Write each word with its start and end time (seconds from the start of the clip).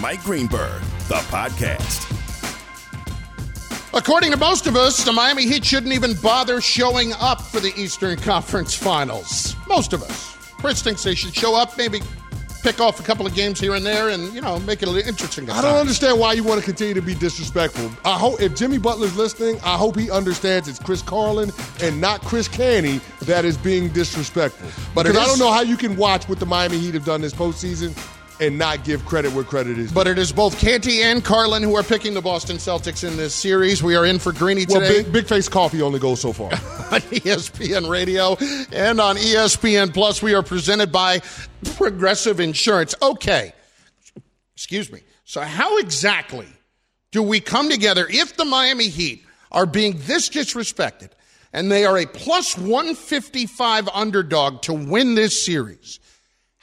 Mike 0.00 0.22
Greenberg, 0.22 0.80
the 1.08 1.16
podcast. 1.26 2.14
According 3.92 4.30
to 4.30 4.36
most 4.36 4.68
of 4.68 4.76
us, 4.76 5.04
the 5.04 5.12
Miami 5.12 5.44
Heat 5.44 5.64
shouldn't 5.64 5.92
even 5.92 6.14
bother 6.14 6.60
showing 6.60 7.12
up 7.14 7.40
for 7.40 7.58
the 7.58 7.72
Eastern 7.76 8.16
Conference 8.20 8.74
Finals. 8.74 9.56
Most 9.66 9.92
of 9.92 10.02
us. 10.04 10.36
Chris 10.58 10.82
thinks 10.82 11.02
they 11.02 11.16
should 11.16 11.34
show 11.34 11.56
up, 11.56 11.76
maybe 11.76 12.00
pick 12.62 12.80
off 12.80 13.00
a 13.00 13.02
couple 13.02 13.26
of 13.26 13.34
games 13.34 13.58
here 13.58 13.74
and 13.74 13.84
there, 13.84 14.10
and 14.10 14.32
you 14.32 14.40
know 14.40 14.60
make 14.60 14.82
it 14.82 14.88
a 14.88 14.90
little 14.90 15.08
interesting. 15.08 15.50
I 15.50 15.62
don't 15.62 15.76
understand 15.76 16.20
why 16.20 16.32
you 16.32 16.44
want 16.44 16.60
to 16.60 16.64
continue 16.64 16.94
to 16.94 17.02
be 17.02 17.14
disrespectful. 17.14 17.90
I 18.04 18.16
hope 18.16 18.40
if 18.40 18.54
Jimmy 18.54 18.78
Butler's 18.78 19.16
listening, 19.16 19.58
I 19.64 19.76
hope 19.76 19.98
he 19.98 20.12
understands 20.12 20.68
it's 20.68 20.78
Chris 20.78 21.02
Carlin 21.02 21.50
and 21.82 22.00
not 22.00 22.20
Chris 22.22 22.46
Canty 22.46 23.00
that 23.22 23.44
is 23.44 23.56
being 23.56 23.88
disrespectful. 23.88 24.68
But 24.94 25.06
because 25.06 25.16
it 25.16 25.22
I 25.22 25.26
don't 25.26 25.38
know 25.40 25.52
how 25.52 25.62
you 25.62 25.76
can 25.76 25.96
watch 25.96 26.28
what 26.28 26.38
the 26.38 26.46
Miami 26.46 26.78
Heat 26.78 26.94
have 26.94 27.04
done 27.04 27.20
this 27.20 27.34
postseason 27.34 27.96
and 28.40 28.58
not 28.58 28.84
give 28.84 29.04
credit 29.04 29.32
where 29.32 29.44
credit 29.44 29.78
is. 29.78 29.92
But 29.92 30.06
it 30.06 30.18
is 30.18 30.32
both 30.32 30.58
Canty 30.58 31.02
and 31.02 31.24
Carlin 31.24 31.62
who 31.62 31.76
are 31.76 31.82
picking 31.82 32.14
the 32.14 32.22
Boston 32.22 32.56
Celtics 32.56 33.06
in 33.06 33.16
this 33.16 33.34
series. 33.34 33.82
We 33.82 33.96
are 33.96 34.06
in 34.06 34.18
for 34.18 34.32
Greeny 34.32 34.66
well, 34.68 34.80
today. 34.80 35.02
big, 35.02 35.12
big 35.12 35.26
face 35.26 35.48
coffee 35.48 35.82
only 35.82 35.98
goes 35.98 36.20
so 36.20 36.32
far. 36.32 36.52
on 36.52 37.00
ESPN 37.00 37.88
Radio 37.88 38.36
and 38.72 39.00
on 39.00 39.16
ESPN 39.16 39.92
Plus. 39.92 40.22
We 40.22 40.34
are 40.34 40.42
presented 40.42 40.92
by 40.92 41.20
Progressive 41.76 42.40
Insurance. 42.40 42.94
Okay. 43.02 43.52
Excuse 44.54 44.90
me. 44.92 45.00
So, 45.24 45.40
how 45.40 45.78
exactly 45.78 46.46
do 47.12 47.22
we 47.22 47.40
come 47.40 47.68
together 47.68 48.06
if 48.08 48.36
the 48.36 48.44
Miami 48.44 48.88
Heat 48.88 49.24
are 49.52 49.66
being 49.66 49.98
this 50.00 50.28
disrespected 50.28 51.10
and 51.52 51.70
they 51.70 51.84
are 51.84 51.98
a 51.98 52.06
plus 52.06 52.56
155 52.56 53.88
underdog 53.88 54.62
to 54.62 54.72
win 54.72 55.14
this 55.14 55.44
series? 55.44 56.00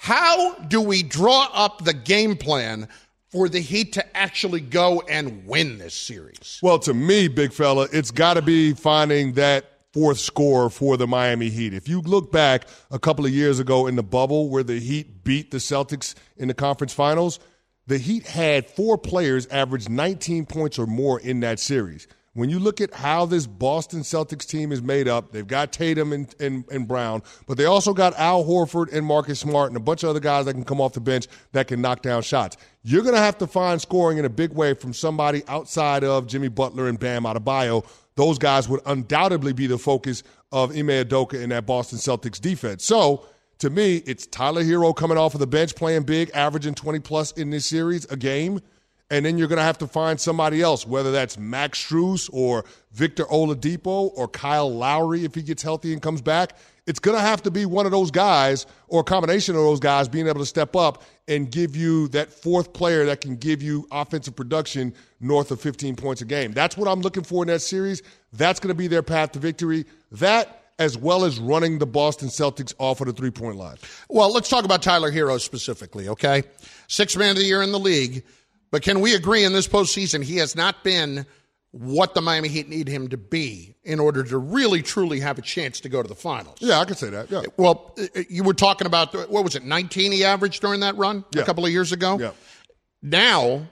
How 0.06 0.54
do 0.54 0.82
we 0.82 1.02
draw 1.02 1.50
up 1.52 1.84
the 1.84 1.92
game 1.92 2.38
plan 2.38 2.90
for 3.32 3.50
the 3.50 3.60
Heat 3.60 3.94
to 3.94 4.16
actually 4.16 4.60
go 4.60 5.02
and 5.10 5.48
win 5.48 5.80
this 5.80 5.96
series? 5.96 6.60
Well, 6.62 6.78
to 6.78 6.94
me, 6.94 7.28
big 7.28 7.52
fella, 7.52 7.88
it's 7.92 8.12
got 8.12 8.36
to 8.36 8.44
be 8.44 8.74
finding 8.74 9.34
that 9.34 9.66
fourth 9.94 10.20
score 10.20 10.70
for 10.70 10.96
the 10.96 11.08
Miami 11.08 11.50
Heat. 11.50 11.74
If 11.74 11.90
you 11.90 12.02
look 12.02 12.32
back 12.32 12.68
a 12.92 13.00
couple 13.00 13.26
of 13.26 13.32
years 13.32 13.60
ago 13.60 13.88
in 13.88 13.96
the 13.96 14.04
bubble 14.04 14.48
where 14.50 14.62
the 14.62 14.80
Heat 14.80 15.24
beat 15.24 15.50
the 15.50 15.58
Celtics 15.58 16.14
in 16.38 16.50
the 16.50 16.54
conference 16.54 16.94
finals, 16.94 17.40
the 17.88 17.98
Heat 17.98 18.28
had 18.28 18.70
four 18.70 19.00
players 19.00 19.48
average 19.48 19.90
19 19.90 20.46
points 20.46 20.78
or 20.78 20.86
more 20.86 21.20
in 21.20 21.40
that 21.40 21.60
series. 21.60 22.08
When 22.36 22.50
you 22.50 22.60
look 22.60 22.82
at 22.82 22.94
how 22.94 23.26
this 23.26 23.48
Boston 23.48 24.02
Celtics 24.02 24.46
team 24.46 24.74
is 24.74 24.82
made 24.82 25.08
up, 25.08 25.32
they've 25.32 25.48
got 25.48 25.72
Tatum 25.72 26.12
and, 26.12 26.36
and, 26.42 26.66
and 26.70 26.86
Brown, 26.86 27.24
but 27.48 27.58
they 27.58 27.64
also 27.64 27.94
got 27.94 28.14
Al 28.20 28.44
Horford 28.44 28.92
and 28.92 29.06
Marcus 29.06 29.40
Smart 29.40 29.70
and 29.70 29.78
a 29.78 29.80
bunch 29.80 30.04
of 30.04 30.10
other 30.10 30.20
guys 30.20 30.44
that 30.44 30.54
can 30.54 30.66
come 30.66 30.82
off 30.82 30.92
the 30.92 31.00
bench 31.00 31.28
that 31.54 31.70
can 31.70 31.80
knock 31.80 32.02
down 32.02 32.22
shots. 32.22 32.58
You're 32.84 33.04
going 33.04 33.16
to 33.16 33.22
have 33.22 33.38
to 33.38 33.48
find 33.48 33.82
scoring 33.82 34.18
in 34.18 34.26
a 34.26 34.30
big 34.30 34.52
way 34.52 34.74
from 34.74 34.94
somebody 34.94 35.44
outside 35.48 36.04
of 36.04 36.28
Jimmy 36.28 36.50
Butler 36.50 36.90
and 36.90 37.00
Bam 37.00 37.24
Adebayo. 37.24 37.88
Those 38.16 38.38
guys 38.38 38.68
would 38.68 38.82
undoubtedly 38.86 39.54
be 39.54 39.68
the 39.68 39.78
focus 39.78 40.22
of 40.52 40.72
Ime 40.72 40.88
Udoka 40.88 41.42
in 41.42 41.52
that 41.52 41.66
Boston 41.66 42.00
Celtics 42.00 42.42
defense. 42.42 42.84
So, 42.84 43.26
to 43.60 43.70
me, 43.70 44.04
it's 44.06 44.28
Tyler 44.28 44.62
Herro 44.62 44.94
coming 44.94 45.18
off 45.18 45.36
of 45.36 45.40
the 45.40 45.48
bench 45.48 45.74
playing 45.74 46.04
big, 46.04 46.32
averaging 46.34 46.76
20 46.76 47.00
plus 47.00 47.32
in 47.32 47.50
this 47.50 47.66
series 47.66 48.04
a 48.12 48.18
game. 48.18 48.60
And 49.12 49.26
then 49.26 49.38
you're 49.38 49.48
going 49.48 49.58
to 49.58 49.64
have 49.64 49.78
to 49.80 49.88
find 49.88 50.20
somebody 50.20 50.62
else, 50.62 50.88
whether 50.88 51.12
that's 51.12 51.38
Max 51.38 51.84
Strus 51.84 52.30
or 52.34 52.66
Victor 52.92 53.26
Oladipo 53.26 54.12
or 54.16 54.28
Kyle 54.28 54.74
Lowry 54.74 55.26
if 55.26 55.36
he 55.36 55.44
gets 55.44 55.62
healthy 55.62 55.94
and 55.94 56.02
comes 56.02 56.22
back. 56.22 56.54
It's 56.88 57.00
going 57.00 57.18
to 57.18 57.22
have 57.22 57.42
to 57.44 57.52
be 57.52 57.66
one 57.66 57.86
of 57.86 57.92
those 57.92 58.12
guys 58.12 58.66
or 58.88 59.02
a 59.02 59.04
combination 59.04 59.56
of 59.56 59.62
those 59.62 59.80
guys 59.80 60.08
being 60.08 60.28
able 60.28 60.40
to 60.40 60.46
step 60.46 60.76
up 60.76 61.04
and 61.28 61.52
give 61.52 61.76
you 61.76 62.08
that 62.10 62.32
fourth 62.32 62.74
player 62.74 63.06
that 63.06 63.22
can 63.22 63.36
give 63.36 63.62
you 63.64 63.88
offensive 63.92 64.36
production 64.36 64.94
north 65.20 65.50
of 65.50 65.60
15 65.62 65.96
points 65.96 66.22
a 66.22 66.26
game. 66.26 66.52
That's 66.52 66.78
what 66.78 66.88
I'm 66.88 67.02
looking 67.02 67.24
for 67.24 67.44
in 67.44 67.48
that 67.48 67.62
series. 67.62 68.04
That's 68.34 68.60
going 68.60 68.70
to 68.70 68.78
be 68.78 68.88
their 68.88 69.04
path 69.04 69.32
to 69.34 69.40
victory. 69.40 69.86
That 70.12 70.64
as 70.78 70.98
well 70.98 71.24
as 71.24 71.40
running 71.40 71.80
the 71.80 71.86
Boston 71.86 72.28
Celtics 72.28 72.74
off 72.78 73.02
of 73.02 73.08
the 73.08 73.14
three 73.14 73.32
point 73.32 73.56
line. 73.58 73.78
Well, 74.10 74.32
let's 74.34 74.50
talk 74.50 74.66
about 74.66 74.82
Tyler 74.82 75.12
Herro 75.12 75.40
specifically, 75.40 76.10
okay? 76.10 76.44
Six 76.88 77.16
man 77.16 77.32
of 77.32 77.38
the 77.38 77.44
year 77.44 77.62
in 77.62 77.72
the 77.72 77.80
league. 77.80 78.24
But 78.76 78.82
can 78.82 79.00
we 79.00 79.16
agree 79.16 79.46
in 79.46 79.54
this 79.54 79.70
postseason 79.70 80.22
he 80.22 80.36
has 80.36 80.54
not 80.54 80.84
been 80.84 81.26
what 81.72 82.14
the 82.14 82.20
Miami 82.20 82.50
Heat 82.50 82.68
need 82.68 82.90
him 82.90 83.08
to 83.08 83.16
be 83.16 83.74
in 83.86 84.02
order 84.02 84.22
to 84.22 84.38
really 84.38 84.82
truly 84.82 85.22
have 85.22 85.38
a 85.38 85.42
chance 85.42 85.80
to 85.80 85.88
go 85.88 86.02
to 86.02 86.10
the 86.10 86.14
finals? 86.14 86.58
Yeah, 86.60 86.80
I 86.82 86.84
could 86.84 86.98
say 86.98 87.10
that. 87.12 87.32
Yeah. 87.32 87.44
Well, 87.56 87.96
you 88.28 88.44
were 88.44 88.54
talking 88.54 88.86
about 88.86 89.14
what 89.32 89.46
was 89.46 89.56
it, 89.56 89.64
19 89.64 90.12
he 90.12 90.26
averaged 90.26 90.60
during 90.62 90.82
that 90.82 90.98
run 90.98 91.24
Yeah. 91.32 91.44
a 91.44 91.46
couple 91.46 91.66
of 91.66 91.72
years 91.72 91.94
ago? 91.94 92.20
Yeah. 92.20 92.32
Now, 93.02 93.66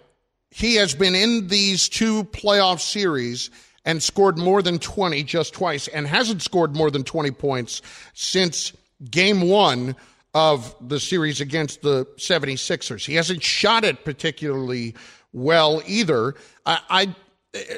he 0.51 0.75
has 0.75 0.95
been 0.95 1.15
in 1.15 1.49
these 1.49 1.89
two 1.89 2.23
playoff 2.23 2.79
series 2.79 3.49
and 3.83 4.01
scored 4.01 4.37
more 4.37 4.61
than 4.61 4.79
20 4.79 5.21
just 5.23 5.53
twice 5.53 5.89
and 5.89 6.07
hasn't 6.07 6.41
scored 6.41 6.77
more 6.77 6.89
than 6.89 7.03
20 7.03 7.31
points 7.31 7.81
since 8.13 8.71
game 9.11 9.41
one 9.49 9.97
of 10.33 10.75
the 10.81 10.99
series 10.99 11.41
against 11.41 11.81
the 11.81 12.05
76ers. 12.17 13.05
He 13.05 13.15
hasn't 13.15 13.43
shot 13.43 13.83
it 13.83 14.03
particularly 14.03 14.95
well 15.31 15.81
either. 15.85 16.35
I, 16.65 16.79
I 16.89 17.15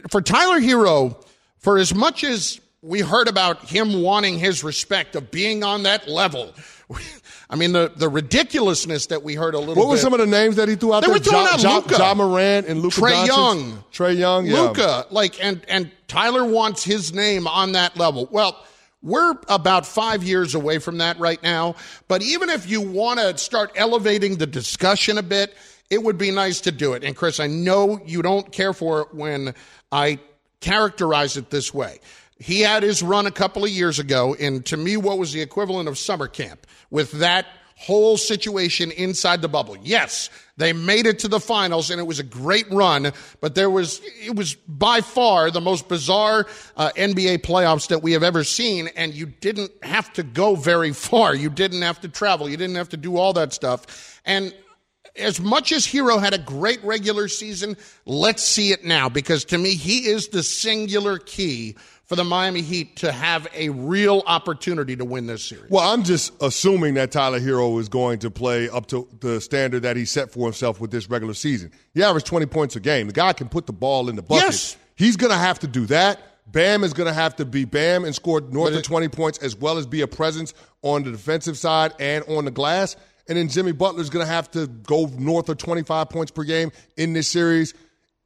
for 0.09 0.21
Tyler 0.21 0.59
Herro, 0.59 1.17
for 1.57 1.77
as 1.77 1.93
much 1.93 2.23
as 2.23 2.59
we 2.81 3.01
heard 3.01 3.27
about 3.27 3.63
him 3.63 4.01
wanting 4.01 4.39
his 4.39 4.63
respect 4.63 5.15
of 5.15 5.31
being 5.31 5.63
on 5.63 5.83
that 5.83 6.07
level, 6.07 6.53
I 7.49 7.55
mean 7.55 7.73
the 7.73 7.91
the 7.95 8.07
ridiculousness 8.07 9.07
that 9.07 9.21
we 9.23 9.35
heard 9.35 9.53
a 9.53 9.59
little 9.59 9.75
What 9.75 9.89
were 9.89 9.97
some 9.97 10.13
of 10.13 10.19
the 10.19 10.25
names 10.27 10.55
that 10.55 10.69
he 10.69 10.75
threw 10.75 10.93
out 10.93 11.01
They 11.01 11.07
there? 11.07 11.15
were 11.15 11.19
throwing 11.19 11.47
out 11.47 11.61
Ja, 11.61 11.75
Luka. 11.77 11.95
Ja 11.97 12.13
Morant 12.13 12.67
and 12.67 12.79
Luka 12.81 13.01
Trae 13.01 13.25
Doncic? 13.25 13.27
Young. 13.27 13.83
Trae 13.91 14.17
Young, 14.17 14.45
yeah. 14.45 14.61
Luka, 14.61 15.07
like, 15.11 15.43
and 15.43 15.61
and 15.67 15.91
Tyler 16.07 16.45
wants 16.45 16.83
his 16.83 17.13
name 17.13 17.47
on 17.47 17.73
that 17.73 17.97
level. 17.97 18.27
Well, 18.31 18.63
we're 19.05 19.35
about 19.47 19.85
five 19.85 20.23
years 20.23 20.55
away 20.55 20.79
from 20.79 20.97
that 20.97 21.19
right 21.19 21.41
now. 21.43 21.75
But 22.07 22.23
even 22.23 22.49
if 22.49 22.67
you 22.67 22.81
want 22.81 23.19
to 23.19 23.37
start 23.37 23.71
elevating 23.75 24.37
the 24.37 24.47
discussion 24.47 25.19
a 25.19 25.23
bit, 25.23 25.55
it 25.91 26.01
would 26.01 26.17
be 26.17 26.31
nice 26.31 26.59
to 26.61 26.71
do 26.71 26.93
it. 26.93 27.03
And 27.03 27.15
Chris, 27.15 27.39
I 27.39 27.45
know 27.45 28.01
you 28.03 28.23
don't 28.23 28.51
care 28.51 28.73
for 28.73 29.01
it 29.01 29.13
when 29.13 29.53
I 29.91 30.19
characterize 30.59 31.37
it 31.37 31.51
this 31.51 31.71
way. 31.71 31.99
He 32.39 32.61
had 32.61 32.81
his 32.81 33.03
run 33.03 33.27
a 33.27 33.31
couple 33.31 33.63
of 33.63 33.69
years 33.69 33.99
ago 33.99 34.33
in, 34.33 34.63
to 34.63 34.75
me, 34.75 34.97
what 34.97 35.19
was 35.19 35.31
the 35.31 35.41
equivalent 35.41 35.87
of 35.87 35.99
summer 35.99 36.27
camp 36.27 36.65
with 36.89 37.11
that 37.13 37.45
whole 37.75 38.17
situation 38.17 38.91
inside 38.91 39.41
the 39.41 39.49
bubble. 39.49 39.77
Yes, 39.77 40.29
they 40.57 40.71
made 40.71 41.05
it 41.05 41.19
to 41.19 41.27
the 41.27 41.39
finals 41.39 41.91
and 41.91 41.99
it 41.99 42.05
was 42.05 42.19
a 42.19 42.23
great 42.23 42.69
run, 42.71 43.11
but 43.41 43.53
there 43.53 43.69
was, 43.69 44.01
it 44.23 44.35
was 44.35 44.55
by 44.55 45.01
far 45.01 45.51
the 45.51 45.59
most 45.59 45.89
bizarre 45.89 46.47
uh, 46.77 46.91
NBA 46.95 47.39
playoffs 47.39 47.89
that 47.89 48.01
we 48.01 48.13
have 48.13 48.23
ever 48.23 48.43
seen. 48.45 48.89
And 48.95 49.13
you 49.13 49.25
didn't 49.25 49.71
have 49.83 50.11
to 50.13 50.23
go 50.23 50.55
very 50.55 50.93
far. 50.93 51.35
You 51.35 51.49
didn't 51.49 51.81
have 51.81 51.99
to 52.01 52.07
travel. 52.07 52.47
You 52.49 52.57
didn't 52.57 52.77
have 52.77 52.89
to 52.89 52.97
do 52.97 53.17
all 53.17 53.33
that 53.33 53.51
stuff. 53.51 54.21
And 54.25 54.53
as 55.17 55.39
much 55.39 55.71
as 55.71 55.85
Herro 55.85 56.19
had 56.19 56.33
a 56.33 56.37
great 56.37 56.83
regular 56.83 57.27
season, 57.27 57.77
let's 58.05 58.43
see 58.43 58.71
it 58.71 58.83
now 58.83 59.09
because 59.09 59.45
to 59.45 59.57
me, 59.57 59.75
he 59.75 60.07
is 60.07 60.29
the 60.29 60.43
singular 60.43 61.17
key 61.17 61.75
for 62.05 62.15
the 62.15 62.23
Miami 62.23 62.61
Heat 62.61 62.97
to 62.97 63.11
have 63.11 63.47
a 63.53 63.69
real 63.69 64.23
opportunity 64.27 64.95
to 64.95 65.05
win 65.05 65.27
this 65.27 65.43
series. 65.43 65.69
Well, 65.69 65.91
I'm 65.91 66.03
just 66.03 66.33
assuming 66.41 66.93
that 66.95 67.11
Tyler 67.11 67.39
Herro 67.39 67.79
is 67.79 67.89
going 67.89 68.19
to 68.19 68.31
play 68.31 68.69
up 68.69 68.87
to 68.87 69.07
the 69.19 69.41
standard 69.41 69.83
that 69.83 69.97
he 69.97 70.05
set 70.05 70.31
for 70.31 70.45
himself 70.45 70.79
with 70.79 70.91
this 70.91 71.09
regular 71.09 71.33
season. 71.33 71.71
He 71.93 72.03
averaged 72.03 72.27
20 72.27 72.45
points 72.45 72.75
a 72.75 72.79
game. 72.79 73.07
The 73.07 73.13
guy 73.13 73.33
can 73.33 73.49
put 73.49 73.65
the 73.65 73.73
ball 73.73 74.09
in 74.09 74.15
the 74.15 74.21
bucket. 74.21 74.43
Yes. 74.45 74.77
He's 74.95 75.17
going 75.17 75.31
to 75.31 75.37
have 75.37 75.59
to 75.59 75.67
do 75.67 75.85
that. 75.87 76.19
Bam 76.47 76.83
is 76.83 76.93
going 76.93 77.07
to 77.07 77.13
have 77.13 77.35
to 77.37 77.45
be 77.45 77.65
Bam 77.65 78.05
and 78.05 78.13
score 78.13 78.39
north 78.39 78.73
But 78.73 78.79
of 78.79 78.83
20 78.83 79.07
points 79.09 79.39
as 79.39 79.55
well 79.55 79.77
as 79.77 79.87
be 79.87 80.01
a 80.01 80.07
presence 80.07 80.53
on 80.83 81.03
the 81.03 81.11
defensive 81.11 81.57
side 81.57 81.93
and 81.99 82.23
on 82.25 82.45
the 82.45 82.51
glass. 82.51 82.95
And 83.27 83.37
then 83.37 83.49
Jimmy 83.49 83.71
Butler's 83.71 84.11
going 84.11 84.25
to 84.25 84.31
have 84.31 84.51
to 84.51 84.67
go 84.67 85.07
north 85.17 85.49
of 85.49 85.57
25 85.57 86.09
points 86.09 86.31
per 86.31 86.43
game 86.43 86.71
in 86.95 87.13
this 87.13 87.27
series, 87.27 87.73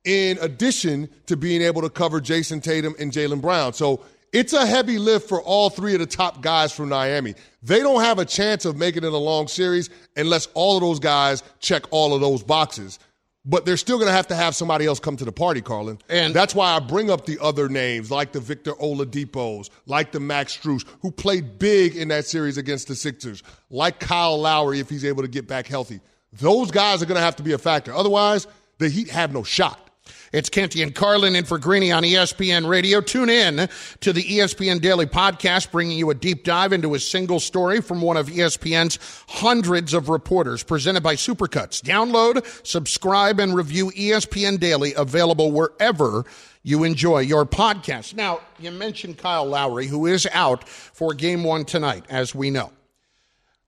in 0.05 0.37
addition 0.39 1.09
to 1.27 1.35
being 1.37 1.61
able 1.61 1.81
to 1.81 1.89
cover 1.89 2.19
Jayson 2.21 2.61
Tatum 2.61 2.95
and 2.99 3.11
Jaylen 3.11 3.41
Brown. 3.41 3.73
So 3.73 4.01
it's 4.31 4.53
a 4.53 4.65
heavy 4.65 4.97
lift 4.99 5.27
for 5.27 5.41
all 5.41 5.69
three 5.69 5.93
of 5.93 5.99
the 5.99 6.05
top 6.05 6.41
guys 6.41 6.71
from 6.71 6.89
Miami. 6.89 7.35
They 7.63 7.79
don't 7.79 8.01
have 8.01 8.19
a 8.19 8.25
chance 8.25 8.63
of 8.65 8.77
making 8.77 9.03
it 9.03 9.11
a 9.11 9.17
long 9.17 9.47
series 9.47 9.89
unless 10.15 10.47
all 10.53 10.77
of 10.77 10.81
those 10.81 10.99
guys 10.99 11.43
check 11.59 11.83
all 11.91 12.13
of 12.13 12.21
those 12.21 12.43
boxes. 12.43 12.99
but 13.45 13.65
they're 13.65 13.77
still 13.77 13.97
going 13.97 14.07
to 14.07 14.13
have 14.13 14.27
to 14.27 14.35
have 14.35 14.53
somebody 14.55 14.85
else 14.85 14.99
come 14.99 15.15
to 15.17 15.25
the 15.25 15.31
party, 15.31 15.61
Carlin. 15.61 15.97
And 16.09 16.33
that's 16.33 16.53
why 16.53 16.75
I 16.75 16.79
bring 16.79 17.09
up 17.09 17.25
the 17.25 17.39
other 17.41 17.67
names 17.69 18.11
like 18.11 18.31
the 18.31 18.39
Victor 18.39 18.73
Oladipos, 18.73 19.69
like 19.87 20.11
the 20.11 20.19
Max 20.19 20.55
Strus, 20.57 20.85
who 21.01 21.09
played 21.09 21.57
big 21.57 21.95
in 21.95 22.09
that 22.09 22.25
series 22.27 22.57
against 22.57 22.87
the 22.87 22.95
Sixers, 22.95 23.41
like 23.69 23.99
Kyle 23.99 24.39
Lowry 24.39 24.79
if 24.79 24.89
he's 24.89 25.05
able 25.05 25.23
to 25.23 25.27
get 25.29 25.47
back 25.47 25.65
healthy. 25.67 26.01
Those 26.33 26.69
guys 26.69 27.01
are 27.01 27.05
going 27.07 27.15
to 27.15 27.23
have 27.23 27.37
to 27.37 27.43
be 27.43 27.53
a 27.53 27.57
factor. 27.57 27.93
Otherwise, 27.93 28.45
the 28.77 28.89
Heat 28.89 29.09
have 29.09 29.33
no 29.33 29.41
shot. 29.43 29.88
It's 30.31 30.49
Canty 30.49 30.83
and 30.83 30.93
Carlin 30.93 31.35
in 31.35 31.45
for 31.45 31.57
Greeny 31.57 31.91
on 31.91 32.03
ESPN 32.03 32.67
Radio. 32.69 33.01
Tune 33.01 33.29
in 33.29 33.67
to 34.01 34.13
the 34.13 34.21
ESPN 34.21 34.79
Daily 34.79 35.07
Podcast, 35.07 35.71
bringing 35.71 35.97
you 35.97 36.09
a 36.11 36.13
deep 36.13 36.43
dive 36.43 36.71
into 36.71 36.93
a 36.93 36.99
single 36.99 37.39
story 37.39 37.81
from 37.81 38.01
one 38.01 38.15
of 38.15 38.27
ESPN's 38.27 38.99
hundreds 39.27 39.93
of 39.93 40.07
reporters, 40.07 40.61
presented 40.61 41.01
by 41.01 41.15
Supercuts. 41.15 41.81
Download, 41.81 42.45
subscribe, 42.65 43.39
and 43.39 43.55
review 43.55 43.91
ESPN 43.91 44.59
Daily, 44.59 44.93
available 44.93 45.51
wherever 45.51 46.25
you 46.61 46.83
enjoy 46.83 47.19
your 47.19 47.45
podcast. 47.45 48.13
Now, 48.13 48.41
you 48.59 48.69
mentioned 48.69 49.17
Kyle 49.17 49.45
Lowry, 49.45 49.87
who 49.87 50.05
is 50.05 50.27
out 50.31 50.67
for 50.69 51.13
game 51.13 51.43
one 51.43 51.65
tonight, 51.65 52.05
as 52.09 52.35
we 52.35 52.51
know. 52.51 52.71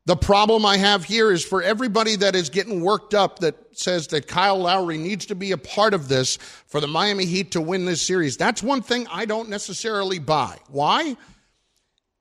The 0.05 0.15
problem 0.15 0.65
I 0.65 0.77
have 0.77 1.03
here 1.03 1.31
is 1.31 1.45
for 1.45 1.61
everybody 1.61 2.15
that 2.15 2.35
is 2.35 2.49
getting 2.49 2.81
worked 2.81 3.13
up 3.13 3.39
that 3.39 3.55
says 3.73 4.07
that 4.07 4.27
Kyle 4.27 4.57
Lowry 4.57 4.97
needs 4.97 5.27
to 5.27 5.35
be 5.35 5.51
a 5.51 5.57
part 5.57 5.93
of 5.93 6.07
this 6.07 6.37
for 6.65 6.81
the 6.81 6.87
Miami 6.87 7.25
Heat 7.25 7.51
to 7.51 7.61
win 7.61 7.85
this 7.85 8.01
series. 8.01 8.35
That's 8.35 8.63
one 8.63 8.81
thing 8.81 9.05
I 9.11 9.25
don't 9.25 9.49
necessarily 9.49 10.17
buy. 10.17 10.57
Why? 10.69 11.15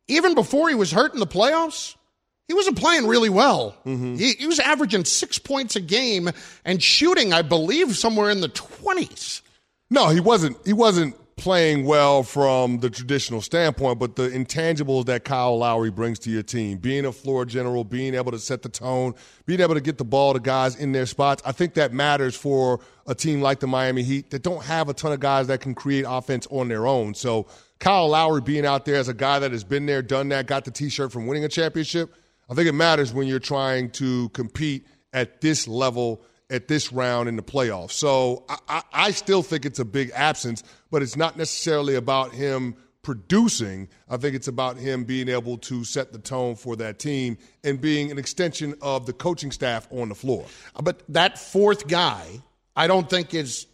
Even 0.09 0.35
before 0.35 0.69
he 0.69 0.75
was 0.75 0.93
hurt 0.93 1.15
in 1.15 1.21
the 1.21 1.27
playoffs, 1.27 1.97
he 2.49 2.55
wasn't 2.55 2.77
playing 2.77 3.07
really 3.07 3.31
well. 3.31 3.77
Mm-hmm. 3.87 4.17
He, 4.17 4.33
he 4.33 4.47
was 4.47 4.59
averaging 4.59 5.05
six 5.05 5.39
points 5.39 5.77
a 5.77 5.81
game 5.81 6.31
and 6.65 6.83
shooting, 6.83 7.33
I 7.33 7.43
believe, 7.43 7.97
somewhere 7.97 8.29
in 8.29 8.41
the 8.41 8.49
20s. 8.49 9.41
No, 9.89 10.09
he 10.09 10.21
wasn't. 10.21 10.59
He 10.67 10.73
wasn't 10.73 11.17
playing 11.41 11.87
well 11.87 12.23
from 12.23 12.81
the 12.81 12.91
traditional 12.91 13.41
standpoint, 13.41 13.99
but 13.99 14.15
the 14.15 14.29
intangibles 14.29 15.07
that 15.07 15.25
Kyle 15.25 15.57
Lowry 15.57 15.91
brings 15.91 16.19
to 16.21 16.31
your 16.31 16.43
team, 16.43 16.77
being 16.77 17.07
a 17.07 17.13
floor 17.13 17.47
general, 17.47 17.83
being 17.83 18.15
able 18.15 18.31
to 18.31 18.39
set 18.39 18.61
the 18.61 18.69
tone, 18.69 19.15
being 19.47 19.61
able 19.61 19.75
to 19.75 19.81
get 19.81 19.97
the 19.97 20.05
ball 20.05 20.35
to 20.35 20.39
guys 20.39 20.77
in 20.77 20.93
their 20.93 21.07
spots, 21.07 21.43
I 21.47 21.53
think 21.53 21.75
that 21.75 21.95
matters 21.95 22.37
for 22.37 22.81
a 23.07 23.15
team 23.15 23.41
like 23.41 23.59
the 23.61 23.67
Miami 23.67 24.03
Heat 24.03 24.31
that 24.31 24.43
don't 24.43 24.63
have 24.63 24.91
a 24.91 24.95
ton 24.95 25.13
of 25.13 25.21
guys 25.21 25.47
that 25.47 25.63
can 25.63 25.75
create 25.75 26.05
offense 26.07 26.47
on 26.51 26.69
their 26.69 26.87
own. 26.87 27.15
So 27.15 27.47
Kyle 27.79 28.09
Lowry 28.09 28.43
being 28.43 28.67
out 28.67 28.85
there 28.85 28.97
as 28.97 29.09
a 29.09 29.15
guy 29.15 29.39
that 29.39 29.51
has 29.51 29.65
been 29.65 29.87
there, 29.87 30.03
done 30.03 30.29
that, 30.29 30.47
got 30.47 30.67
the 30.67 30.71
t-shirt 30.71 31.11
from 31.11 31.27
winning 31.27 31.45
a 31.45 31.49
championship, 31.49 32.15
I 32.51 32.55
think 32.55 32.69
it 32.69 32.75
matters 32.75 33.15
when 33.15 33.27
you're 33.27 33.39
trying 33.39 33.91
to 33.93 34.29
compete 34.31 34.87
at 35.15 35.41
this 35.41 35.67
level 35.67 36.23
at 36.51 36.69
this 36.69 36.93
round 36.93 37.29
in 37.29 37.37
the 37.37 37.43
playoffs. 37.43 37.93
So 37.93 38.45
I, 38.49 38.59
I, 38.69 38.83
I, 38.93 39.11
still 39.13 39.43
think 39.43 39.65
it's 39.65 39.79
a 39.79 39.85
big 39.85 40.11
absence, 40.15 40.65
but 40.91 41.03
it's 41.03 41.17
not 41.17 41.37
necessarily 41.37 41.95
about 41.95 42.33
him 42.33 42.75
producing. 43.03 43.89
I 44.09 44.17
think 44.17 44.35
it's 44.35 44.49
about 44.49 44.77
him 44.77 45.05
being 45.05 45.29
able 45.29 45.59
to 45.59 45.85
set 45.85 46.13
the 46.13 46.19
tone 46.19 46.57
for 46.57 46.77
that 46.77 46.99
team 46.99 47.39
and 47.65 47.81
being 47.81 48.11
an 48.11 48.19
extension 48.19 48.75
of 48.83 49.07
the 49.07 49.13
coaching 49.13 49.53
staff 49.53 49.89
on 49.91 50.09
the 50.09 50.15
floor. 50.15 50.47
But 50.83 51.03
that 51.11 51.39
fourth 51.39 51.87
guy, 51.87 52.27
I 52.77 52.87
don't 52.87 53.09
think 53.09 53.35
is 53.35 53.67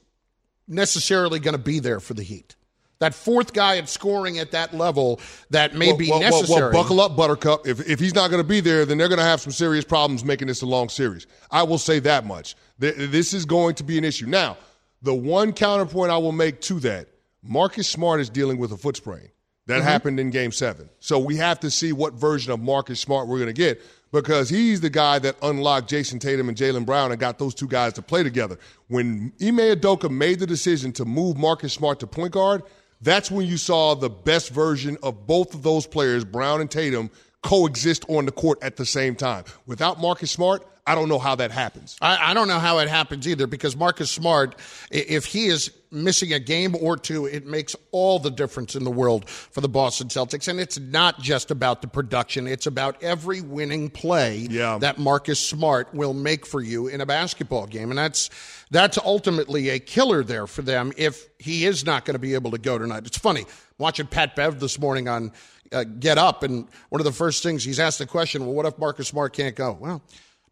necessarily 0.68 1.38
going 1.38 1.56
to 1.56 1.62
be 1.62 1.78
there 1.78 2.00
for 2.00 2.14
the 2.14 2.22
Heat. 2.22 2.55
That 2.98 3.14
fourth 3.14 3.52
guy 3.52 3.76
at 3.76 3.88
scoring 3.88 4.38
at 4.38 4.52
that 4.52 4.72
level 4.72 5.20
that 5.50 5.74
may 5.74 5.88
well, 5.88 5.96
be 5.96 6.10
well, 6.10 6.20
necessary. 6.20 6.72
Well, 6.72 6.82
buckle 6.82 7.00
up, 7.00 7.14
Buttercup. 7.14 7.66
If, 7.66 7.86
if 7.88 8.00
he's 8.00 8.14
not 8.14 8.30
going 8.30 8.42
to 8.42 8.48
be 8.48 8.60
there, 8.60 8.86
then 8.86 8.96
they're 8.96 9.08
going 9.08 9.18
to 9.18 9.24
have 9.24 9.40
some 9.40 9.52
serious 9.52 9.84
problems 9.84 10.24
making 10.24 10.48
this 10.48 10.62
a 10.62 10.66
long 10.66 10.88
series. 10.88 11.26
I 11.50 11.62
will 11.62 11.78
say 11.78 11.98
that 12.00 12.24
much. 12.24 12.56
This 12.78 13.34
is 13.34 13.44
going 13.44 13.74
to 13.76 13.84
be 13.84 13.98
an 13.98 14.04
issue. 14.04 14.26
Now, 14.26 14.56
the 15.02 15.14
one 15.14 15.52
counterpoint 15.52 16.10
I 16.10 16.16
will 16.16 16.32
make 16.32 16.60
to 16.62 16.80
that 16.80 17.08
Marcus 17.42 17.86
Smart 17.86 18.20
is 18.20 18.30
dealing 18.30 18.58
with 18.58 18.72
a 18.72 18.76
foot 18.76 18.96
sprain. 18.96 19.28
That 19.66 19.78
mm-hmm. 19.78 19.88
happened 19.88 20.20
in 20.20 20.30
game 20.30 20.52
seven. 20.52 20.88
So 21.00 21.18
we 21.18 21.36
have 21.36 21.60
to 21.60 21.70
see 21.70 21.92
what 21.92 22.14
version 22.14 22.52
of 22.52 22.60
Marcus 22.60 23.00
Smart 23.00 23.28
we're 23.28 23.38
going 23.38 23.48
to 23.48 23.52
get 23.52 23.82
because 24.12 24.48
he's 24.48 24.80
the 24.80 24.90
guy 24.90 25.18
that 25.18 25.36
unlocked 25.42 25.90
Jayson 25.90 26.18
Tatum 26.20 26.48
and 26.48 26.56
Jaylen 26.56 26.86
Brown 26.86 27.10
and 27.10 27.20
got 27.20 27.38
those 27.38 27.54
two 27.54 27.66
guys 27.66 27.92
to 27.94 28.02
play 28.02 28.22
together. 28.22 28.58
When 28.88 29.32
Ime 29.42 29.58
Udoka 29.58 30.08
made 30.08 30.38
the 30.38 30.46
decision 30.46 30.92
to 30.92 31.04
move 31.04 31.36
Marcus 31.36 31.72
Smart 31.72 32.00
to 32.00 32.06
point 32.06 32.32
guard, 32.32 32.62
that's 33.06 33.30
when 33.30 33.46
you 33.46 33.56
saw 33.56 33.94
the 33.94 34.10
best 34.10 34.50
version 34.50 34.98
of 35.00 35.28
both 35.28 35.54
of 35.54 35.62
those 35.62 35.86
players, 35.86 36.24
Brown 36.24 36.60
and 36.60 36.68
Tatum, 36.68 37.08
coexist 37.40 38.04
on 38.08 38.26
the 38.26 38.32
court 38.32 38.58
at 38.62 38.74
the 38.74 38.84
same 38.84 39.14
time. 39.14 39.44
Without 39.64 40.00
Marcus 40.00 40.32
Smart, 40.32 40.66
I 40.88 40.96
don't 40.96 41.08
know 41.08 41.20
how 41.20 41.36
that 41.36 41.52
happens. 41.52 41.96
I, 42.00 42.30
I, 42.30 42.34
don't 42.34 42.48
know 42.48 42.58
how 42.58 42.78
it 42.78 42.88
happens 42.88 43.28
either 43.28 43.46
because 43.46 43.76
Marcus 43.76 44.10
Smart, 44.10 44.56
if 44.90 45.24
he 45.24 45.46
is 45.46 45.70
missing 45.90 46.32
a 46.32 46.38
game 46.38 46.76
or 46.80 46.96
two, 46.96 47.26
it 47.26 47.46
makes 47.46 47.76
all 47.92 48.18
the 48.18 48.30
difference 48.30 48.74
in 48.74 48.84
the 48.84 48.90
world 48.90 49.28
for 49.28 49.60
the 49.60 49.68
Boston 49.68 50.08
Celtics. 50.08 50.48
And 50.48 50.60
it's 50.60 50.78
not 50.78 51.20
just 51.20 51.50
about 51.50 51.82
the 51.82 51.88
production, 51.88 52.46
it's 52.46 52.66
about 52.66 53.02
every 53.02 53.40
winning 53.40 53.90
play 53.90 54.46
yeah. 54.50 54.78
that 54.78 54.98
Marcus 54.98 55.38
Smart 55.38 55.92
will 55.94 56.14
make 56.14 56.46
for 56.46 56.60
you 56.60 56.88
in 56.88 57.00
a 57.00 57.06
basketball 57.06 57.66
game. 57.66 57.90
And 57.90 57.98
that's 57.98 58.30
that's 58.70 58.98
ultimately 58.98 59.68
a 59.70 59.78
killer 59.78 60.24
there 60.24 60.46
for 60.46 60.62
them 60.62 60.92
if 60.96 61.28
he 61.38 61.66
is 61.66 61.84
not 61.84 62.04
going 62.04 62.14
to 62.14 62.18
be 62.18 62.34
able 62.34 62.50
to 62.50 62.58
go 62.58 62.78
tonight. 62.78 63.06
It's 63.06 63.18
funny 63.18 63.44
watching 63.78 64.06
Pat 64.06 64.34
Bev 64.34 64.60
this 64.60 64.78
morning 64.78 65.08
on 65.08 65.32
uh, 65.72 65.84
Get 65.84 66.18
Up, 66.18 66.42
and 66.42 66.68
one 66.88 67.00
of 67.00 67.04
the 67.04 67.12
first 67.12 67.42
things 67.42 67.64
he's 67.64 67.80
asked 67.80 67.98
the 67.98 68.06
question, 68.06 68.46
well, 68.46 68.54
what 68.54 68.66
if 68.66 68.78
Marcus 68.78 69.08
Smart 69.08 69.32
can't 69.32 69.56
go? 69.56 69.76
Well, 69.78 70.02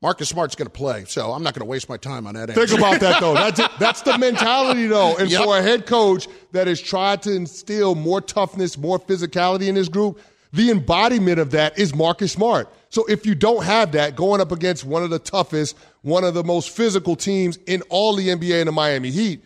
Marcus 0.05 0.29
Smart's 0.29 0.55
going 0.55 0.67
to 0.67 0.71
play, 0.71 1.06
so 1.06 1.33
I'm 1.33 1.43
not 1.43 1.55
going 1.55 1.65
to 1.65 1.71
waste 1.71 1.89
my 1.89 1.97
time 1.97 2.27
on 2.27 2.35
that. 2.35 2.51
Answer. 2.51 2.67
Think 2.67 2.79
about 2.79 3.01
that, 3.01 3.23
though. 3.23 3.33
That's, 3.33 3.59
that's 3.79 4.03
the 4.03 4.19
mentality, 4.19 4.87
though. 4.87 5.17
And 5.17 5.31
yep. 5.31 5.43
for 5.43 5.56
a 5.56 5.62
head 5.62 5.87
coach 5.87 6.29
that 6.53 6.67
has 6.67 6.79
tried 6.79 7.23
to 7.23 7.35
instill 7.35 7.95
more 7.95 8.21
toughness, 8.21 8.77
more 8.77 8.99
physicality 8.99 9.67
in 9.67 9.75
his 9.75 9.89
group, 9.89 10.21
the 10.53 10.71
embodiment 10.71 11.39
of 11.39 11.53
that 11.53 11.79
is 11.79 11.95
Marcus 11.95 12.33
Smart. 12.33 12.71
So 12.91 13.06
if 13.06 13.25
you 13.25 13.35
don't 13.35 13.65
have 13.65 13.93
that 13.93 14.15
going 14.15 14.43
up 14.43 14.53
against 14.53 14.85
one 14.85 15.03
of 15.03 15.09
the 15.09 15.19
toughest, 15.19 15.75
one 16.03 16.23
of 16.23 16.35
the 16.35 16.45
most 16.45 16.69
physical 16.69 17.17
teams 17.17 17.56
in 17.67 17.81
all 17.89 18.15
the 18.15 18.29
NBA 18.29 18.61
and 18.61 18.69
the 18.69 18.73
Miami 18.73 19.11
Heat, 19.11 19.43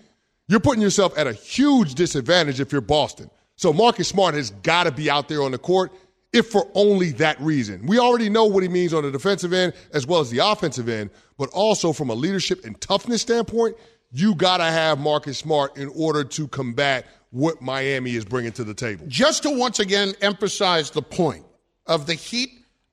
you're 0.49 0.59
putting 0.59 0.83
yourself 0.83 1.17
at 1.17 1.29
a 1.29 1.35
huge 1.35 1.95
disadvantage 1.95 2.59
if 2.59 2.73
you're 2.73 2.81
Boston. 2.81 3.31
So 3.55 3.73
Marcus 3.73 4.09
Smart 4.09 4.35
has 4.35 4.51
got 4.51 4.85
to 4.85 4.91
be 4.91 5.09
out 5.09 5.29
there 5.29 5.45
on 5.45 5.53
the 5.53 5.59
court 5.59 5.93
if 6.33 6.49
for 6.49 6.69
only 6.75 7.11
that 7.13 7.41
reason. 7.41 7.87
We 7.87 7.99
already 7.99 8.29
know 8.29 8.45
what 8.45 8.63
he 8.63 8.69
means 8.69 8.93
on 8.93 9.03
the 9.03 9.11
defensive 9.11 9.53
end 9.53 9.73
as 9.93 10.07
well 10.07 10.21
as 10.21 10.31
the 10.31 10.39
offensive 10.39 10.89
end, 10.89 11.11
but 11.39 11.49
also 11.51 11.93
from 11.93 12.11
a 12.11 12.15
leadership 12.15 12.65
and 12.65 12.79
toughness 12.81 13.23
standpoint, 13.23 13.77
you 14.11 14.35
got 14.35 14.59
to 14.59 14.65
have 14.65 14.99
Marcus 14.99 15.39
Smart 15.39 15.77
in 15.77 15.89
order 15.95 16.25
to 16.25 16.49
combat 16.49 17.07
what 17.31 17.61
Miami 17.61 18.15
is 18.15 18.25
bringing 18.25 18.53
to 18.53 18.65
the 18.65 18.75
table. 18.75 19.05
Just 19.09 19.43
to 19.43 19.51
once 19.51 19.81
again 19.81 20.15
emphasize 20.21 20.91
the 20.91 21.03
point 21.03 21.45
of 21.87 22.07
the 22.07 22.15
Heat 22.15 22.51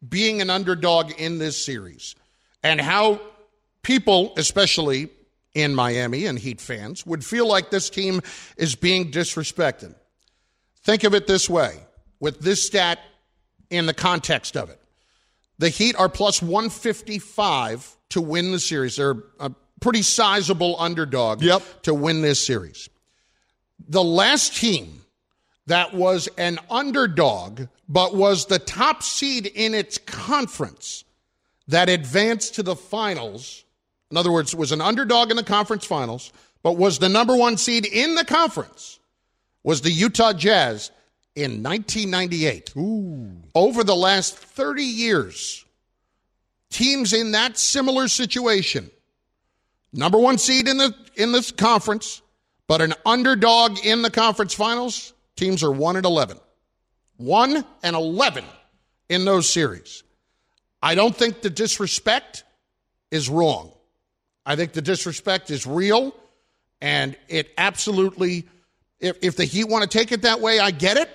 being 0.08 0.42
an 0.42 0.50
underdog 0.50 1.12
in 1.18 1.38
this 1.38 1.64
series 1.64 2.16
and 2.64 2.80
how 2.82 3.22
people, 3.82 4.34
especially 4.38 5.10
in 5.54 5.74
Miami 5.74 6.26
and 6.26 6.38
Heat 6.38 6.60
fans, 6.60 7.06
would 7.06 7.24
feel 7.24 7.48
like 7.48 7.70
this 7.70 7.90
team 7.90 8.22
is 8.58 8.76
being 8.76 9.12
disrespected. 9.12 9.96
Think 10.84 11.04
of 11.04 11.14
it 11.16 11.28
this 11.28 11.50
way 11.50 11.80
with 12.20 12.42
this 12.42 12.66
stat 12.66 13.00
in 13.76 13.86
the 13.86 13.94
context 13.94 14.58
of 14.58 14.70
it. 14.70 14.82
The 15.58 15.70
Heat 15.70 15.96
are 15.96 16.10
plus 16.10 16.42
155 16.42 17.96
to 18.10 18.22
win 18.22 18.52
the 18.52 18.60
series. 18.60 18.98
They're 18.98 19.16
a 19.40 19.52
pretty 19.80 20.02
sizable 20.02 20.76
underdog 20.80 21.42
yep. 21.42 21.62
to 21.84 21.94
win 21.94 22.22
this 22.22 22.46
series. 22.46 22.90
The 23.88 24.04
last 24.04 24.56
team 24.56 25.02
that 25.68 25.94
was 25.94 26.28
an 26.38 26.60
underdog 26.70 27.68
but 27.88 28.16
was 28.16 28.46
the 28.46 28.60
top 28.60 29.04
seed 29.04 29.46
in 29.46 29.74
its 29.74 29.98
conference 29.98 31.04
that 31.68 31.90
advanced 31.90 32.56
to 32.56 32.64
the 32.64 32.76
finals, 32.76 33.64
in 34.12 34.18
other 34.18 34.32
words, 34.32 34.56
was 34.56 34.72
an 34.72 34.82
underdog 34.82 35.32
in 35.32 35.38
the 35.38 35.44
conference 35.44 35.86
finals, 35.86 36.32
but 36.64 36.78
was 36.78 37.00
the 37.00 37.10
number 37.10 37.36
one 37.36 37.58
seed 37.58 37.86
in 37.86 38.16
the 38.16 38.26
conference, 38.26 39.00
was 39.64 39.82
the 39.82 39.92
Utah 39.92 40.34
Jazz 40.34 40.92
in 41.36 41.64
1998. 41.64 42.74
Ooh. 42.78 43.32
Over 43.54 43.84
the 43.84 43.96
last 43.96 44.38
30 44.38 44.84
years, 44.84 45.66
teams 46.70 47.14
in 47.14 47.32
that 47.32 47.58
similar 47.58 48.08
situation, 48.08 48.90
number 49.94 50.18
one 50.18 50.38
seed 50.38 50.68
in 50.68 50.78
the 50.78 50.94
in 51.16 51.32
this 51.32 51.52
conference, 51.52 52.22
but 52.68 52.82
an 52.82 52.94
underdog 53.06 53.80
in 53.86 54.02
the 54.02 54.12
conference 54.12 54.54
finals, 54.54 55.14
teams 55.36 55.64
are 55.64 55.72
1 55.72 55.96
and 55.96 56.06
11. 56.06 56.40
1 57.18 57.66
and 57.84 57.96
11 57.96 58.44
in 59.10 59.24
those 59.24 59.48
series. 59.50 60.04
I 60.82 60.96
don't 60.96 61.16
think 61.16 61.42
the 61.42 61.50
disrespect 61.50 62.44
is 63.12 63.30
wrong. 63.30 63.72
I 64.46 64.56
think 64.56 64.74
the 64.74 64.82
disrespect 64.82 65.50
is 65.50 65.66
real 65.66 66.14
and 66.82 67.16
it 67.28 67.52
absolutely 67.58 68.46
if, 69.00 69.18
if 69.22 69.36
the 69.36 69.46
Heat 69.46 69.66
want 69.66 69.90
to 69.90 69.98
take 69.98 70.12
it 70.12 70.24
that 70.24 70.40
way, 70.40 70.60
I 70.60 70.72
get 70.72 70.98
it. 70.98 71.10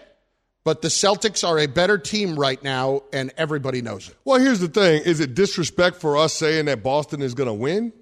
But 0.62 0.82
the 0.82 0.88
Celtics 0.88 1.46
are 1.46 1.58
a 1.58 1.66
better 1.66 1.96
team 1.96 2.38
right 2.38 2.62
now, 2.62 3.02
and 3.12 3.32
everybody 3.38 3.80
knows 3.80 4.08
it. 4.08 4.16
Well, 4.24 4.38
here's 4.38 4.60
the 4.60 4.68
thing: 4.68 5.02
is 5.04 5.20
it 5.20 5.34
disrespect 5.34 5.96
for 5.96 6.16
us 6.16 6.34
saying 6.34 6.66
that 6.66 6.82
Boston 6.82 7.22
is 7.22 7.34
going 7.34 7.48
to 7.48 7.54
win? 7.54 7.92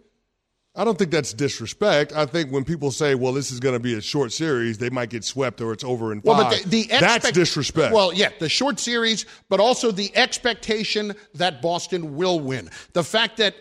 I 0.74 0.84
don't 0.84 0.96
think 0.96 1.10
that's 1.10 1.32
disrespect. 1.32 2.12
I 2.12 2.26
think 2.26 2.52
when 2.52 2.64
people 2.64 2.90
say, 2.90 3.14
"Well, 3.14 3.32
this 3.32 3.50
is 3.52 3.60
going 3.60 3.74
to 3.74 3.80
be 3.80 3.94
a 3.94 4.00
short 4.00 4.32
series," 4.32 4.78
they 4.78 4.90
might 4.90 5.10
get 5.10 5.24
swept 5.24 5.60
or 5.60 5.72
it's 5.72 5.84
over 5.84 6.12
in 6.12 6.20
five. 6.20 6.36
Well, 6.36 6.50
but 6.50 6.62
the, 6.62 6.68
the 6.68 6.80
expect- 6.82 7.00
that's 7.00 7.32
disrespect. 7.32 7.94
Well, 7.94 8.12
yeah, 8.12 8.30
the 8.38 8.48
short 8.48 8.80
series, 8.80 9.24
but 9.48 9.60
also 9.60 9.92
the 9.92 10.16
expectation 10.16 11.14
that 11.34 11.62
Boston 11.62 12.16
will 12.16 12.40
win. 12.40 12.70
The 12.92 13.04
fact 13.04 13.36
that 13.38 13.54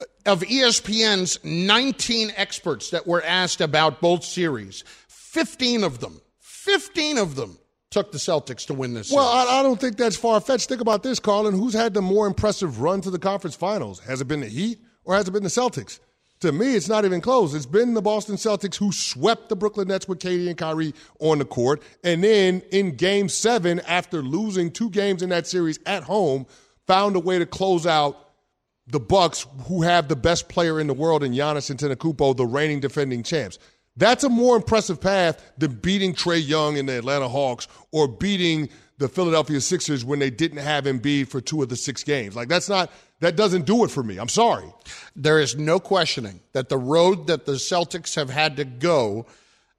uh, 0.00 0.04
of 0.26 0.40
ESPN's 0.42 1.38
19 1.42 2.32
experts 2.36 2.90
that 2.90 3.06
were 3.06 3.22
asked 3.22 3.62
about 3.62 4.00
both 4.00 4.24
series, 4.24 4.84
15 5.08 5.84
of 5.84 6.00
them, 6.00 6.20
15 6.40 7.18
of 7.18 7.34
them 7.34 7.58
took 7.92 8.10
the 8.10 8.18
Celtics 8.18 8.66
to 8.66 8.74
win 8.74 8.94
this. 8.94 9.12
Well, 9.12 9.26
I, 9.26 9.60
I, 9.60 9.62
don't 9.62 9.80
think 9.80 9.96
that's 9.96 10.16
far 10.16 10.40
fetched. 10.40 10.68
Think 10.68 10.80
about 10.80 11.02
this, 11.02 11.20
Carlin. 11.20 11.54
Who's 11.54 11.74
had 11.74 11.94
the 11.94 12.02
more 12.02 12.26
impressive 12.26 12.80
run 12.80 13.00
to 13.02 13.10
the 13.10 13.18
conference 13.18 13.54
finals? 13.54 14.00
Has 14.00 14.20
it 14.20 14.26
been 14.26 14.40
the 14.40 14.48
Heat 14.48 14.80
or 15.04 15.14
has 15.14 15.28
it 15.28 15.30
been 15.30 15.44
the 15.44 15.48
Celtics? 15.48 16.00
to 16.42 16.50
me, 16.50 16.74
it's 16.74 16.88
not 16.88 17.04
even 17.04 17.20
close. 17.20 17.54
It's 17.54 17.66
been 17.66 17.94
the 17.94 18.02
Boston 18.02 18.34
Celtics 18.34 18.76
who 18.76 18.90
swept 18.90 19.48
the 19.48 19.54
Brooklyn 19.54 19.88
Nets 19.88 20.08
with 20.08 20.18
KD 20.18 20.48
and 20.48 20.58
Kyrie 20.58 20.92
on 21.20 21.38
the 21.38 21.44
court. 21.44 21.82
And 22.02 22.22
then 22.22 22.62
in 22.72 22.96
game 22.96 23.28
seven, 23.28 23.80
after 23.86 24.22
losing 24.22 24.72
two 24.72 24.90
games 24.90 25.22
in 25.22 25.28
that 25.28 25.46
series 25.46 25.78
at 25.86 26.02
home, 26.02 26.46
found 26.86 27.14
a 27.14 27.20
way 27.20 27.38
to 27.38 27.46
close 27.46 27.86
out 27.86 28.18
the 28.88 28.98
Bucks, 28.98 29.46
who 29.66 29.82
have 29.82 30.08
the 30.08 30.16
best 30.16 30.48
player 30.48 30.80
in 30.80 30.88
the 30.88 30.94
world 30.94 31.22
in 31.22 31.32
Giannis 31.32 31.72
Antetokounmpo, 31.72 32.36
the 32.36 32.44
reigning 32.44 32.80
defending 32.80 33.22
champs. 33.22 33.60
That's 33.96 34.24
a 34.24 34.28
more 34.28 34.56
impressive 34.56 35.00
path 35.00 35.52
than 35.58 35.74
beating 35.74 36.14
Trae 36.14 36.46
Young 36.46 36.78
and 36.78 36.88
the 36.88 36.98
Atlanta 36.98 37.28
Hawks 37.28 37.68
or 37.90 38.08
beating 38.08 38.70
the 38.98 39.08
Philadelphia 39.08 39.60
Sixers 39.60 40.04
when 40.04 40.18
they 40.18 40.30
didn't 40.30 40.58
have 40.58 40.84
Embiid 40.84 41.28
for 41.28 41.40
two 41.40 41.62
of 41.62 41.68
the 41.68 41.76
six 41.76 42.02
games. 42.02 42.36
Like 42.36 42.48
that's 42.48 42.68
not 42.68 42.90
that 43.20 43.36
doesn't 43.36 43.66
do 43.66 43.84
it 43.84 43.90
for 43.90 44.02
me. 44.02 44.18
I'm 44.18 44.28
sorry. 44.28 44.72
There 45.14 45.40
is 45.40 45.56
no 45.56 45.78
questioning 45.78 46.40
that 46.52 46.68
the 46.68 46.78
road 46.78 47.26
that 47.26 47.44
the 47.44 47.52
Celtics 47.52 48.14
have 48.16 48.30
had 48.30 48.56
to 48.56 48.64
go, 48.64 49.26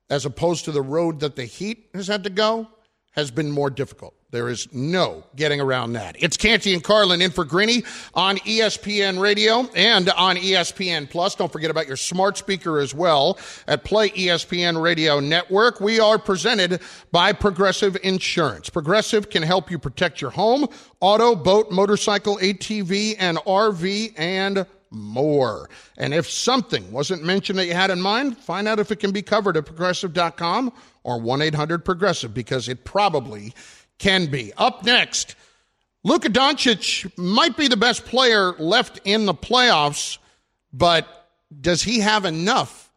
as 0.09 0.25
opposed 0.25 0.65
to 0.65 0.71
the 0.71 0.81
road 0.81 1.21
that 1.21 1.35
the 1.35 1.45
Heat 1.45 1.89
has 1.93 2.07
had 2.07 2.23
to 2.25 2.29
go, 2.29 2.67
has 3.13 3.31
been 3.31 3.49
more 3.49 3.69
difficult. 3.69 4.13
There 4.31 4.49
is 4.49 4.67
no 4.73 5.23
getting 5.35 5.61
around 5.61 5.93
that. 5.93 6.15
It's 6.17 6.37
Canty 6.37 6.73
and 6.73 6.83
Carlin 6.83 7.21
in 7.21 7.29
for 7.29 7.45
Greeny 7.45 7.83
on 8.15 8.37
ESPN 8.37 9.19
Radio 9.19 9.69
and 9.75 10.09
on 10.09 10.35
ESPN 10.37 11.07
Plus. 11.07 11.35
Don't 11.35 11.51
forget 11.51 11.69
about 11.69 11.85
your 11.85 11.97
smart 11.97 12.37
speaker 12.37 12.79
as 12.79 12.95
well 12.95 13.37
at 13.67 13.83
Play 13.83 14.09
ESPN 14.09 14.81
Radio 14.81 15.19
Network. 15.19 15.79
We 15.79 15.99
are 15.99 16.17
presented 16.17 16.81
by 17.11 17.31
Progressive 17.33 17.95
Insurance. 18.01 18.71
Progressive 18.71 19.29
can 19.29 19.43
help 19.43 19.69
you 19.69 19.77
protect 19.77 20.19
your 20.19 20.31
home, 20.31 20.67
auto, 20.99 21.35
boat, 21.35 21.69
motorcycle, 21.69 22.37
ATV, 22.37 23.15
and 23.19 23.37
RV, 23.37 24.13
and 24.17 24.65
more. 24.93 25.69
And 25.97 26.13
if 26.13 26.29
something 26.29 26.91
wasn't 26.91 27.23
mentioned 27.23 27.59
that 27.59 27.65
you 27.65 27.73
had 27.73 27.89
in 27.89 28.01
mind, 28.01 28.37
find 28.37 28.67
out 28.67 28.79
if 28.79 28.91
it 28.91 28.99
can 28.99 29.11
be 29.11 29.21
covered 29.21 29.57
at 29.57 29.65
progressive.com 29.65 30.71
or 31.03 31.19
1 31.19 31.41
800 31.41 31.83
Progressive 31.83 32.33
because 32.33 32.69
it 32.69 32.85
probably 32.85 33.53
can 33.97 34.27
be. 34.27 34.53
Up 34.57 34.83
next, 34.83 35.35
Luka 36.03 36.29
Doncic 36.29 37.11
might 37.17 37.57
be 37.57 37.67
the 37.67 37.77
best 37.77 38.05
player 38.05 38.53
left 38.53 38.99
in 39.05 39.25
the 39.25 39.33
playoffs, 39.33 40.17
but 40.71 41.29
does 41.61 41.83
he 41.83 41.99
have 41.99 42.25
enough 42.25 42.91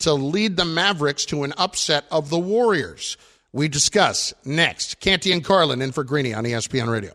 to 0.00 0.12
lead 0.12 0.56
the 0.56 0.64
Mavericks 0.64 1.24
to 1.26 1.44
an 1.44 1.52
upset 1.56 2.04
of 2.10 2.30
the 2.30 2.38
Warriors? 2.38 3.16
We 3.52 3.68
discuss 3.68 4.32
next. 4.44 5.00
Canty 5.00 5.32
and 5.32 5.44
Carlin 5.44 5.82
in 5.82 5.92
for 5.92 6.04
Greeny 6.04 6.34
on 6.34 6.44
ESPN 6.44 6.90
Radio. 6.90 7.14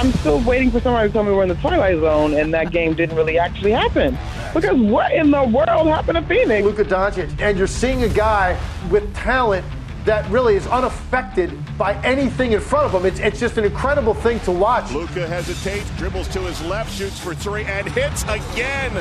I'm 0.00 0.12
still 0.12 0.40
waiting 0.44 0.70
for 0.70 0.80
somebody 0.80 1.10
to 1.10 1.12
tell 1.12 1.22
me 1.24 1.30
we're 1.30 1.42
in 1.42 1.50
the 1.50 1.54
Twilight 1.56 2.00
Zone 2.00 2.32
and 2.32 2.54
that 2.54 2.72
game 2.72 2.94
didn't 2.94 3.14
really 3.16 3.38
actually 3.38 3.72
happen. 3.72 4.16
Because 4.54 4.80
what 4.80 5.12
in 5.12 5.30
the 5.30 5.42
world 5.42 5.88
happened 5.88 6.16
to 6.16 6.22
Phoenix? 6.22 6.64
Luka 6.64 6.86
Doncic, 6.86 7.38
and 7.38 7.58
you're 7.58 7.66
seeing 7.66 8.02
a 8.04 8.08
guy 8.08 8.58
with 8.90 9.14
talent 9.14 9.62
that 10.06 10.26
really 10.30 10.56
is 10.56 10.66
unaffected 10.68 11.52
by 11.76 11.92
anything 12.02 12.52
in 12.52 12.60
front 12.60 12.86
of 12.86 12.94
him. 12.94 13.04
It's, 13.04 13.20
it's 13.20 13.38
just 13.38 13.58
an 13.58 13.64
incredible 13.64 14.14
thing 14.14 14.40
to 14.40 14.52
watch. 14.52 14.90
Luka 14.90 15.28
hesitates, 15.28 15.90
dribbles 15.98 16.28
to 16.28 16.40
his 16.40 16.62
left, 16.62 16.90
shoots 16.96 17.20
for 17.20 17.34
three, 17.34 17.64
and 17.64 17.86
hits 17.90 18.22
again. 18.22 18.94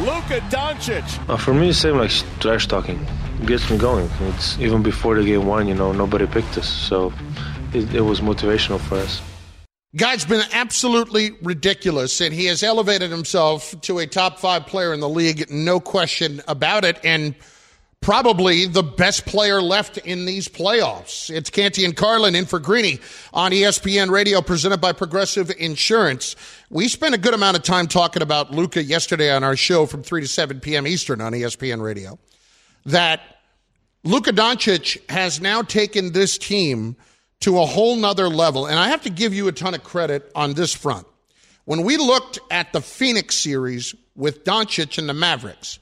Luka 0.00 0.40
Doncic. 0.50 1.30
Uh, 1.30 1.38
for 1.38 1.54
me, 1.54 1.70
it's 1.70 1.78
same 1.78 1.96
like 1.96 2.10
trash 2.40 2.66
talking. 2.66 3.00
It 3.40 3.46
gets 3.46 3.70
me 3.70 3.78
going. 3.78 4.10
It's 4.34 4.58
even 4.58 4.82
before 4.82 5.14
the 5.14 5.24
game 5.24 5.46
one, 5.46 5.66
you 5.66 5.74
know, 5.74 5.92
nobody 5.92 6.26
picked 6.26 6.58
us, 6.58 6.68
so 6.68 7.10
it, 7.72 7.94
it 7.94 8.02
was 8.02 8.20
motivational 8.20 8.78
for 8.78 8.96
us. 8.96 9.22
Guy's 9.94 10.24
been 10.24 10.42
absolutely 10.52 11.32
ridiculous, 11.42 12.22
and 12.22 12.32
he 12.32 12.46
has 12.46 12.62
elevated 12.62 13.10
himself 13.10 13.78
to 13.82 13.98
a 13.98 14.06
top 14.06 14.38
five 14.38 14.66
player 14.66 14.94
in 14.94 15.00
the 15.00 15.08
league, 15.08 15.50
no 15.50 15.80
question 15.80 16.40
about 16.48 16.86
it, 16.86 16.98
and 17.04 17.34
probably 18.00 18.64
the 18.64 18.82
best 18.82 19.26
player 19.26 19.60
left 19.60 19.98
in 19.98 20.24
these 20.24 20.48
playoffs. 20.48 21.28
It's 21.28 21.50
Canty 21.50 21.84
and 21.84 21.94
Carlin 21.94 22.34
in 22.34 22.46
for 22.46 22.58
Greeny 22.58 23.00
on 23.34 23.52
ESPN 23.52 24.08
Radio, 24.08 24.40
presented 24.40 24.80
by 24.80 24.92
Progressive 24.92 25.52
Insurance. 25.58 26.36
We 26.70 26.88
spent 26.88 27.14
a 27.14 27.18
good 27.18 27.34
amount 27.34 27.58
of 27.58 27.62
time 27.62 27.86
talking 27.86 28.22
about 28.22 28.50
Luka 28.50 28.82
yesterday 28.82 29.30
on 29.30 29.44
our 29.44 29.56
show 29.56 29.84
from 29.84 30.02
3 30.02 30.22
to 30.22 30.26
7 30.26 30.60
p.m. 30.60 30.86
Eastern 30.86 31.20
on 31.20 31.32
ESPN 31.32 31.82
Radio. 31.82 32.18
That 32.86 33.20
Luka 34.04 34.32
Doncic 34.32 35.10
has 35.10 35.38
now 35.38 35.60
taken 35.60 36.12
this 36.12 36.38
team– 36.38 36.96
to 37.42 37.60
a 37.60 37.66
whole 37.66 37.96
nother 37.96 38.28
level. 38.28 38.66
And 38.66 38.78
I 38.78 38.88
have 38.88 39.02
to 39.02 39.10
give 39.10 39.34
you 39.34 39.48
a 39.48 39.52
ton 39.52 39.74
of 39.74 39.84
credit 39.84 40.30
on 40.34 40.54
this 40.54 40.74
front. 40.74 41.06
When 41.64 41.84
we 41.84 41.96
looked 41.96 42.38
at 42.50 42.72
the 42.72 42.80
Phoenix 42.80 43.36
series 43.36 43.94
with 44.16 44.44
Doncic 44.44 44.98
and 44.98 45.08
the 45.08 45.14
Mavericks, 45.14 45.78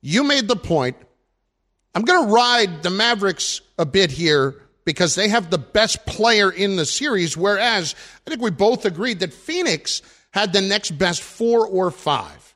you 0.00 0.22
made 0.22 0.48
the 0.48 0.56
point 0.56 0.96
I'm 1.94 2.02
going 2.02 2.26
to 2.26 2.32
ride 2.32 2.82
the 2.82 2.90
Mavericks 2.90 3.60
a 3.78 3.86
bit 3.86 4.10
here 4.10 4.56
because 4.84 5.14
they 5.14 5.28
have 5.28 5.50
the 5.50 5.58
best 5.58 6.04
player 6.06 6.50
in 6.50 6.76
the 6.76 6.84
series, 6.84 7.36
whereas 7.36 7.94
I 8.26 8.30
think 8.30 8.42
we 8.42 8.50
both 8.50 8.84
agreed 8.84 9.20
that 9.20 9.32
Phoenix 9.32 10.02
had 10.32 10.52
the 10.52 10.60
next 10.60 10.98
best 10.98 11.22
four 11.22 11.66
or 11.66 11.92
five. 11.92 12.54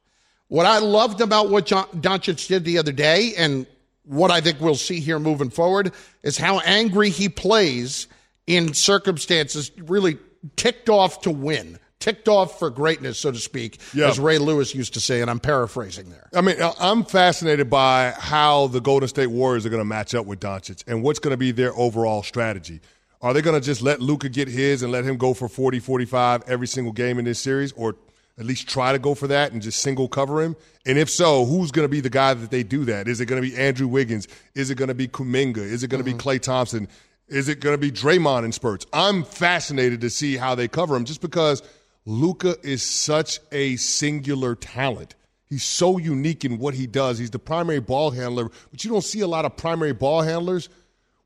What 0.48 0.66
I 0.66 0.78
loved 0.78 1.20
about 1.20 1.50
what 1.50 1.66
John, 1.66 1.86
Doncic 2.00 2.48
did 2.48 2.64
the 2.64 2.78
other 2.78 2.90
day, 2.90 3.34
and 3.36 3.66
what 4.04 4.30
I 4.32 4.40
think 4.40 4.60
we'll 4.60 4.74
see 4.74 4.98
here 4.98 5.20
moving 5.20 5.50
forward, 5.50 5.92
is 6.22 6.36
how 6.36 6.58
angry 6.60 7.10
he 7.10 7.28
plays 7.28 8.08
in 8.48 8.74
circumstances 8.74 9.70
really 9.76 10.18
ticked 10.56 10.88
off 10.88 11.20
to 11.20 11.30
win. 11.30 11.78
ticked 12.00 12.28
off 12.28 12.60
for 12.60 12.70
greatness, 12.70 13.18
so 13.18 13.32
to 13.32 13.38
speak, 13.38 13.80
Yeah. 13.92 14.08
as 14.08 14.20
Ray 14.20 14.38
Lewis 14.38 14.72
used 14.72 14.94
to 14.94 15.00
say, 15.00 15.20
and 15.20 15.28
I'm 15.28 15.40
paraphrasing 15.40 16.10
there. 16.10 16.28
I 16.32 16.42
mean, 16.42 16.54
I'm 16.78 17.02
fascinated 17.02 17.68
by 17.68 18.14
how 18.16 18.68
the 18.68 18.80
Golden 18.80 19.08
State 19.08 19.26
Warriors 19.26 19.66
are 19.66 19.68
going 19.68 19.80
to 19.80 19.84
match 19.84 20.14
up 20.14 20.24
with 20.24 20.38
Doncic 20.38 20.84
and 20.86 21.02
what's 21.02 21.18
going 21.18 21.32
to 21.32 21.36
be 21.36 21.50
their 21.50 21.74
overall 21.76 22.22
strategy. 22.22 22.80
Are 23.20 23.34
they 23.34 23.42
going 23.42 23.60
to 23.60 23.66
just 23.66 23.82
let 23.82 24.00
Luka 24.00 24.28
get 24.28 24.46
his 24.46 24.84
and 24.84 24.92
let 24.92 25.02
him 25.02 25.16
go 25.16 25.34
for 25.34 25.48
40, 25.48 25.80
45 25.80 26.44
every 26.46 26.68
single 26.68 26.92
game 26.92 27.18
in 27.18 27.24
this 27.24 27.40
series, 27.40 27.72
or 27.72 27.96
at 28.38 28.46
least 28.46 28.68
try 28.68 28.92
to 28.92 29.00
go 29.00 29.16
for 29.16 29.26
that 29.26 29.50
and 29.50 29.60
just 29.60 29.80
single 29.80 30.06
cover 30.06 30.40
him? 30.40 30.54
And 30.86 30.98
if 30.98 31.10
so, 31.10 31.46
who's 31.46 31.72
going 31.72 31.84
to 31.84 31.90
be 31.90 32.00
the 32.00 32.10
guy 32.10 32.32
that 32.32 32.52
they 32.52 32.62
do 32.62 32.84
that? 32.84 33.08
Is 33.08 33.20
it 33.20 33.26
going 33.26 33.42
to 33.42 33.50
be 33.50 33.56
Andrew 33.56 33.88
Wiggins? 33.88 34.28
Is 34.54 34.70
it 34.70 34.76
going 34.76 34.86
to 34.86 34.94
be 34.94 35.08
Kuminga? 35.08 35.58
Is 35.58 35.82
it 35.82 35.88
going 35.88 35.98
to 35.98 36.04
be 36.04 36.12
mm-hmm. 36.12 36.28
Klay 36.28 36.40
Thompson? 36.40 36.86
Is 37.28 37.49
it 37.49 37.61
going 37.61 37.75
to 37.75 37.78
be 37.78 37.90
Draymond 37.90 38.44
in 38.44 38.52
spurts? 38.52 38.87
I'm 38.92 39.23
fascinated 39.23 40.00
to 40.00 40.11
see 40.11 40.37
how 40.37 40.54
they 40.54 40.66
cover 40.66 40.97
him 40.97 41.04
just 41.04 41.20
because 41.20 41.62
Luka 42.06 42.56
is 42.62 42.82
such 42.82 43.38
a 43.52 43.76
singular 43.76 44.54
talent. 44.54 45.14
He's 45.47 45.64
so 45.64 45.99
unique 45.99 46.44
in 46.44 46.58
what 46.58 46.75
he 46.75 46.87
does. 46.87 47.18
He's 47.18 47.30
the 47.30 47.38
primary 47.38 47.80
ball 47.80 48.11
handler, 48.11 48.50
but 48.70 48.85
you 48.85 48.90
don't 48.90 49.04
see 49.04 49.20
a 49.20 49.26
lot 49.26 49.44
of 49.44 49.56
primary 49.56 49.92
ball 49.92 50.23
handlers 50.23 50.68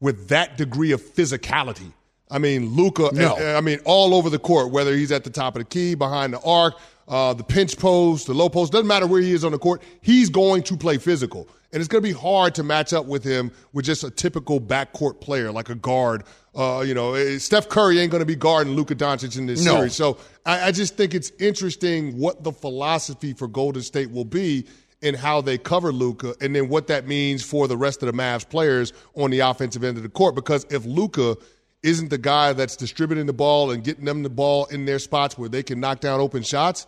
with 0.00 0.28
that 0.28 0.56
degree 0.56 0.92
of 0.92 1.00
physicality. 1.00 1.92
I 2.32 2.38
mean, 2.38 2.66
Luka. 2.70 3.10
No. 3.12 3.36
I 3.36 3.60
mean, 3.60 3.78
all 3.84 4.14
over 4.14 4.30
the 4.30 4.38
court, 4.38 4.70
whether 4.72 4.94
he's 4.94 5.12
at 5.12 5.22
the 5.24 5.30
top 5.30 5.54
of 5.54 5.60
the 5.60 5.66
key, 5.68 5.94
behind 5.94 6.32
the 6.32 6.40
arc, 6.40 6.74
uh, 7.08 7.34
the 7.34 7.44
pinch 7.44 7.78
post, 7.78 8.26
the 8.26 8.34
low 8.34 8.48
post, 8.48 8.72
doesn't 8.72 8.86
matter 8.86 9.06
where 9.06 9.20
he 9.20 9.32
is 9.32 9.44
on 9.44 9.52
the 9.52 9.58
court. 9.58 9.82
He's 10.00 10.30
going 10.30 10.62
to 10.64 10.76
play 10.76 10.96
physical, 10.98 11.46
and 11.72 11.80
it's 11.80 11.88
going 11.88 12.02
to 12.02 12.08
be 12.08 12.14
hard 12.18 12.54
to 12.54 12.62
match 12.62 12.92
up 12.92 13.06
with 13.06 13.22
him 13.22 13.50
with 13.72 13.84
just 13.84 14.02
a 14.02 14.10
typical 14.10 14.60
backcourt 14.60 15.20
player 15.20 15.52
like 15.52 15.68
a 15.68 15.74
guard. 15.74 16.24
Uh, 16.54 16.82
you 16.86 16.94
know, 16.94 17.14
eh, 17.14 17.38
Steph 17.38 17.68
Curry 17.68 17.98
ain't 17.98 18.10
going 18.10 18.20
to 18.20 18.26
be 18.26 18.36
guarding 18.36 18.74
Luka 18.74 18.94
Doncic 18.94 19.36
in 19.38 19.46
this 19.46 19.64
No. 19.64 19.76
series. 19.76 19.94
So 19.94 20.18
I, 20.46 20.68
I 20.68 20.72
just 20.72 20.96
think 20.96 21.14
it's 21.14 21.30
interesting 21.38 22.18
what 22.18 22.44
the 22.44 22.52
philosophy 22.52 23.32
for 23.34 23.48
Golden 23.48 23.82
State 23.82 24.10
will 24.10 24.24
be 24.24 24.66
in 25.02 25.14
how 25.14 25.40
they 25.40 25.58
cover 25.58 25.92
Luka, 25.92 26.34
and 26.40 26.54
then 26.54 26.68
what 26.68 26.86
that 26.86 27.08
means 27.08 27.42
for 27.42 27.66
the 27.66 27.76
rest 27.76 28.02
of 28.02 28.06
the 28.06 28.12
Mavs 28.12 28.48
players 28.48 28.92
on 29.16 29.30
the 29.30 29.40
offensive 29.40 29.82
end 29.82 29.96
of 29.96 30.02
the 30.04 30.08
court. 30.08 30.34
Because 30.34 30.64
if 30.70 30.84
Luca 30.86 31.36
isn't 31.82 32.10
the 32.10 32.18
guy 32.18 32.52
that's 32.52 32.76
distributing 32.76 33.26
the 33.26 33.32
ball 33.32 33.70
and 33.70 33.82
getting 33.82 34.04
them 34.04 34.22
the 34.22 34.30
ball 34.30 34.66
in 34.66 34.84
their 34.84 34.98
spots 34.98 35.36
where 35.36 35.48
they 35.48 35.62
can 35.62 35.80
knock 35.80 36.00
down 36.00 36.20
open 36.20 36.42
shots, 36.42 36.86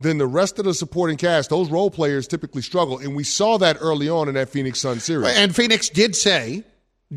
then 0.00 0.18
the 0.18 0.26
rest 0.26 0.58
of 0.58 0.64
the 0.64 0.72
supporting 0.72 1.16
cast, 1.16 1.50
those 1.50 1.70
role 1.70 1.90
players 1.90 2.26
typically 2.26 2.62
struggle. 2.62 2.98
And 2.98 3.14
we 3.14 3.24
saw 3.24 3.58
that 3.58 3.78
early 3.80 4.08
on 4.08 4.28
in 4.28 4.34
that 4.34 4.48
Phoenix 4.48 4.80
Sun 4.80 5.00
series. 5.00 5.36
And 5.36 5.54
Phoenix 5.54 5.88
did 5.88 6.16
say, 6.16 6.64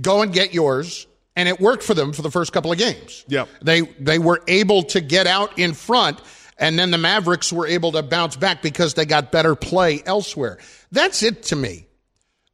"Go 0.02 0.22
and 0.22 0.34
get 0.34 0.54
yours," 0.54 1.08
and 1.36 1.48
it 1.48 1.62
worked 1.62 1.84
for 1.84 1.94
them 1.94 2.12
for 2.12 2.22
the 2.22 2.32
first 2.32 2.52
couple 2.52 2.72
of 2.72 2.78
games. 2.78 3.24
Yep. 3.28 3.48
They 3.62 3.82
they 4.00 4.20
were 4.20 4.42
able 4.48 4.84
to 4.84 5.00
get 5.00 5.28
out 5.28 5.58
in 5.58 5.74
front, 5.74 6.20
and 6.58 6.78
then 6.78 6.92
the 6.92 6.98
Mavericks 6.98 7.54
were 7.54 7.68
able 7.68 7.94
to 7.94 8.04
bounce 8.04 8.36
back 8.36 8.62
because 8.62 8.96
they 8.96 9.06
got 9.06 9.32
better 9.32 9.56
play 9.56 10.04
elsewhere. 10.06 10.58
That's 10.92 11.24
it 11.24 11.44
to 11.44 11.56
me. 11.56 11.88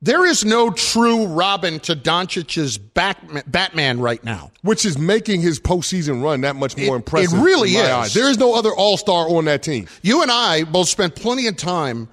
There 0.02 0.26
is 0.26 0.46
no 0.46 0.70
true 0.72 1.28
Robin 1.28 1.82
to 1.82 1.94
Doncic's 1.96 2.78
Batman 2.78 4.00
right 4.00 4.24
now. 4.24 4.52
Which 4.62 4.86
is 4.86 4.98
making 4.98 5.42
his 5.42 5.60
postseason 5.60 6.24
run 6.24 6.42
that 6.42 6.56
much 6.56 6.78
more 6.78 6.96
It- 6.96 7.00
impressive. 7.00 7.34
it 7.38 7.42
really 7.42 7.72
is. 7.76 7.82
eyes. 7.90 8.14
There 8.14 8.30
is 8.30 8.38
no 8.38 8.54
other 8.56 8.74
All 8.74 8.96
Star 8.98 9.28
on 9.30 9.46
that 9.46 9.62
team. 9.62 9.88
You 10.02 10.22
and 10.22 10.32
I 10.32 10.64
both 10.64 10.88
spent 10.88 11.16
plenty 11.16 11.48
of 11.48 11.58
time 11.58 12.08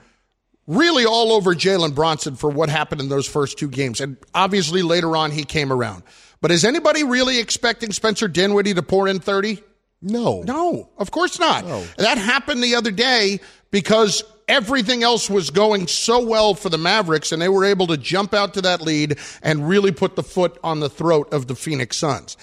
really 0.67 1.05
all 1.07 1.33
over 1.33 1.55
Jalen 1.55 1.95
Brunson 1.95 2.35
for 2.35 2.51
what 2.51 2.69
happened 2.69 3.01
in 3.01 3.09
those 3.09 3.27
first 3.29 3.57
two 3.57 3.69
games. 3.69 4.01
And 4.01 4.17
obviously 4.35 4.83
later 4.83 5.17
on 5.17 5.31
he 5.31 5.45
came 5.45 5.73
around. 5.73 6.03
But 6.41 6.51
is 6.51 6.65
anybody 6.65 7.05
really 7.05 7.39
expecting 7.39 7.93
Spencer 7.93 8.27
Dinwiddie 8.27 8.75
to 8.75 8.83
pour 8.83 9.07
in 9.07 9.21
30? 9.21 9.63
No. 10.03 10.43
No, 10.43 10.91
of 10.99 11.13
course 11.13 11.39
not. 11.39 11.65
That 11.99 12.19
happened 12.19 12.65
the 12.65 12.75
other 12.75 12.91
day 12.91 13.39
because 13.71 14.25
everything 14.49 15.03
else 15.03 15.29
was 15.29 15.51
going 15.51 15.87
so 15.87 16.25
well 16.25 16.55
for 16.55 16.69
the 16.69 16.79
Mavericks 16.79 17.33
and 17.33 17.41
they 17.41 17.49
were 17.49 17.65
able 17.65 17.87
to 17.89 17.97
jump 17.97 18.33
out 18.33 18.55
to 18.55 18.63
that 18.63 18.81
lead 18.81 19.19
and 19.43 19.69
really 19.69 19.93
put 19.93 20.17
the 20.17 20.23
foot 20.23 20.59
on 20.63 20.81
the 20.81 20.91
throat 20.91 21.33
of 21.33 21.47
the 21.47 21.55
Phoenix 21.55 21.97
Suns. 21.97 22.37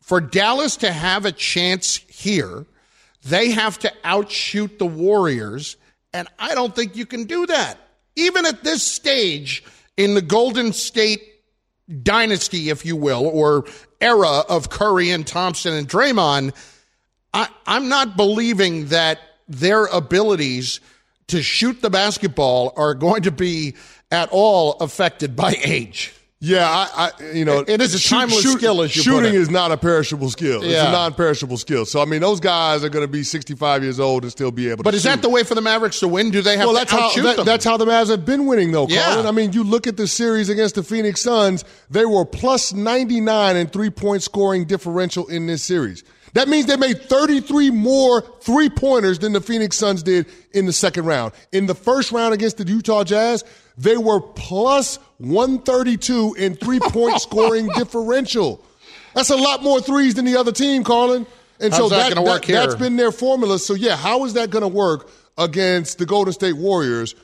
For 0.00 0.20
Dallas 0.20 0.76
to 0.78 0.92
have 0.92 1.24
a 1.24 1.32
chance 1.32 1.96
here, 2.08 2.66
they 3.22 3.50
have 3.50 3.78
to 3.80 3.92
outshoot 4.02 4.78
the 4.78 4.86
Warriors, 4.86 5.76
and 6.12 6.26
I 6.38 6.54
don't 6.54 6.74
think 6.74 6.96
you 6.96 7.06
can 7.06 7.24
do 7.24 7.46
that. 7.46 7.78
Even 8.16 8.46
at 8.46 8.64
this 8.64 8.82
stage 8.82 9.62
in 9.96 10.14
the 10.14 10.22
Golden 10.22 10.72
State 10.72 11.22
dynasty, 12.02 12.70
if 12.70 12.84
you 12.84 12.96
will, 12.96 13.26
or 13.26 13.66
era 14.00 14.42
of 14.48 14.70
Curry 14.70 15.10
and 15.10 15.26
Thompson 15.26 15.74
and 15.74 15.88
Draymond, 15.88 16.54
I, 17.32 17.48
I'm 17.66 17.88
not 17.88 18.16
believing 18.16 18.86
that 18.86 19.20
their 19.48 19.86
abilities 19.86 20.80
to 21.30 21.42
shoot 21.42 21.80
the 21.82 21.90
basketball 21.90 22.72
are 22.76 22.94
going 22.94 23.22
to 23.22 23.30
be 23.32 23.74
at 24.10 24.28
all 24.30 24.72
affected 24.74 25.34
by 25.36 25.56
age. 25.64 26.12
Yeah, 26.42 26.66
I, 26.66 27.10
I 27.20 27.32
you 27.34 27.44
know, 27.44 27.58
It- 27.58 27.68
it 27.68 27.80
is 27.82 27.92
a 27.94 27.98
shoot- 27.98 28.14
timeless 28.16 28.40
shoot- 28.40 28.56
skill, 28.56 28.80
as 28.80 28.96
you 28.96 29.02
put 29.02 29.10
shooting 29.10 29.34
is 29.34 29.50
not 29.50 29.72
a 29.72 29.76
perishable 29.76 30.30
skill. 30.30 30.62
It's 30.62 30.72
a 30.72 30.90
non-perishable 30.90 31.58
skill. 31.58 31.84
So 31.84 32.00
I 32.00 32.06
mean, 32.06 32.22
those 32.22 32.40
guys 32.40 32.82
are 32.82 32.88
going 32.88 33.04
to 33.04 33.12
be 33.12 33.22
65 33.24 33.82
years 33.82 34.00
old 34.00 34.22
and 34.22 34.32
still 34.32 34.50
be 34.50 34.68
able. 34.68 34.78
To 34.78 34.82
But 34.84 34.92
to 34.92 34.96
is 34.96 35.02
shoot. 35.02 35.08
that 35.10 35.20
the 35.22 35.28
way 35.28 35.42
for 35.42 35.54
the 35.54 35.60
Mavericks 35.60 36.00
to 36.00 36.08
win? 36.08 36.30
Do 36.30 36.40
they 36.40 36.56
have 36.56 36.64
well, 36.66 36.74
to 36.74 36.78
that's 36.80 36.92
how 36.92 37.22
that- 37.22 37.36
them? 37.36 37.44
that's 37.44 37.64
how 37.66 37.76
the 37.76 37.84
Mavs 37.84 38.08
have 38.08 38.24
been 38.24 38.46
winning, 38.46 38.72
though, 38.72 38.86
Yeah. 38.88 39.04
Carlin. 39.04 39.26
I 39.26 39.32
mean, 39.32 39.52
you 39.52 39.62
look 39.64 39.86
at 39.86 39.98
the 39.98 40.06
series 40.06 40.48
against 40.48 40.76
the 40.76 40.82
Phoenix 40.82 41.20
Suns; 41.20 41.62
they 41.90 42.06
were 42.06 42.24
plus 42.24 42.72
99 42.72 43.56
in 43.56 43.66
three-point 43.66 44.22
scoring 44.22 44.64
differential 44.64 45.26
in 45.26 45.46
this 45.46 45.62
series. 45.62 46.04
That 46.34 46.48
means 46.48 46.66
they 46.66 46.76
made 46.76 47.02
33 47.02 47.70
more 47.70 48.22
three 48.40 48.68
pointers 48.68 49.18
than 49.18 49.32
the 49.32 49.40
Phoenix 49.40 49.76
Suns 49.76 50.02
did 50.02 50.26
in 50.52 50.66
the 50.66 50.72
second 50.72 51.04
round. 51.04 51.32
In 51.52 51.66
the 51.66 51.74
first 51.74 52.12
round 52.12 52.34
against 52.34 52.58
the 52.58 52.64
Utah 52.64 53.04
Jazz, 53.04 53.44
they 53.76 53.96
were 53.96 54.20
plus 54.20 54.98
132 55.18 56.34
in 56.38 56.54
three 56.54 56.80
point 56.80 57.20
scoring 57.20 57.68
differential. 57.76 58.64
That's 59.14 59.30
a 59.30 59.36
lot 59.36 59.62
more 59.62 59.80
threes 59.80 60.14
than 60.14 60.24
the 60.24 60.36
other 60.36 60.52
team, 60.52 60.84
Carlin. 60.84 61.26
And 61.60 61.74
so 61.74 61.82
How's 61.82 61.90
that 61.90 62.14
gonna 62.14 62.26
work 62.26 62.44
here? 62.44 62.56
That's 62.56 62.74
been 62.74 62.96
their 62.96 63.12
formula. 63.12 63.58
So, 63.58 63.74
yeah, 63.74 63.96
how 63.96 64.24
is 64.24 64.34
that 64.34 64.50
going 64.50 64.62
to 64.62 64.68
work 64.68 65.10
against 65.36 65.98
the 65.98 66.06
Golden 66.06 66.32
State 66.32 66.54
Warriors, 66.54 67.14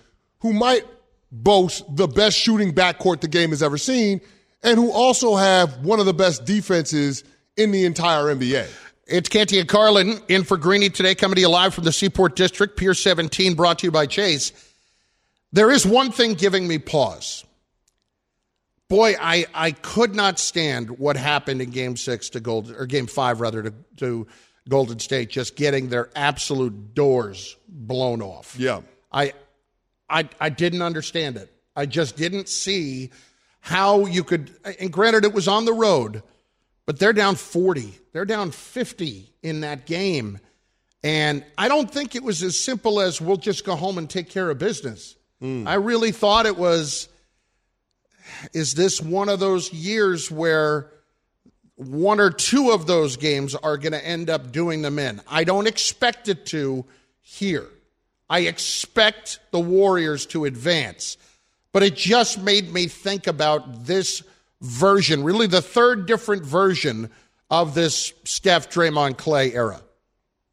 who 0.41 0.53
might 0.53 0.85
boast 1.33 1.85
the 1.97 2.07
best 2.07 2.37
shooting 2.37 2.73
backcourt 2.73 3.21
the 3.21 3.29
game 3.29 3.51
has 3.51 3.63
ever 3.63 3.79
seen, 3.79 4.21
and 4.63 4.77
who 4.77 4.91
also 4.91 5.37
have 5.37 5.79
one 5.79 6.01
of 6.01 6.07
the 6.07 6.15
best 6.15 6.45
defenses 6.45 7.25
in 7.57 7.71
the 7.71 7.85
entire 7.85 8.25
NBA? 8.25 8.69
It's 9.07 9.29
Canty 9.29 9.61
and 9.61 9.69
Carlin 9.69 10.21
in 10.27 10.43
for 10.43 10.57
Greeny 10.57 10.91
today, 10.91 11.15
coming 11.15 11.37
to 11.37 11.41
you 11.41 11.49
live 11.49 11.73
from 11.73 11.85
the 11.85 11.93
Seaport 11.93 12.35
District, 12.35 12.77
Pier 12.77 12.93
17, 12.93 13.55
brought 13.55 13.79
to 13.79 13.87
you 13.87 13.93
by 13.93 14.07
Chase. 14.07 14.51
There 15.53 15.71
is 15.71 15.87
one 15.87 16.11
thing 16.11 16.35
giving 16.35 16.67
me 16.67 16.79
pause. 16.79 17.45
Boy, 18.89 19.15
I, 19.21 19.47
I 19.55 19.71
could 19.71 20.17
not 20.17 20.41
stand 20.41 20.99
what 20.99 21.17
happened 21.17 21.63
in 21.63 21.71
Game 21.71 21.97
Six 21.97 22.31
to 22.31 22.41
Golden 22.41 22.75
or 22.75 22.85
Game 22.87 23.07
Five 23.07 23.41
rather 23.41 23.63
to, 23.63 23.75
to 23.99 24.27
Golden 24.69 24.99
State, 24.99 25.31
just 25.31 25.55
getting 25.55 25.89
their 25.89 26.11
absolute 26.17 26.93
doors 26.95 27.57
blown 27.69 28.21
off. 28.21 28.57
Yeah. 28.59 28.81
I, 29.13 29.35
I, 30.11 30.29
I 30.41 30.49
didn't 30.49 30.83
understand 30.83 31.37
it. 31.37 31.53
I 31.77 31.87
just 31.87 32.17
didn't 32.17 32.49
see 32.49 33.11
how 33.61 34.07
you 34.07 34.25
could. 34.25 34.51
And 34.81 34.93
granted, 34.93 35.25
it 35.25 35.33
was 35.33 35.47
on 35.47 35.65
the 35.65 35.73
road, 35.73 36.25
but 36.87 36.99
they're 36.99 37.13
down 37.13 37.35
40. 37.35 37.99
They're 38.13 38.25
down 38.25 38.53
50 38.53 39.33
in 39.43 39.61
that 39.61 39.87
game. 39.87 40.39
And 41.03 41.45
I 41.59 41.69
don't 41.69 41.91
think 41.91 42.15
it 42.15 42.23
was 42.23 42.43
as 42.43 42.59
simple 42.59 43.01
as 43.01 43.21
we'll 43.21 43.37
just 43.37 43.65
go 43.65 43.77
home 43.77 43.99
and 43.99 44.09
take 44.09 44.31
care 44.31 44.49
of 44.49 44.59
business. 44.59 45.17
Hmm. 45.41 45.69
I 45.69 45.75
really 45.75 46.13
thought 46.13 46.47
it 46.47 46.57
was 46.57 47.09
is 48.53 48.75
this 48.75 49.01
one 49.01 49.29
of 49.29 49.39
those 49.39 49.73
years 49.73 50.31
where 50.31 50.91
one 51.77 52.21
or 52.21 52.31
two 52.31 52.71
of 52.71 52.87
those 52.87 53.17
games 53.17 53.55
are 53.55 53.77
going 53.77 53.93
to 53.93 54.05
end 54.05 54.31
up 54.31 54.51
doing 54.51 54.83
them 54.83 54.99
in? 54.99 55.21
I 55.29 55.45
don't 55.45 55.67
expect 55.67 56.29
it 56.29 56.47
to 56.47 56.85
here. 57.21 57.67
I 58.29 58.41
expect 58.41 59.39
the 59.51 59.61
Warriors 59.61 60.27
to 60.27 60.45
advance. 60.47 61.17
But 61.73 61.83
it 61.83 61.95
just 61.95 62.41
made 62.41 62.73
me 62.73 62.89
think 62.89 63.27
about 63.27 63.85
this 63.85 64.23
version, 64.61 65.23
really 65.25 65.47
the 65.47 65.63
third 65.63 66.07
different 66.07 66.45
version 66.45 67.11
of 67.51 67.75
this 67.75 68.13
Steph 68.25 68.71
Draymond 68.71 69.17
Klay 69.17 69.55
era. 69.55 69.81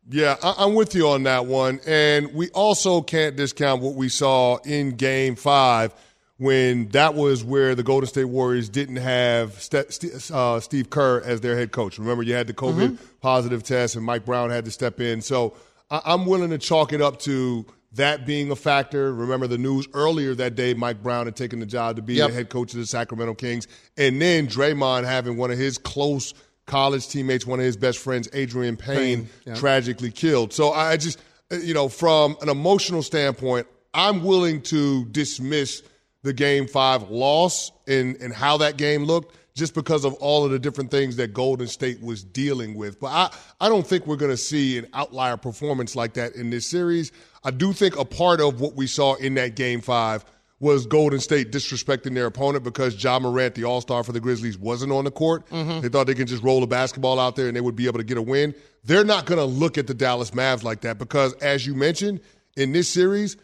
Yeah, 0.09 0.35
I- 0.43 0.55
I'm 0.59 0.75
with 0.75 0.93
you 0.95 1.07
on 1.07 1.23
that 1.23 1.45
one. 1.45 1.79
And 1.87 2.33
we 2.33 2.49
also 2.49 3.01
can't 3.01 3.35
discount 3.35 3.81
what 3.81 3.95
we 3.95 4.09
saw 4.09 4.57
in 4.57 4.91
game 4.97 5.35
five 5.35 5.93
when 6.37 6.89
that 6.89 7.13
was 7.15 7.43
where 7.43 7.73
the 7.73 7.83
Golden 7.83 8.07
State 8.07 8.25
Warriors 8.25 8.67
didn't 8.67 8.97
have 8.97 9.61
Ste- 9.61 10.31
uh, 10.31 10.59
Steve 10.59 10.89
Kerr 10.89 11.21
as 11.23 11.39
their 11.41 11.55
head 11.55 11.71
coach. 11.71 11.97
Remember, 11.99 12.21
you 12.23 12.33
had 12.33 12.47
the 12.47 12.53
COVID 12.53 12.97
positive 13.21 13.63
test 13.63 13.95
and 13.95 14.03
Mike 14.03 14.25
Brown 14.25 14.49
had 14.49 14.65
to 14.65 14.71
step 14.71 14.99
in. 14.99 15.21
So 15.21 15.53
I- 15.89 16.01
I'm 16.05 16.25
willing 16.25 16.49
to 16.49 16.57
chalk 16.57 16.91
it 16.91 17.01
up 17.01 17.19
to 17.21 17.65
that 17.95 18.25
being 18.25 18.49
a 18.51 18.55
factor. 18.55 19.13
Remember 19.13 19.47
the 19.47 19.57
news 19.57 19.87
earlier 19.93 20.33
that 20.35 20.55
day, 20.55 20.73
Mike 20.73 21.03
Brown 21.03 21.25
had 21.27 21.35
taken 21.35 21.59
the 21.59 21.65
job 21.65 21.95
to 21.97 22.01
be 22.01 22.15
Yep. 22.15 22.29
the 22.29 22.33
head 22.33 22.49
coach 22.49 22.73
of 22.73 22.79
the 22.79 22.85
Sacramento 22.85 23.35
Kings. 23.35 23.67
And 23.97 24.21
then 24.21 24.47
Draymond 24.47 25.05
having 25.05 25.37
one 25.37 25.51
of 25.51 25.57
his 25.57 25.77
close 25.77 26.33
college 26.65 27.07
teammates, 27.07 27.45
one 27.45 27.59
of 27.59 27.65
his 27.65 27.77
best 27.77 27.99
friends, 27.99 28.27
Adreian 28.29 28.77
Payne, 28.79 28.97
Payne, 29.25 29.29
yeah. 29.45 29.55
tragically 29.55 30.11
killed. 30.11 30.53
So 30.53 30.71
I 30.71 30.97
just, 30.97 31.19
uh, 31.51 31.57
you 31.57 31.73
know, 31.73 31.89
from 31.89 32.35
an 32.41 32.49
emotional 32.49 33.03
standpoint, 33.03 33.67
I'm 33.93 34.23
willing 34.23 34.61
to 34.63 35.05
dismiss 35.05 35.83
the 36.23 36.33
game 36.33 36.67
five 36.67 37.09
loss 37.11 37.71
and, 37.87 38.15
and 38.17 38.33
how 38.33 38.57
that 38.57 38.77
game 38.77 39.03
looked 39.03 39.35
just 39.55 39.75
because 39.75 40.03
of 40.03 40.13
all 40.15 40.45
of 40.45 40.51
the 40.51 40.57
different 40.57 40.89
things 40.89 41.17
that 41.17 41.31
Golden 41.33 41.67
State 41.67 42.01
was 42.01 42.23
dealing 42.23 42.73
with. 42.73 42.99
But 42.99 43.07
I, 43.07 43.29
I 43.59 43.69
don't 43.69 43.85
think 43.85 44.07
we're 44.07 44.15
going 44.15 44.31
to 44.31 44.37
see 44.37 44.79
an 44.79 44.87
outlier 44.93 45.37
performance 45.37 45.95
like 45.95 46.13
that 46.13 46.33
in 46.33 46.49
this 46.49 46.65
series. 46.65 47.11
I 47.43 47.51
do 47.51 47.73
think 47.73 47.97
a 47.97 48.05
part 48.05 48.41
of 48.41 48.61
what 48.61 48.75
we 48.75 48.87
saw 48.87 49.15
in 49.15 49.33
that 49.35 49.55
game 49.55 49.81
five 49.81 50.25
was 50.59 50.85
Golden 50.85 51.19
State 51.19 51.51
disrespecting 51.51 52.13
their 52.13 52.25
opponent 52.25 52.63
because 52.63 52.95
John 52.95 53.23
Morant, 53.23 53.53
the 53.55 53.65
All 53.65 53.81
Star 53.81 54.03
for 54.03 54.13
the 54.13 54.21
Grizzlies, 54.21 54.57
wasn't 54.57 54.93
on 54.93 55.03
the 55.03 55.11
court. 55.11 55.47
Mm-hmm. 55.49 55.81
They 55.81 55.89
thought 55.89 56.07
they 56.07 56.15
could 56.15 56.27
just 56.27 56.41
roll 56.41 56.63
a 56.63 56.67
basketball 56.67 57.19
out 57.19 57.35
there 57.35 57.47
and 57.47 57.55
they 57.55 57.61
would 57.61 57.75
be 57.75 57.85
able 57.85 57.99
to 57.99 58.05
get 58.05 58.17
a 58.17 58.21
win. 58.21 58.55
They're 58.85 59.03
not 59.03 59.25
going 59.25 59.39
to 59.39 59.45
look 59.45 59.77
at 59.77 59.87
the 59.87 59.93
Dallas 59.93 60.31
Mavs 60.31 60.63
like 60.63 60.81
that 60.81 60.97
because, 60.97 61.33
as 61.35 61.67
you 61.67 61.75
mentioned, 61.75 62.21
in 62.55 62.71
this 62.71 62.87
series, 62.89 63.35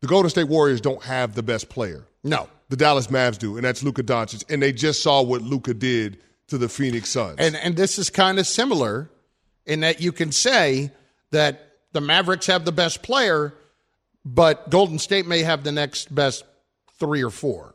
the 0.00 0.06
Golden 0.06 0.28
State 0.28 0.48
Warriors 0.48 0.82
don't 0.82 1.02
have 1.02 1.34
the 1.34 1.42
best 1.42 1.70
player. 1.70 2.06
No. 2.22 2.48
The 2.68 2.76
Dallas 2.76 3.06
Mavs 3.06 3.38
do, 3.38 3.56
and 3.56 3.64
that's 3.64 3.82
Luka 3.82 4.02
Doncic. 4.02 4.44
And 4.50 4.62
they 4.62 4.72
just 4.72 5.02
saw 5.02 5.22
what 5.22 5.40
Luka 5.42 5.72
did 5.72 6.18
to 6.48 6.58
the 6.58 6.68
Phoenix 6.68 7.10
Suns. 7.10 7.36
And 7.38 7.56
and 7.56 7.76
this 7.76 7.98
is 7.98 8.10
kind 8.10 8.38
of 8.38 8.46
similar 8.46 9.10
in 9.66 9.80
that 9.80 10.00
you 10.00 10.12
can 10.12 10.32
say 10.32 10.90
that 11.30 11.73
the 11.94 12.00
Mavericks 12.02 12.46
have 12.46 12.66
the 12.66 12.72
best 12.72 13.02
player, 13.02 13.54
but 14.24 14.68
Golden 14.68 14.98
State 14.98 15.26
may 15.26 15.40
have 15.42 15.64
the 15.64 15.72
next 15.72 16.14
best 16.14 16.44
three 17.00 17.24
or 17.24 17.30
four. 17.30 17.74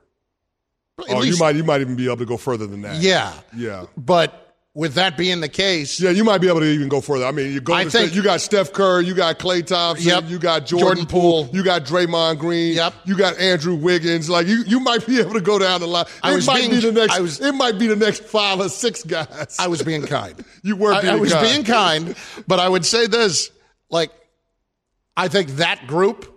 At 1.00 1.16
oh, 1.16 1.22
you 1.24 1.38
might 1.38 1.56
you 1.56 1.64
might 1.64 1.82
even 1.82 1.96
be 1.96 2.06
able 2.06 2.18
to 2.18 2.26
go 2.26 2.38
further 2.38 2.68
than 2.68 2.82
that. 2.84 2.98
Yeah. 2.98 3.34
Yeah. 3.56 3.86
But 3.98 4.46
with 4.76 4.94
that 4.96 5.18
being 5.18 5.40
the 5.42 5.50
case, 5.50 6.00
Yeah, 6.00 6.10
you 6.12 6.24
might 6.24 6.40
be 6.40 6.48
able 6.48 6.60
to 6.60 6.66
even 6.66 6.90
go 6.90 7.02
further. 7.02 7.26
I 7.26 7.32
mean, 7.32 7.52
you 7.54 7.60
Golden 7.62 7.88
I 7.88 7.90
think- 7.90 8.08
State, 8.10 8.16
you 8.16 8.22
got 8.24 8.40
Steph 8.40 8.72
Curry, 8.72 9.06
you 9.06 9.14
got 9.14 9.40
Klay 9.40 9.66
Thompson, 9.66 10.08
Yep. 10.08 10.24
you 10.28 10.38
got 10.40 10.66
Jordan, 10.68 10.88
Jordan 10.88 11.06
Poole, 11.08 11.46
Poole. 11.46 11.56
you 11.56 11.64
got 11.64 11.86
Draymond 11.86 12.38
Green, 12.40 12.76
Yep. 12.76 12.94
you 13.06 13.18
got 13.18 13.38
Andrew 13.40 13.76
Wiggins. 13.76 14.30
Like 14.30 14.48
you, 14.48 14.64
you 14.68 14.80
might 14.82 15.06
be 15.08 15.20
able 15.20 15.34
to 15.34 15.42
go 15.42 15.58
down 15.58 15.80
the 15.82 15.88
line. 15.88 16.06
I 16.22 16.34
it 16.34 16.36
was 16.36 16.48
might 16.48 16.60
being- 16.60 16.70
be 16.72 16.80
the 16.82 16.92
next. 16.92 17.14
I 17.14 17.20
was- 17.22 17.40
it 17.42 17.54
might 17.54 17.80
be 17.80 17.88
the 17.88 17.96
next 17.96 18.24
five 18.26 18.60
or 18.60 18.70
six 18.70 19.04
guys. 19.04 19.56
I 19.58 19.68
was 19.68 19.82
being 19.82 20.06
kind. 20.06 20.36
You 20.64 20.76
were 20.76 20.94
I- 20.94 21.00
I, 21.00 21.16
was 21.16 21.32
kind. 21.34 21.48
being 21.48 21.64
kind, 21.64 22.16
but 22.48 22.60
I 22.60 22.68
would 22.70 22.86
say 22.86 23.08
this: 23.08 23.50
like, 23.90 24.12
I 25.18 25.28
think 25.28 25.50
that 25.58 25.88
group 25.88 26.36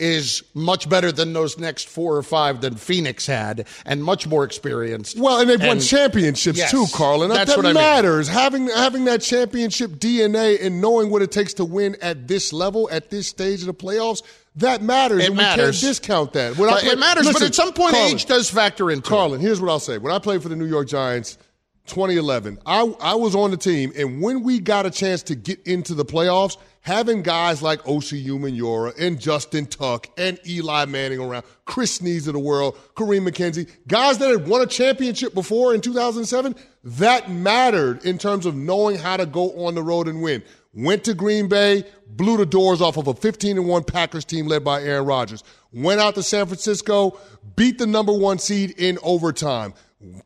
is 0.00 0.42
much 0.54 0.88
better 0.88 1.12
than 1.12 1.32
those 1.32 1.56
next 1.56 1.88
four 1.88 2.16
or 2.16 2.22
five 2.22 2.62
that 2.62 2.78
Phoenix 2.80 3.26
had, 3.26 3.66
and 3.86 4.02
much 4.02 4.26
more 4.26 4.42
experienced. 4.42 5.16
Well, 5.16 5.38
and 5.40 5.48
they've 5.48 5.62
won 5.62 5.78
championships 5.78 6.58
Yes, 6.58 6.72
too, 6.72 6.86
Carlin. 6.92 7.28
That, 7.28 7.36
that's 7.36 7.50
that 7.50 7.56
what 7.58 7.66
I 7.66 7.68
mean. 7.68 7.74
matters. 7.74 8.26
Having 8.26 8.68
having 8.70 9.04
that 9.04 9.22
championship 9.22 9.92
DNA 9.92 10.60
and 10.60 10.80
knowing 10.80 11.10
what 11.10 11.22
it 11.22 11.30
takes 11.30 11.54
to 11.54 11.64
win 11.64 11.96
at 12.02 12.26
this 12.26 12.52
level, 12.52 12.88
at 12.90 13.10
this 13.10 13.28
stage 13.28 13.60
of 13.60 13.66
the 13.66 13.74
playoffs, 13.74 14.22
that 14.56 14.82
matters. 14.82 15.22
It 15.22 15.28
and 15.28 15.36
matters. 15.36 15.80
we 15.80 15.86
can't 15.86 15.96
discount 15.96 16.32
that. 16.32 16.58
When 16.58 16.68
I 16.68 16.72
But 16.72 16.80
play- 16.82 16.92
it 16.92 16.98
matters, 16.98 17.32
but 17.32 17.42
at 17.42 17.54
some 17.54 17.72
point, 17.72 17.92
Carlin, 17.94 18.14
age 18.14 18.26
does 18.26 18.50
factor 18.50 18.90
in. 18.90 19.00
Carlin, 19.00 19.40
here's 19.40 19.60
what 19.60 19.70
I'll 19.70 19.78
say. 19.78 19.98
When 19.98 20.12
I 20.12 20.18
played 20.18 20.42
for 20.42 20.48
the 20.48 20.56
New 20.56 20.66
York 20.66 20.88
Giants, 20.88 21.38
2011, 21.86 22.58
I, 22.64 22.94
I 23.00 23.14
was 23.14 23.34
on 23.34 23.50
the 23.50 23.56
team, 23.58 23.92
and 23.96 24.22
when 24.22 24.42
we 24.42 24.58
got 24.58 24.86
a 24.86 24.90
chance 24.90 25.22
to 25.24 25.34
get 25.34 25.60
into 25.66 25.94
the 25.94 26.04
playoffs, 26.04 26.56
having 26.80 27.22
guys 27.22 27.60
like 27.62 27.82
Osi 27.82 28.24
Umenyiora 28.24 28.98
and 28.98 29.20
Justin 29.20 29.66
Tuck 29.66 30.08
and 30.16 30.38
Eli 30.46 30.86
Manning 30.86 31.20
around, 31.20 31.44
Chris 31.66 31.96
Snees 31.96 32.26
of 32.26 32.32
the 32.32 32.38
world, 32.38 32.76
Kareem 32.94 33.28
McKenzie, 33.28 33.68
guys 33.86 34.16
that 34.18 34.30
had 34.30 34.48
won 34.48 34.62
a 34.62 34.66
championship 34.66 35.34
before 35.34 35.74
in 35.74 35.82
2007, 35.82 36.54
that 36.84 37.30
mattered 37.30 38.04
in 38.04 38.16
terms 38.16 38.46
of 38.46 38.54
knowing 38.54 38.96
how 38.96 39.18
to 39.18 39.26
go 39.26 39.66
on 39.66 39.74
the 39.74 39.82
road 39.82 40.08
and 40.08 40.22
win. 40.22 40.42
Went 40.72 41.04
to 41.04 41.14
Green 41.14 41.48
Bay, 41.48 41.84
blew 42.08 42.36
the 42.36 42.46
doors 42.46 42.80
off 42.80 42.96
of 42.96 43.06
a 43.06 43.14
15 43.14 43.66
1 43.66 43.84
Packers 43.84 44.24
team 44.24 44.46
led 44.46 44.64
by 44.64 44.82
Aaron 44.82 45.06
Rodgers. 45.06 45.44
Went 45.72 46.00
out 46.00 46.14
to 46.16 46.22
San 46.22 46.46
Francisco, 46.46 47.18
beat 47.56 47.78
the 47.78 47.86
number 47.86 48.12
one 48.12 48.38
seed 48.38 48.70
in 48.78 48.98
overtime. 49.02 49.74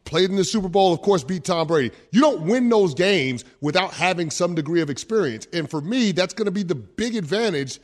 Played 0.05 0.31
in 0.31 0.37
the 0.37 0.45
Super 0.45 0.69
Bowl, 0.69 0.93
of 0.93 1.03
course, 1.03 1.23
beat 1.23 1.45
Tom 1.45 1.67
Brady. 1.67 1.95
You 2.11 2.21
don't 2.21 2.43
win 2.43 2.69
those 2.69 2.95
games 2.95 3.45
without 3.61 3.93
having 3.93 4.31
some 4.31 4.55
degree 4.55 4.81
of 4.81 4.91
experience. 4.91 5.47
And 5.53 5.71
for 5.71 5.81
me, 5.81 6.13
that's 6.13 6.35
going 6.35 6.47
to 6.47 6.51
be 6.53 6.63
the 6.65 6.75
big 6.75 7.15
advantage 7.15 7.79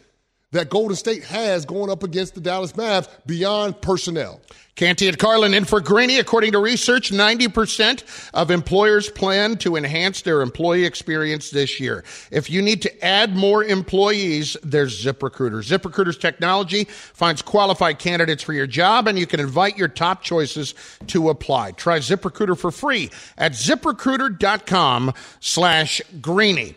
that 0.55 0.71
Golden 0.71 0.97
State 0.97 1.25
has 1.25 1.67
going 1.67 1.91
up 1.91 2.03
against 2.03 2.35
the 2.35 2.41
Dallas 2.41 2.73
Mavs 2.73 3.09
beyond 3.27 3.81
personnel. 3.81 4.41
Canty 4.77 5.07
and 5.07 5.19
Carlin 5.19 5.55
in 5.55 5.65
for 5.65 5.81
Greeny. 5.81 6.19
According 6.19 6.53
to 6.53 6.59
research, 6.59 7.13
90% 7.13 8.31
of 8.35 8.51
employers 8.51 9.09
plan 9.09 9.57
to 9.59 9.77
enhance 9.77 10.23
their 10.23 10.43
employee 10.43 10.85
experience 10.85 11.51
this 11.51 11.79
year. 11.79 12.03
If 12.33 12.51
you 12.51 12.61
need 12.61 12.83
to 12.83 13.05
add 13.05 13.37
more 13.37 13.63
employees, 13.63 14.57
there's 14.65 15.05
ZipRecruiter. 15.05 15.63
ZipRecruiter's 15.63 16.19
technology 16.19 16.85
finds 16.85 17.41
qualified 17.41 18.01
candidates 18.01 18.43
for 18.43 18.53
your 18.53 18.67
job, 18.67 19.07
and 19.07 19.17
you 19.17 19.27
can 19.27 19.39
invite 19.39 19.79
your 19.79 19.89
top 19.89 20.23
choices 20.23 20.75
to 21.07 21.31
apply. 21.31 21.73
Try 21.73 21.99
ZipRecruiter 21.99 22.59
for 22.59 22.73
free 22.73 23.11
at 23.39 23.53
ziprecruiter.com 23.53 25.15
slash 25.39 26.03
Greeny. 26.21 26.75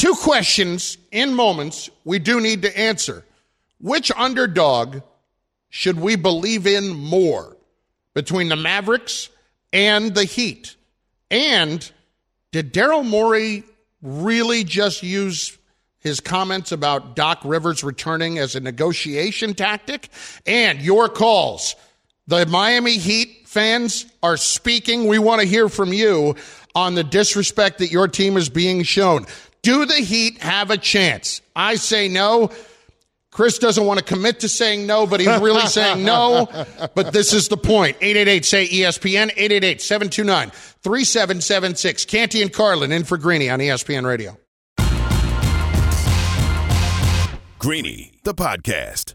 Two 0.00 0.14
questions 0.14 0.96
in 1.12 1.34
moments 1.34 1.90
we 2.06 2.18
do 2.18 2.40
need 2.40 2.62
to 2.62 2.74
answer. 2.74 3.22
Which 3.82 4.10
underdog 4.16 5.02
should 5.68 6.00
we 6.00 6.16
believe 6.16 6.66
in 6.66 6.88
more 6.88 7.54
between 8.14 8.48
the 8.48 8.56
Mavericks 8.56 9.28
and 9.74 10.14
the 10.14 10.24
Heat? 10.24 10.74
And 11.30 11.86
did 12.50 12.72
Daryl 12.72 13.06
Morey 13.06 13.62
really 14.00 14.64
just 14.64 15.02
use 15.02 15.58
his 15.98 16.18
comments 16.18 16.72
about 16.72 17.14
Doc 17.14 17.40
Rivers 17.44 17.84
returning 17.84 18.38
as 18.38 18.54
a 18.54 18.60
negotiation 18.60 19.52
tactic? 19.52 20.08
And 20.46 20.80
your 20.80 21.10
calls. 21.10 21.76
The 22.26 22.46
Miami 22.46 22.96
Heat 22.96 23.46
fans 23.46 24.06
are 24.22 24.38
speaking. 24.38 25.08
We 25.08 25.18
want 25.18 25.42
to 25.42 25.46
hear 25.46 25.68
from 25.68 25.92
you 25.92 26.36
on 26.74 26.94
the 26.94 27.04
disrespect 27.04 27.80
that 27.80 27.90
your 27.90 28.08
team 28.08 28.38
is 28.38 28.48
being 28.48 28.82
shown. 28.82 29.26
Do 29.62 29.84
the 29.84 29.96
Heat 29.96 30.38
have 30.38 30.70
a 30.70 30.76
chance? 30.76 31.42
I 31.54 31.74
say 31.76 32.08
no. 32.08 32.50
Chris 33.30 33.58
doesn't 33.58 33.84
want 33.86 33.98
to 33.98 34.04
commit 34.04 34.40
to 34.40 34.48
saying 34.48 34.86
no, 34.86 35.06
but 35.06 35.20
he's 35.20 35.40
really 35.40 35.60
saying 35.66 36.04
no. 36.04 36.48
But 36.94 37.12
this 37.12 37.32
is 37.32 37.48
the 37.48 37.56
point. 37.56 37.96
888 38.00 38.44
say 38.44 38.66
ESPN, 38.66 39.30
888 39.36 39.80
729 39.80 40.50
3776. 40.50 42.04
Canty 42.06 42.42
and 42.42 42.52
Carlin 42.52 42.90
in 42.90 43.04
for 43.04 43.16
Greeny 43.18 43.48
on 43.48 43.60
ESPN 43.60 44.04
Radio. 44.04 44.36
Greeny, 47.58 48.12
the 48.24 48.34
podcast. 48.34 49.14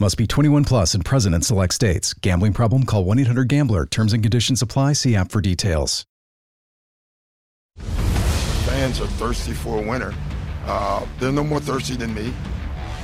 Must 0.00 0.16
be 0.16 0.26
21 0.26 0.64
plus 0.64 0.94
and 0.94 1.04
present 1.04 1.34
in 1.34 1.42
select 1.42 1.74
states. 1.74 2.14
Gambling 2.14 2.54
problem? 2.54 2.84
Call 2.84 3.04
1 3.04 3.18
800 3.18 3.48
Gambler. 3.48 3.84
Terms 3.84 4.14
and 4.14 4.22
conditions 4.22 4.62
apply. 4.62 4.94
See 4.94 5.14
app 5.14 5.30
for 5.30 5.42
details. 5.42 6.06
fans 8.64 8.98
are 8.98 9.06
thirsty 9.06 9.52
for 9.52 9.82
a 9.82 9.86
winner. 9.86 10.14
Uh, 10.64 11.04
they're 11.18 11.32
no 11.32 11.44
more 11.44 11.60
thirsty 11.60 11.96
than 11.96 12.14
me. 12.14 12.32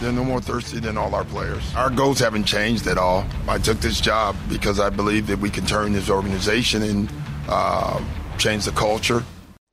They're 0.00 0.10
no 0.10 0.24
more 0.24 0.40
thirsty 0.40 0.80
than 0.80 0.96
all 0.96 1.14
our 1.14 1.24
players. 1.24 1.62
Our 1.74 1.90
goals 1.90 2.18
haven't 2.18 2.44
changed 2.44 2.86
at 2.86 2.96
all. 2.96 3.26
I 3.46 3.58
took 3.58 3.78
this 3.80 4.00
job 4.00 4.34
because 4.48 4.80
I 4.80 4.88
believe 4.88 5.26
that 5.26 5.38
we 5.38 5.50
can 5.50 5.66
turn 5.66 5.92
this 5.92 6.08
organization 6.08 6.82
and 6.82 7.12
uh, 7.46 8.02
change 8.38 8.64
the 8.64 8.70
culture. 8.70 9.22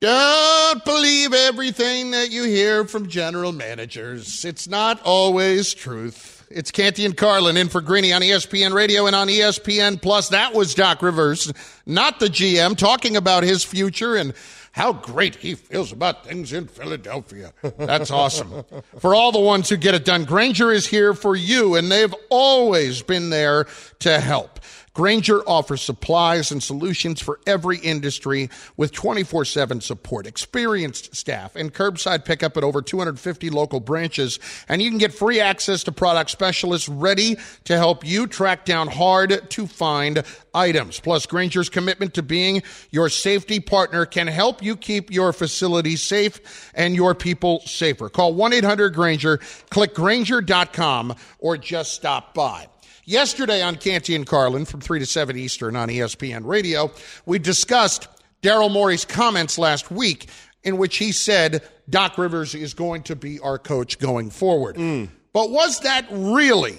Don't 0.02 0.84
believe 0.84 1.32
everything 1.32 2.10
that 2.10 2.30
you 2.30 2.44
hear 2.44 2.84
from 2.84 3.08
general 3.08 3.52
managers. 3.52 4.44
It's 4.44 4.68
not 4.68 5.00
always 5.04 5.72
truth. 5.72 6.33
It's 6.50 6.70
Canty 6.70 7.04
and 7.04 7.16
Carlin 7.16 7.56
in 7.56 7.68
for 7.68 7.80
Greeny 7.80 8.12
on 8.12 8.22
ESPN 8.22 8.72
Radio 8.72 9.06
and 9.06 9.16
on 9.16 9.28
ESPN 9.28 10.00
Plus. 10.00 10.28
That 10.28 10.54
was 10.54 10.74
Doc 10.74 11.02
Rivers, 11.02 11.52
not 11.86 12.20
the 12.20 12.26
GM, 12.26 12.76
talking 12.76 13.16
about 13.16 13.42
his 13.42 13.64
future 13.64 14.16
and 14.16 14.34
how 14.72 14.92
great 14.92 15.36
he 15.36 15.54
feels 15.54 15.92
about 15.92 16.26
things 16.26 16.52
in 16.52 16.66
Philadelphia. 16.66 17.52
That's 17.78 18.10
awesome. 18.10 18.64
for 18.98 19.14
all 19.14 19.30
the 19.30 19.40
ones 19.40 19.68
who 19.68 19.76
get 19.76 19.94
it 19.94 20.04
done, 20.04 20.24
Grainger 20.24 20.72
is 20.72 20.86
here 20.86 21.14
for 21.14 21.36
you, 21.36 21.76
and 21.76 21.90
they've 21.92 22.14
always 22.28 23.00
been 23.00 23.30
there 23.30 23.66
to 24.00 24.18
help. 24.18 24.58
Grainger 24.94 25.40
offers 25.48 25.82
supplies 25.82 26.52
and 26.52 26.62
solutions 26.62 27.20
for 27.20 27.40
every 27.48 27.78
industry 27.78 28.48
with 28.76 28.92
24 28.92 29.44
7 29.44 29.80
support, 29.80 30.24
experienced 30.24 31.16
staff, 31.16 31.56
and 31.56 31.74
curbside 31.74 32.24
pickup 32.24 32.56
at 32.56 32.62
over 32.62 32.80
250 32.80 33.50
local 33.50 33.80
branches. 33.80 34.38
And 34.68 34.80
you 34.80 34.88
can 34.90 34.98
get 34.98 35.12
free 35.12 35.40
access 35.40 35.82
to 35.84 35.92
product 35.92 36.30
specialists 36.30 36.88
ready 36.88 37.36
to 37.64 37.76
help 37.76 38.06
you 38.06 38.28
track 38.28 38.64
down 38.64 38.86
hard 38.86 39.50
to 39.50 39.66
find 39.66 40.22
items. 40.54 41.00
Plus, 41.00 41.26
Grainger's 41.26 41.68
commitment 41.68 42.14
to 42.14 42.22
being 42.22 42.62
your 42.92 43.08
safety 43.08 43.58
partner 43.58 44.06
can 44.06 44.28
help 44.28 44.62
you 44.62 44.76
keep 44.76 45.10
your 45.10 45.32
facility 45.32 45.96
safe 45.96 46.70
and 46.72 46.94
your 46.94 47.16
people 47.16 47.60
safer. 47.62 48.08
Call 48.08 48.32
1 48.34 48.52
800 48.52 48.94
Grainger, 48.94 49.38
click 49.70 49.92
Grainger.com, 49.92 51.16
or 51.40 51.56
just 51.56 51.94
stop 51.94 52.32
by. 52.32 52.68
Yesterday 53.06 53.62
on 53.62 53.76
Canty 53.76 54.14
and 54.14 54.26
Carlin 54.26 54.64
from 54.64 54.80
3 54.80 54.98
to 54.98 55.06
7 55.06 55.36
Eastern 55.36 55.76
on 55.76 55.88
ESPN 55.88 56.46
Radio, 56.46 56.90
we 57.26 57.38
discussed 57.38 58.08
Daryl 58.42 58.70
Morey's 58.70 59.04
comments 59.04 59.58
last 59.58 59.90
week 59.90 60.28
in 60.62 60.78
which 60.78 60.96
he 60.96 61.12
said 61.12 61.62
Doc 61.88 62.16
Rivers 62.16 62.54
is 62.54 62.72
going 62.72 63.02
to 63.04 63.16
be 63.16 63.38
our 63.40 63.58
coach 63.58 63.98
going 63.98 64.30
forward. 64.30 64.76
Mm. 64.76 65.08
But 65.34 65.50
was 65.50 65.80
that 65.80 66.06
really, 66.10 66.76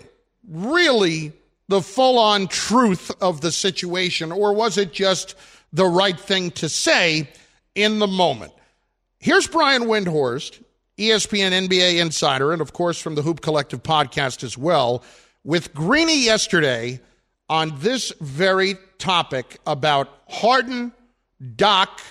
really 0.47 1.31
the 1.67 1.81
full 1.81 2.17
on 2.17 2.47
truth 2.47 3.11
of 3.21 3.41
the 3.41 3.51
situation, 3.51 4.31
or 4.31 4.53
was 4.53 4.77
it 4.77 4.91
just 4.91 5.35
the 5.73 5.85
right 5.85 6.19
thing 6.19 6.51
to 6.51 6.69
say 6.69 7.29
in 7.75 7.99
the 7.99 8.07
moment? 8.07 8.53
Here's 9.19 9.47
Brian 9.47 9.83
Windhorst, 9.83 10.63
ESPN 10.97 11.67
NBA 11.67 11.99
insider, 11.99 12.53
and 12.53 12.61
of 12.61 12.73
course 12.73 12.99
from 12.99 13.15
the 13.15 13.21
Hoop 13.21 13.41
Collective 13.41 13.83
podcast 13.83 14.43
as 14.43 14.57
well, 14.57 15.03
with 15.45 15.73
Greeny 15.73 16.25
yesterday 16.25 16.99
on 17.47 17.71
this 17.79 18.11
very 18.19 18.75
topic 18.97 19.59
about 19.67 20.09
Harden, 20.27 20.91
Doc, 21.55 22.01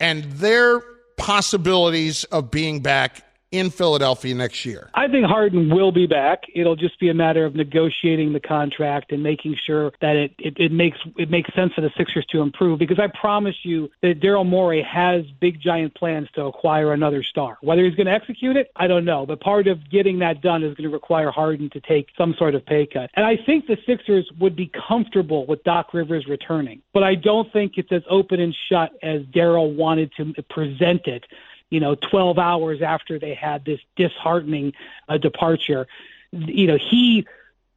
and 0.00 0.24
their 0.24 0.80
possibilities 1.18 2.24
of 2.24 2.50
being 2.50 2.80
back 2.80 3.22
in 3.50 3.70
Philadelphia 3.70 4.34
next 4.34 4.64
year. 4.64 4.90
I 4.94 5.08
think 5.08 5.26
Harden 5.26 5.70
will 5.74 5.92
be 5.92 6.06
back. 6.06 6.44
It'll 6.54 6.76
just 6.76 7.00
be 7.00 7.08
a 7.08 7.14
matter 7.14 7.44
of 7.44 7.54
negotiating 7.54 8.32
the 8.32 8.40
contract 8.40 9.12
and 9.12 9.22
making 9.22 9.56
sure 9.56 9.92
that 10.00 10.16
it, 10.16 10.32
it, 10.38 10.58
it 10.58 10.72
makes 10.72 10.98
it 11.16 11.30
makes 11.30 11.52
sense 11.54 11.72
for 11.72 11.80
the 11.80 11.90
Sixers 11.96 12.26
to 12.26 12.42
improve. 12.42 12.78
Because 12.78 12.98
I 12.98 13.06
promise 13.06 13.56
you 13.62 13.90
that 14.02 14.20
Daryl 14.20 14.46
Morey 14.46 14.82
has 14.82 15.24
big 15.40 15.60
giant 15.60 15.94
plans 15.94 16.28
to 16.34 16.44
acquire 16.44 16.92
another 16.92 17.22
star. 17.22 17.58
Whether 17.60 17.84
he's 17.84 17.94
going 17.94 18.06
to 18.06 18.12
execute 18.12 18.56
it, 18.56 18.70
I 18.76 18.86
don't 18.86 19.04
know. 19.04 19.24
But 19.24 19.40
part 19.40 19.66
of 19.66 19.88
getting 19.88 20.18
that 20.18 20.42
done 20.42 20.62
is 20.62 20.74
going 20.74 20.88
to 20.88 20.94
require 20.94 21.30
Harden 21.30 21.70
to 21.70 21.80
take 21.80 22.08
some 22.16 22.34
sort 22.34 22.54
of 22.54 22.66
pay 22.66 22.86
cut. 22.86 23.10
And 23.14 23.24
I 23.24 23.36
think 23.36 23.66
the 23.66 23.78
Sixers 23.86 24.30
would 24.38 24.56
be 24.56 24.70
comfortable 24.88 25.46
with 25.46 25.64
Doc 25.64 25.94
Rivers 25.94 26.26
returning. 26.26 26.82
But 26.92 27.02
I 27.02 27.14
don't 27.14 27.50
think 27.52 27.74
it's 27.76 27.92
as 27.92 28.02
open 28.10 28.40
and 28.40 28.54
shut 28.68 28.92
as 29.02 29.22
Daryl 29.22 29.74
wanted 29.74 30.12
to 30.16 30.34
present 30.50 31.06
it 31.06 31.24
you 31.70 31.80
know, 31.80 31.94
12 31.94 32.38
hours 32.38 32.82
after 32.82 33.18
they 33.18 33.34
had 33.34 33.64
this 33.64 33.80
disheartening 33.96 34.72
uh, 35.08 35.18
departure. 35.18 35.86
You 36.32 36.66
know, 36.66 36.78
he, 36.78 37.26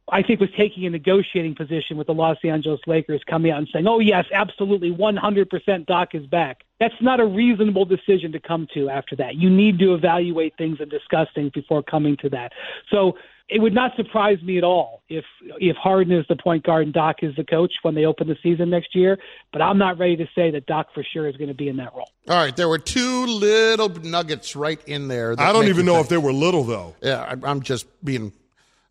I 0.08 0.22
think, 0.22 0.40
was 0.40 0.50
taking 0.56 0.86
a 0.86 0.90
negotiating 0.90 1.54
position 1.54 1.96
with 1.96 2.06
the 2.06 2.14
Los 2.14 2.38
Angeles 2.42 2.80
Lakers, 2.86 3.22
coming 3.26 3.52
out 3.52 3.58
and 3.58 3.68
saying, 3.72 3.86
oh, 3.86 3.98
yes, 3.98 4.26
absolutely, 4.32 4.90
100% 4.90 5.86
Doc 5.86 6.14
is 6.14 6.26
back. 6.26 6.64
That's 6.80 7.00
not 7.00 7.20
a 7.20 7.26
reasonable 7.26 7.84
decision 7.84 8.32
to 8.32 8.40
come 8.40 8.66
to 8.74 8.88
after 8.88 9.14
that. 9.16 9.36
You 9.36 9.50
need 9.50 9.78
to 9.78 9.94
evaluate 9.94 10.56
things 10.56 10.78
and 10.80 10.90
discuss 10.90 11.28
things 11.34 11.50
before 11.52 11.82
coming 11.82 12.16
to 12.18 12.28
that. 12.30 12.52
So, 12.90 13.16
it 13.54 13.60
would 13.60 13.74
not 13.74 13.94
surprise 13.96 14.40
me 14.42 14.56
at 14.58 14.64
all 14.64 15.02
if 15.08 15.24
if 15.58 15.76
Harden 15.76 16.12
is 16.16 16.24
the 16.28 16.36
point 16.36 16.64
guard 16.64 16.84
and 16.84 16.94
Doc 16.94 17.16
is 17.22 17.34
the 17.36 17.44
coach 17.44 17.72
when 17.82 17.94
they 17.94 18.04
open 18.04 18.26
the 18.28 18.36
season 18.42 18.70
next 18.70 18.94
year. 18.94 19.18
But 19.52 19.62
I'm 19.62 19.78
not 19.78 19.98
ready 19.98 20.16
to 20.16 20.26
say 20.34 20.50
that 20.52 20.66
Doc 20.66 20.88
for 20.94 21.04
sure 21.12 21.28
is 21.28 21.36
going 21.36 21.48
to 21.48 21.54
be 21.54 21.68
in 21.68 21.76
that 21.76 21.92
role. 21.94 22.08
All 22.28 22.36
right, 22.36 22.54
there 22.56 22.68
were 22.68 22.78
two 22.78 23.26
little 23.26 23.88
nuggets 23.88 24.56
right 24.56 24.80
in 24.86 25.08
there. 25.08 25.34
I 25.38 25.52
don't 25.52 25.66
even 25.68 25.84
know 25.86 25.94
think. 25.94 26.04
if 26.04 26.10
they 26.10 26.18
were 26.18 26.32
little 26.32 26.64
though. 26.64 26.96
Yeah, 27.02 27.20
I- 27.42 27.48
I'm 27.50 27.62
just 27.62 27.86
being, 28.04 28.32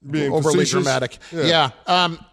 Being 0.10 0.32
overly 0.32 0.60
facetious? 0.66 0.72
dramatic. 0.72 1.18
Yeah. 1.32 1.72
Yeah. 1.88 2.06
Um, 2.06 2.26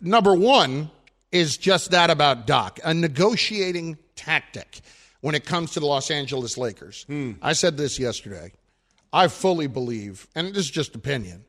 number 0.00 0.34
one 0.34 0.90
is 1.32 1.56
just 1.56 1.90
that 1.92 2.10
about 2.10 2.46
Doc, 2.46 2.78
a 2.84 2.92
negotiating 2.94 3.98
tactic 4.16 4.80
when 5.20 5.34
it 5.34 5.44
comes 5.44 5.72
to 5.72 5.80
the 5.80 5.86
Los 5.86 6.10
Angeles 6.10 6.56
Lakers. 6.58 7.04
Hmm. 7.08 7.32
I 7.42 7.52
said 7.52 7.76
this 7.76 7.98
yesterday. 7.98 8.52
I 9.12 9.28
fully 9.28 9.66
believe, 9.66 10.28
and 10.34 10.48
this 10.48 10.64
is 10.64 10.70
just 10.70 10.94
opinion, 10.94 11.44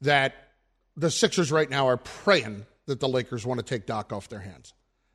that 0.00 0.34
the 0.96 1.10
Sixers 1.10 1.52
right 1.52 1.68
now 1.68 1.88
are 1.88 1.96
praying 1.96 2.66
that 2.86 3.00
the 3.00 3.08
Lakers 3.08 3.46
want 3.46 3.58
to 3.58 3.64
take 3.64 3.86
Doc 3.86 4.12
off 4.12 4.28
their 4.28 4.40
hands. 4.40 4.74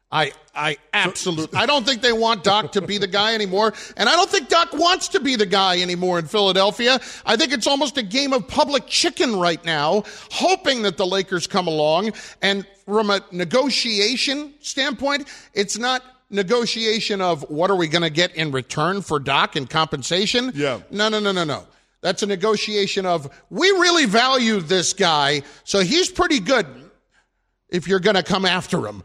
I 0.09 0.31
I 0.55 0.77
absolutely 0.93 1.59
I 1.59 1.65
don't 1.65 1.85
think 1.85 2.01
they 2.01 2.13
want 2.13 2.45
Doc 2.45 2.71
to 2.73 2.81
be 2.81 2.97
the 2.97 3.07
guy 3.07 3.33
anymore, 3.33 3.73
and 3.97 4.07
I 4.07 4.15
don't 4.15 4.29
think 4.29 4.47
Doc 4.47 4.69
wants 4.71 5.09
to 5.09 5.19
be 5.19 5.35
the 5.35 5.45
guy 5.45 5.81
anymore 5.81 6.17
in 6.17 6.27
Philadelphia. 6.27 6.99
I 7.25 7.35
think 7.35 7.51
it's 7.51 7.67
almost 7.67 7.97
a 7.97 8.03
game 8.03 8.31
of 8.31 8.47
public 8.47 8.87
chicken 8.87 9.35
right 9.35 9.63
now, 9.65 10.03
hoping 10.31 10.83
that 10.83 10.95
the 10.95 11.05
Lakers 11.05 11.45
come 11.45 11.67
along. 11.67 12.13
And 12.41 12.65
from 12.85 13.09
a 13.09 13.19
negotiation 13.33 14.53
standpoint, 14.61 15.27
it's 15.53 15.77
not 15.77 16.03
negotiation 16.29 17.21
of 17.21 17.49
what 17.49 17.69
are 17.69 17.75
we 17.75 17.89
going 17.89 18.01
to 18.01 18.09
get 18.09 18.33
in 18.33 18.51
return 18.51 19.01
for 19.01 19.19
Doc 19.19 19.57
and 19.57 19.69
compensation. 19.69 20.53
Yeah. 20.55 20.79
No, 20.89 21.09
no, 21.09 21.19
no, 21.19 21.33
no, 21.33 21.43
no. 21.43 21.67
That's 22.07 22.23
a 22.23 22.25
negotiation 22.25 23.05
of 23.05 23.29
we 23.49 23.69
really 23.69 24.05
value 24.05 24.61
this 24.61 24.93
guy, 24.93 25.41
so 25.65 25.81
he's 25.81 26.09
pretty 26.09 26.39
good 26.39 26.65
if 27.67 27.85
you're 27.85 27.99
going 27.99 28.15
to 28.15 28.23
come 28.23 28.45
after 28.45 28.87
him. 28.87 29.03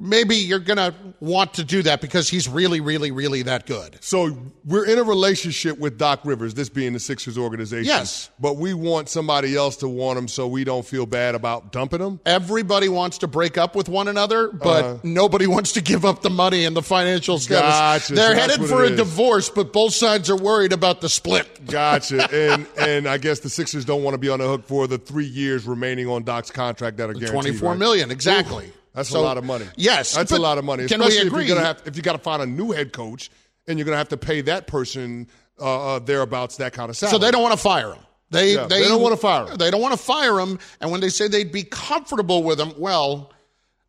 Maybe 0.00 0.36
you're 0.36 0.60
going 0.60 0.76
to 0.76 0.94
want 1.18 1.54
to 1.54 1.64
do 1.64 1.82
that 1.82 2.00
because 2.00 2.28
he's 2.28 2.48
really, 2.48 2.80
really, 2.80 3.10
really 3.10 3.42
that 3.42 3.66
good. 3.66 3.98
So 4.00 4.38
we're 4.64 4.86
in 4.86 4.96
a 4.98 5.02
relationship 5.02 5.76
with 5.78 5.98
Doc 5.98 6.20
Rivers, 6.24 6.54
this 6.54 6.68
being 6.68 6.92
the 6.92 7.00
Sixers 7.00 7.36
organization. 7.36 7.86
Yes. 7.86 8.30
But 8.38 8.56
we 8.56 8.74
want 8.74 9.08
somebody 9.08 9.56
else 9.56 9.76
to 9.78 9.88
want 9.88 10.16
him 10.18 10.28
so 10.28 10.46
we 10.46 10.62
don't 10.62 10.86
feel 10.86 11.04
bad 11.04 11.34
about 11.34 11.72
dumping 11.72 12.00
him. 12.00 12.20
Everybody 12.24 12.88
wants 12.88 13.18
to 13.18 13.26
break 13.26 13.58
up 13.58 13.74
with 13.74 13.88
one 13.88 14.06
another, 14.06 14.52
but 14.52 14.84
Uh-huh. 14.84 14.98
nobody 15.02 15.48
wants 15.48 15.72
to 15.72 15.80
give 15.80 16.04
up 16.04 16.22
the 16.22 16.30
money 16.30 16.64
and 16.64 16.76
the 16.76 16.82
financial 16.82 17.38
status. 17.40 17.74
Gotcha. 18.08 18.14
They're 18.14 18.34
that's 18.36 18.52
headed 18.56 18.68
for 18.68 18.84
a 18.84 18.90
is. 18.90 18.96
divorce, 18.96 19.48
but 19.50 19.72
both 19.72 19.94
sides 19.94 20.30
are 20.30 20.36
worried 20.36 20.72
about 20.72 21.00
the 21.00 21.08
split. 21.08 21.66
Gotcha. 21.66 22.28
and 22.52 22.66
and 22.78 23.08
I 23.08 23.18
guess 23.18 23.40
the 23.40 23.50
Sixers 23.50 23.84
don't 23.84 24.04
want 24.04 24.14
to 24.14 24.18
be 24.18 24.28
on 24.28 24.38
the 24.38 24.46
hook 24.46 24.64
for 24.66 24.86
the 24.86 24.98
three 24.98 25.26
years 25.26 25.66
remaining 25.66 26.06
on 26.06 26.22
Doc's 26.22 26.52
contract 26.52 26.98
that 26.98 27.10
are 27.10 27.14
guaranteed. 27.14 27.32
Twenty-four 27.32 27.70
right? 27.70 27.78
million, 27.78 28.10
exactly. 28.12 28.66
Oof, 28.66 28.72
that's 28.98 29.08
So- 29.10 29.20
a 29.20 29.22
lot 29.22 29.38
of 29.38 29.44
money. 29.44 29.66
Yes, 29.76 30.14
that's 30.14 30.32
a 30.32 30.38
lot 30.38 30.58
of 30.58 30.64
money. 30.64 30.86
can 30.86 31.00
we 31.00 31.06
agree- 31.18 31.42
if 31.42 31.48
you're 31.48 31.56
gonna 31.56 31.66
have 31.66 31.82
if 31.86 31.96
you 31.96 32.02
got 32.02 32.12
to 32.12 32.18
find 32.18 32.42
a 32.42 32.46
new 32.46 32.72
head 32.72 32.92
coach 32.92 33.30
and 33.66 33.78
you're 33.78 33.86
gonna 33.86 33.96
have 33.96 34.08
to 34.10 34.16
pay 34.16 34.40
that 34.42 34.66
person 34.66 35.26
uh, 35.60 35.94
uh, 35.94 35.98
thereabouts 35.98 36.56
that 36.58 36.72
kind 36.72 36.88
of 36.90 36.96
salary. 36.96 37.12
So 37.12 37.18
they 37.18 37.30
don't 37.32 37.42
want 37.42 37.52
to 37.54 37.60
fire 37.60 37.92
him. 37.94 38.02
They, 38.30 38.54
Yeah, 38.54 38.66
they 38.66 38.82
don't 38.82 39.00
wanna 39.02 39.16
fire 39.16 39.46
him. 39.46 39.56
They 39.56 39.70
don't 39.70 39.80
want 39.80 39.92
to 39.92 39.98
fire 39.98 40.38
him. 40.38 40.58
And 40.80 40.90
when 40.92 41.00
they 41.00 41.08
say 41.08 41.26
they'd 41.28 41.50
be 41.50 41.64
comfortable 41.64 42.42
with 42.44 42.60
him, 42.60 42.74
well, 42.78 43.32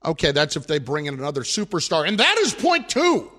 okay, 0.04 0.32
that's 0.32 0.56
if 0.56 0.66
they 0.66 0.80
bring 0.80 1.06
in 1.08 1.14
another 1.16 1.42
superstar. 1.44 2.08
And 2.08 2.18
that 2.20 2.38
is 2.40 2.54
point 2.54 2.90
two. 2.90 3.30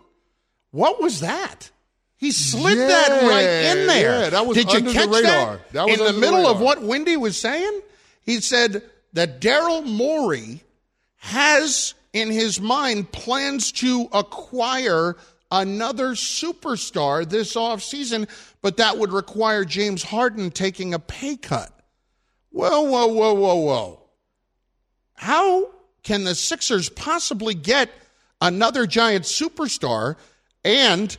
What 0.70 1.00
was 1.02 1.20
that? 1.20 1.70
He 2.18 2.32
slid 2.32 2.76
that 2.78 3.22
right 3.22 3.42
in 3.78 3.86
there. 3.86 4.20
yeah, 4.24 4.30
that 4.30 4.46
was 4.46 4.56
Did 4.56 4.70
you 4.72 4.80
the 4.82 4.92
catch 4.92 5.08
radar. 5.08 5.22
that? 5.56 5.72
That 5.72 5.86
was 5.86 5.92
in 5.94 5.98
the 6.00 6.04
under 6.10 6.12
the 6.12 6.20
middle 6.20 6.46
of 6.46 6.60
what 6.60 6.82
Windy 6.82 7.16
was 7.16 7.40
saying, 7.40 7.80
he 8.20 8.40
said 8.40 8.82
that 9.14 9.40
Daryl 9.40 9.84
Morey 9.84 10.62
has 11.20 11.94
in 12.12 12.30
his 12.30 12.60
mind 12.60 13.12
plans 13.12 13.72
to 13.72 14.08
acquire 14.12 15.16
another 15.50 16.10
superstar 16.10 17.28
this 17.28 17.54
offseason, 17.54 18.28
but 18.62 18.78
that 18.78 18.98
would 18.98 19.12
require 19.12 19.64
James 19.64 20.02
Harden 20.02 20.50
taking 20.50 20.94
a 20.94 20.98
pay 20.98 21.36
cut. 21.36 21.72
Whoa, 22.50 22.82
whoa, 22.82 23.06
whoa, 23.06 23.34
whoa, 23.34 23.54
whoa. 23.56 24.02
How 25.14 25.70
can 26.02 26.24
the 26.24 26.34
Sixers 26.34 26.88
possibly 26.88 27.54
get 27.54 27.90
another 28.40 28.86
giant 28.86 29.24
superstar 29.24 30.16
and 30.64 31.16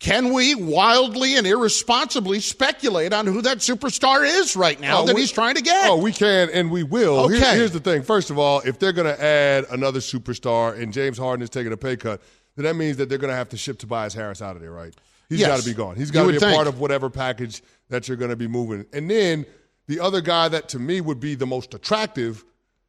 can 0.00 0.32
we 0.32 0.54
wildly 0.54 1.36
and 1.36 1.46
irresponsibly 1.46 2.40
speculate 2.40 3.12
on 3.12 3.26
who 3.26 3.42
that 3.42 3.58
superstar 3.58 4.26
is 4.26 4.56
right 4.56 4.80
now 4.80 5.02
Oh, 5.02 5.06
that 5.06 5.14
we- 5.14 5.20
he's 5.20 5.30
trying 5.30 5.54
to 5.56 5.62
get? 5.62 5.88
Oh, 5.90 5.96
we 5.98 6.10
can 6.12 6.48
and 6.50 6.70
we 6.70 6.82
will. 6.82 7.28
Here- 7.28 7.36
Okay. 7.38 7.56
here's 7.56 7.70
the 7.72 7.80
thing. 7.80 8.02
First 8.02 8.30
of 8.30 8.38
all, 8.38 8.60
if 8.64 8.78
they're 8.78 8.92
going 8.94 9.14
to 9.14 9.22
add 9.22 9.66
another 9.70 10.00
superstar 10.00 10.76
and 10.80 10.92
James 10.92 11.18
Harden 11.18 11.42
is 11.44 11.50
taking 11.50 11.72
a 11.72 11.76
pay 11.76 11.96
cut, 11.96 12.20
then 12.56 12.64
that 12.64 12.74
means 12.76 12.96
that 12.96 13.08
they're 13.08 13.18
going 13.18 13.30
to 13.30 13.36
have 13.36 13.50
to 13.50 13.56
ship 13.56 13.78
Tobias 13.78 14.14
Harris 14.14 14.42
out 14.42 14.56
of 14.56 14.62
there, 14.62 14.72
right? 14.72 14.94
He's 15.28 15.38
Yes. 15.40 15.48
got 15.48 15.60
to 15.60 15.64
be 15.64 15.74
gone. 15.74 15.96
He's 15.96 16.10
got 16.10 16.24
to 16.24 16.30
be 16.30 16.36
a 16.36 16.40
think. 16.40 16.54
part 16.56 16.66
of 16.66 16.80
whatever 16.80 17.08
package 17.10 17.62
that 17.90 18.08
you're 18.08 18.16
going 18.16 18.30
to 18.30 18.36
be 18.36 18.48
moving. 18.48 18.86
And 18.92 19.08
then 19.10 19.46
the 19.86 20.00
other 20.00 20.20
guy 20.22 20.48
that 20.48 20.68
to 20.70 20.78
me 20.78 21.00
would 21.00 21.20
be 21.20 21.34
the 21.36 21.46
most 21.46 21.72
attractive 21.74 22.42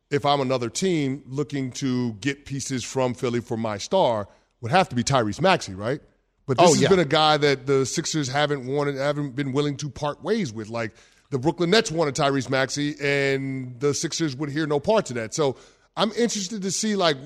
if 0.10 0.26
I'm 0.26 0.40
another 0.42 0.70
team 0.70 1.24
looking 1.28 1.72
to 1.74 2.14
get 2.14 2.46
pieces 2.46 2.84
from 2.84 3.14
Philly 3.14 3.42
for 3.42 3.58
my 3.58 3.78
star 3.78 4.28
would 4.62 4.72
have 4.72 4.88
to 4.90 4.96
be 4.96 5.04
Tyrese 5.04 5.42
Maxey, 5.42 5.74
right? 5.74 6.00
But 6.48 6.58
this 6.58 6.70
Oh, 6.70 6.74
has 6.74 6.82
yeah. 6.82 6.90
been 6.90 7.00
a 7.00 7.06
guy 7.06 7.38
that 7.38 7.66
the 7.68 7.86
Sixers 7.86 8.28
haven't 8.28 8.66
wanted, 8.66 8.96
haven't 8.96 9.36
been 9.36 9.54
willing 9.54 9.78
to 9.78 9.90
part 9.90 10.24
ways 10.24 10.52
with. 10.52 10.70
Like 10.70 10.92
the 11.30 11.40
Brooklyn 11.40 11.70
Nets 11.70 11.92
wanted 11.92 12.16
Tyrese 12.16 12.50
Maxey, 12.50 12.96
and 13.02 13.80
the 13.80 13.94
Sixers 13.94 14.36
would 14.36 14.50
hear 14.50 14.66
no 14.68 14.80
parts 14.80 15.12
of 15.12 15.16
that. 15.16 15.34
So 15.34 15.56
I'm 15.96 16.12
interested 16.12 16.62
to 16.64 16.72
see 16.72 16.96
like, 16.96 17.18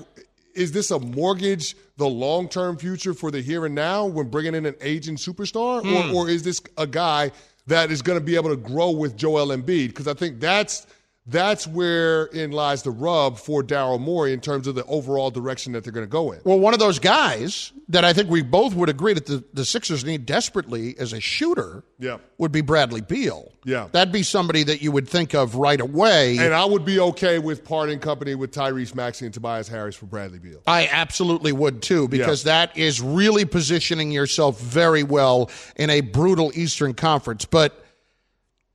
is 0.54 0.72
this 0.72 0.90
a 0.90 0.98
mortgage 0.98 1.74
the 1.96 2.06
long 2.08 2.48
term 2.48 2.76
future 2.78 3.14
for 3.14 3.30
the 3.30 3.40
here 3.40 3.64
and 3.66 3.74
now 3.74 4.04
when 4.06 4.28
bringing 4.28 4.54
in 4.54 4.66
an 4.66 4.74
aging 4.80 5.16
superstar, 5.16 5.82
Hmm. 5.82 6.14
or, 6.14 6.24
or 6.26 6.28
is 6.30 6.42
this 6.42 6.60
a 6.76 6.86
guy 6.86 7.30
that 7.66 7.90
is 7.90 8.02
going 8.02 8.18
to 8.18 8.24
be 8.24 8.36
able 8.36 8.50
to 8.50 8.56
grow 8.56 8.90
with 8.90 9.16
Joel 9.16 9.48
Embiid? 9.48 9.88
Because 9.88 10.06
I 10.06 10.14
think 10.14 10.40
that's 10.40 10.86
that's 11.28 11.66
where 11.66 12.26
in 12.26 12.52
lies 12.52 12.84
the 12.84 12.92
rub 12.92 13.36
for 13.36 13.60
Daryl 13.62 13.98
Morey 14.00 14.32
in 14.32 14.38
terms 14.40 14.68
of 14.68 14.76
the 14.76 14.84
overall 14.84 15.30
direction 15.32 15.72
that 15.72 15.82
they're 15.82 15.92
going 15.92 16.06
to 16.06 16.10
go 16.10 16.30
in. 16.30 16.40
Well, 16.44 16.60
one 16.60 16.72
of 16.72 16.78
those 16.78 17.00
guys 17.00 17.72
that 17.88 18.04
I 18.04 18.12
think 18.12 18.30
we 18.30 18.42
both 18.42 18.74
would 18.74 18.88
agree 18.88 19.12
that 19.14 19.26
the, 19.26 19.42
the 19.52 19.64
Sixers 19.64 20.04
need 20.04 20.24
desperately 20.24 20.96
as 20.98 21.12
a 21.12 21.18
shooter 21.20 21.82
Yeah. 21.98 22.18
would 22.38 22.52
be 22.52 22.60
Bradley 22.60 23.00
Beal. 23.00 23.50
Yeah. 23.64 23.88
That'd 23.90 24.12
be 24.12 24.22
somebody 24.22 24.62
that 24.64 24.82
you 24.82 24.92
would 24.92 25.08
think 25.08 25.34
of 25.34 25.56
right 25.56 25.80
away. 25.80 26.38
And 26.38 26.54
I 26.54 26.64
would 26.64 26.84
be 26.84 27.00
okay 27.00 27.40
with 27.40 27.64
parting 27.64 27.98
company 27.98 28.36
with 28.36 28.52
Tyrese 28.52 28.94
Maxey 28.94 29.24
and 29.24 29.34
Tobias 29.34 29.66
Harris 29.66 29.96
for 29.96 30.06
Bradley 30.06 30.38
Beal. 30.38 30.62
I 30.68 30.86
absolutely 30.92 31.50
would 31.50 31.82
too, 31.82 32.06
because 32.06 32.44
that 32.44 32.76
is 32.78 33.00
really 33.00 33.44
positioning 33.44 34.12
yourself 34.12 34.60
very 34.60 35.02
well 35.02 35.50
in 35.74 35.90
a 35.90 36.02
brutal 36.02 36.52
Eastern 36.54 36.94
Conference. 36.94 37.44
But 37.44 37.84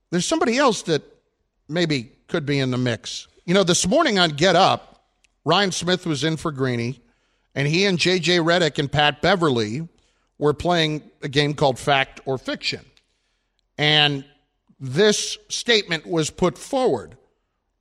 there's 0.09 0.25
somebody 0.25 0.57
else 0.57 0.81
that 0.83 1.03
maybe 1.69 2.11
could 2.31 2.45
be 2.45 2.59
in 2.59 2.71
the 2.71 2.77
mix. 2.77 3.27
You 3.45 3.53
know, 3.53 3.63
this 3.63 3.85
morning 3.85 4.17
on 4.17 4.31
Get 4.31 4.55
Up, 4.55 5.03
Ryan 5.43 5.71
Smith 5.71 6.05
was 6.05 6.23
in 6.23 6.37
for 6.37 6.51
Greeny, 6.51 7.01
and 7.53 7.67
he 7.67 7.85
and 7.85 7.99
JJ 7.99 8.39
Redick 8.39 8.79
and 8.79 8.89
Pat 8.89 9.21
Beverley 9.21 9.87
were 10.37 10.53
playing 10.53 11.03
a 11.21 11.27
game 11.27 11.53
called 11.53 11.77
Fact 11.77 12.21
or 12.25 12.37
Fiction. 12.37 12.85
And 13.77 14.23
this 14.79 15.37
statement 15.49 16.07
was 16.07 16.29
put 16.29 16.57
forward 16.57 17.17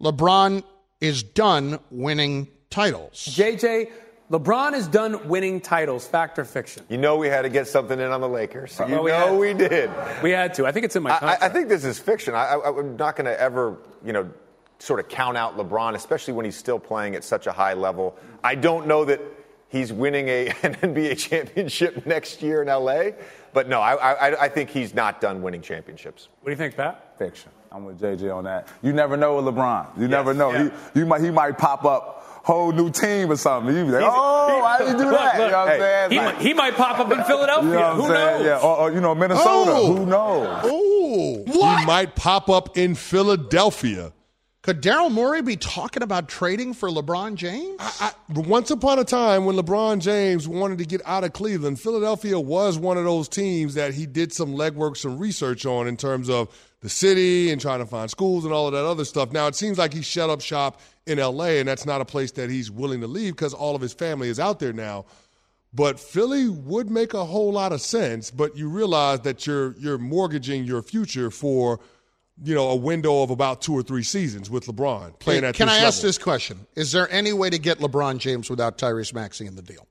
LeBron 0.02 0.64
is 1.00 1.22
done 1.22 1.78
winning 1.90 2.48
titles. 2.70 3.28
JJ, 3.30 3.90
LeBron 4.30 4.74
is 4.74 4.86
done 4.86 5.28
winning 5.28 5.60
titles, 5.60 6.06
fact 6.06 6.38
or 6.38 6.44
fiction? 6.44 6.84
You 6.88 6.98
know 6.98 7.16
we 7.16 7.26
had 7.26 7.42
to 7.42 7.48
get 7.48 7.66
something 7.66 7.98
in 7.98 8.12
on 8.12 8.20
the 8.20 8.28
Lakers. 8.28 8.78
Uh, 8.78 8.86
you 8.86 8.94
Oh, 8.94 9.02
we 9.02 9.10
know 9.10 9.36
we 9.36 9.54
did. 9.54 9.90
We 10.22 10.30
had 10.30 10.54
to. 10.54 10.66
I 10.66 10.72
think 10.72 10.84
it's 10.84 10.94
in 10.94 11.02
my 11.02 11.10
I. 11.10 11.46
I 11.46 11.48
think 11.48 11.68
this 11.68 11.84
is 11.84 11.98
fiction. 11.98 12.34
I, 12.34 12.54
I, 12.54 12.78
I'm 12.78 12.96
not 12.96 13.16
going 13.16 13.24
to 13.24 13.40
ever, 13.40 13.76
you 14.04 14.12
know, 14.12 14.30
sort 14.78 15.00
of 15.00 15.08
count 15.08 15.36
out 15.36 15.58
LeBron, 15.58 15.96
especially 15.96 16.34
when 16.34 16.44
he's 16.44 16.56
still 16.56 16.78
playing 16.78 17.16
at 17.16 17.24
such 17.24 17.48
a 17.48 17.52
high 17.52 17.74
level. 17.74 18.16
I 18.44 18.54
don't 18.54 18.86
know 18.86 19.04
that 19.04 19.20
he's 19.68 19.92
winning 19.92 20.28
a, 20.28 20.46
an 20.62 20.76
NBA 20.76 21.18
championship 21.18 22.06
next 22.06 22.40
year 22.40 22.62
in 22.62 22.68
LA, 22.68 23.10
but 23.52 23.68
no, 23.68 23.80
I, 23.80 23.94
I, 23.94 24.44
I 24.44 24.48
think 24.48 24.70
he's 24.70 24.94
not 24.94 25.20
done 25.20 25.42
winning 25.42 25.60
championships. 25.60 26.28
What 26.40 26.46
do 26.46 26.52
you 26.52 26.56
think, 26.56 26.76
Pat? 26.76 27.18
Fiction. 27.18 27.50
I'm 27.72 27.84
with 27.84 28.00
JJ 28.00 28.34
on 28.34 28.44
that. 28.44 28.68
You 28.82 28.92
never 28.92 29.16
know 29.16 29.36
with 29.40 29.52
LeBron. 29.52 29.98
You 29.98 30.08
never 30.08 30.34
know. 30.34 30.50
He, 30.50 31.00
you 31.00 31.06
might, 31.06 31.20
he 31.20 31.30
might 31.30 31.56
pop 31.56 31.84
up 31.84 32.20
whole 32.42 32.72
new 32.72 32.90
team 32.90 33.30
or 33.30 33.36
something. 33.36 33.74
You 33.76 33.84
be 33.84 33.90
like, 33.92 34.00
He's- 34.02 34.12
oh, 34.14 34.54
he- 34.56 34.60
why 34.62 34.78
did 34.78 34.86
you 34.92 34.92
do 34.92 35.10
that? 35.10 35.10
look, 35.10 35.34
you 35.34 35.50
know 35.50 35.58
what 35.58 35.68
hey, 35.68 35.74
I'm 35.74 35.78
saying? 35.80 36.10
he 36.10 36.16
Like- 36.18 36.34
might- 36.36 36.42
he 36.42 36.54
might 36.54 36.74
pop 36.76 36.98
up 36.98 37.12
in 37.12 37.24
Philadelphia. 37.24 37.70
You 37.70 37.76
know 37.78 37.94
Who 37.94 38.02
saying? 38.08 38.14
knows? 38.38 38.44
Yeah. 38.46 38.58
Or, 38.58 38.76
or, 38.76 38.92
you 38.92 39.00
know, 39.00 39.14
Minnesota. 39.14 39.70
Oh. 39.74 39.94
Who 39.96 40.06
knows? 40.06 40.64
Ooh, 40.66 41.44
He 41.52 41.84
might 41.86 42.14
pop 42.16 42.48
up 42.48 42.76
in 42.76 42.94
Philadelphia. 42.94 44.12
Could 44.62 44.82
Daryl 44.82 45.10
Morey 45.10 45.40
be 45.40 45.56
talking 45.56 46.02
about 46.02 46.28
trading 46.28 46.74
for 46.74 46.90
LeBron 46.90 47.34
James? 47.36 47.76
I, 47.80 48.12
once 48.34 48.70
upon 48.70 48.98
a 48.98 49.04
time, 49.04 49.46
when 49.46 49.56
LeBron 49.56 50.00
James 50.00 50.46
wanted 50.46 50.76
to 50.78 50.84
get 50.84 51.00
out 51.06 51.24
of 51.24 51.32
Cleveland, 51.32 51.80
Philadelphia 51.80 52.38
was 52.38 52.78
one 52.78 52.98
of 52.98 53.04
those 53.04 53.26
teams 53.26 53.72
that 53.74 53.94
he 53.94 54.04
did 54.04 54.34
some 54.34 54.54
legwork, 54.54 54.98
some 54.98 55.18
research 55.18 55.64
on 55.64 55.88
in 55.88 55.96
terms 55.96 56.28
of 56.28 56.48
the 56.82 56.90
city 56.90 57.50
and 57.50 57.58
trying 57.58 57.78
to 57.78 57.86
find 57.86 58.10
schools 58.10 58.44
and 58.44 58.52
all 58.52 58.66
of 58.66 58.74
that 58.74 58.84
other 58.84 59.06
stuff. 59.06 59.32
Now, 59.32 59.46
it 59.46 59.54
seems 59.54 59.78
like 59.78 59.94
he 59.94 60.02
shut 60.02 60.28
up 60.28 60.42
shop 60.42 60.78
in 61.10 61.18
LA, 61.18 61.58
and 61.58 61.68
that's 61.68 61.84
not 61.84 62.00
a 62.00 62.04
place 62.04 62.30
that 62.32 62.48
he's 62.48 62.70
willing 62.70 63.00
to 63.00 63.06
leave 63.06 63.34
because 63.34 63.52
all 63.52 63.74
of 63.74 63.82
his 63.82 63.92
family 63.92 64.28
is 64.28 64.38
out 64.38 64.60
there 64.60 64.72
now. 64.72 65.04
But 65.72 66.00
Philly 66.00 66.48
would 66.48 66.90
make 66.90 67.14
a 67.14 67.24
whole 67.24 67.52
lot 67.52 67.72
of 67.72 67.80
sense, 67.80 68.30
but 68.30 68.56
you 68.56 68.68
realize 68.68 69.20
that 69.20 69.46
you're 69.46 69.76
you're 69.78 69.98
mortgaging 69.98 70.64
your 70.64 70.82
future 70.82 71.30
for, 71.30 71.80
you 72.42 72.54
know, 72.54 72.70
a 72.70 72.76
window 72.76 73.22
of 73.22 73.30
about 73.30 73.60
two 73.60 73.72
or 73.72 73.82
three 73.82 74.02
seasons 74.02 74.50
with 74.50 74.66
LeBron 74.66 75.18
playing 75.18 75.44
at 75.44 75.54
Can 75.54 75.68
I 75.68 75.78
ask 75.78 76.02
this 76.02 76.18
question? 76.18 76.66
Is 76.74 76.92
there 76.92 77.10
any 77.10 77.32
way 77.32 77.50
to 77.50 77.58
get 77.58 77.78
LeBron 77.78 78.18
James 78.18 78.48
without 78.50 78.78
Tyrese 78.78 79.14
Maxey 79.14 79.46
in 79.46 79.54
the 79.54 79.62
deal? 79.62 79.86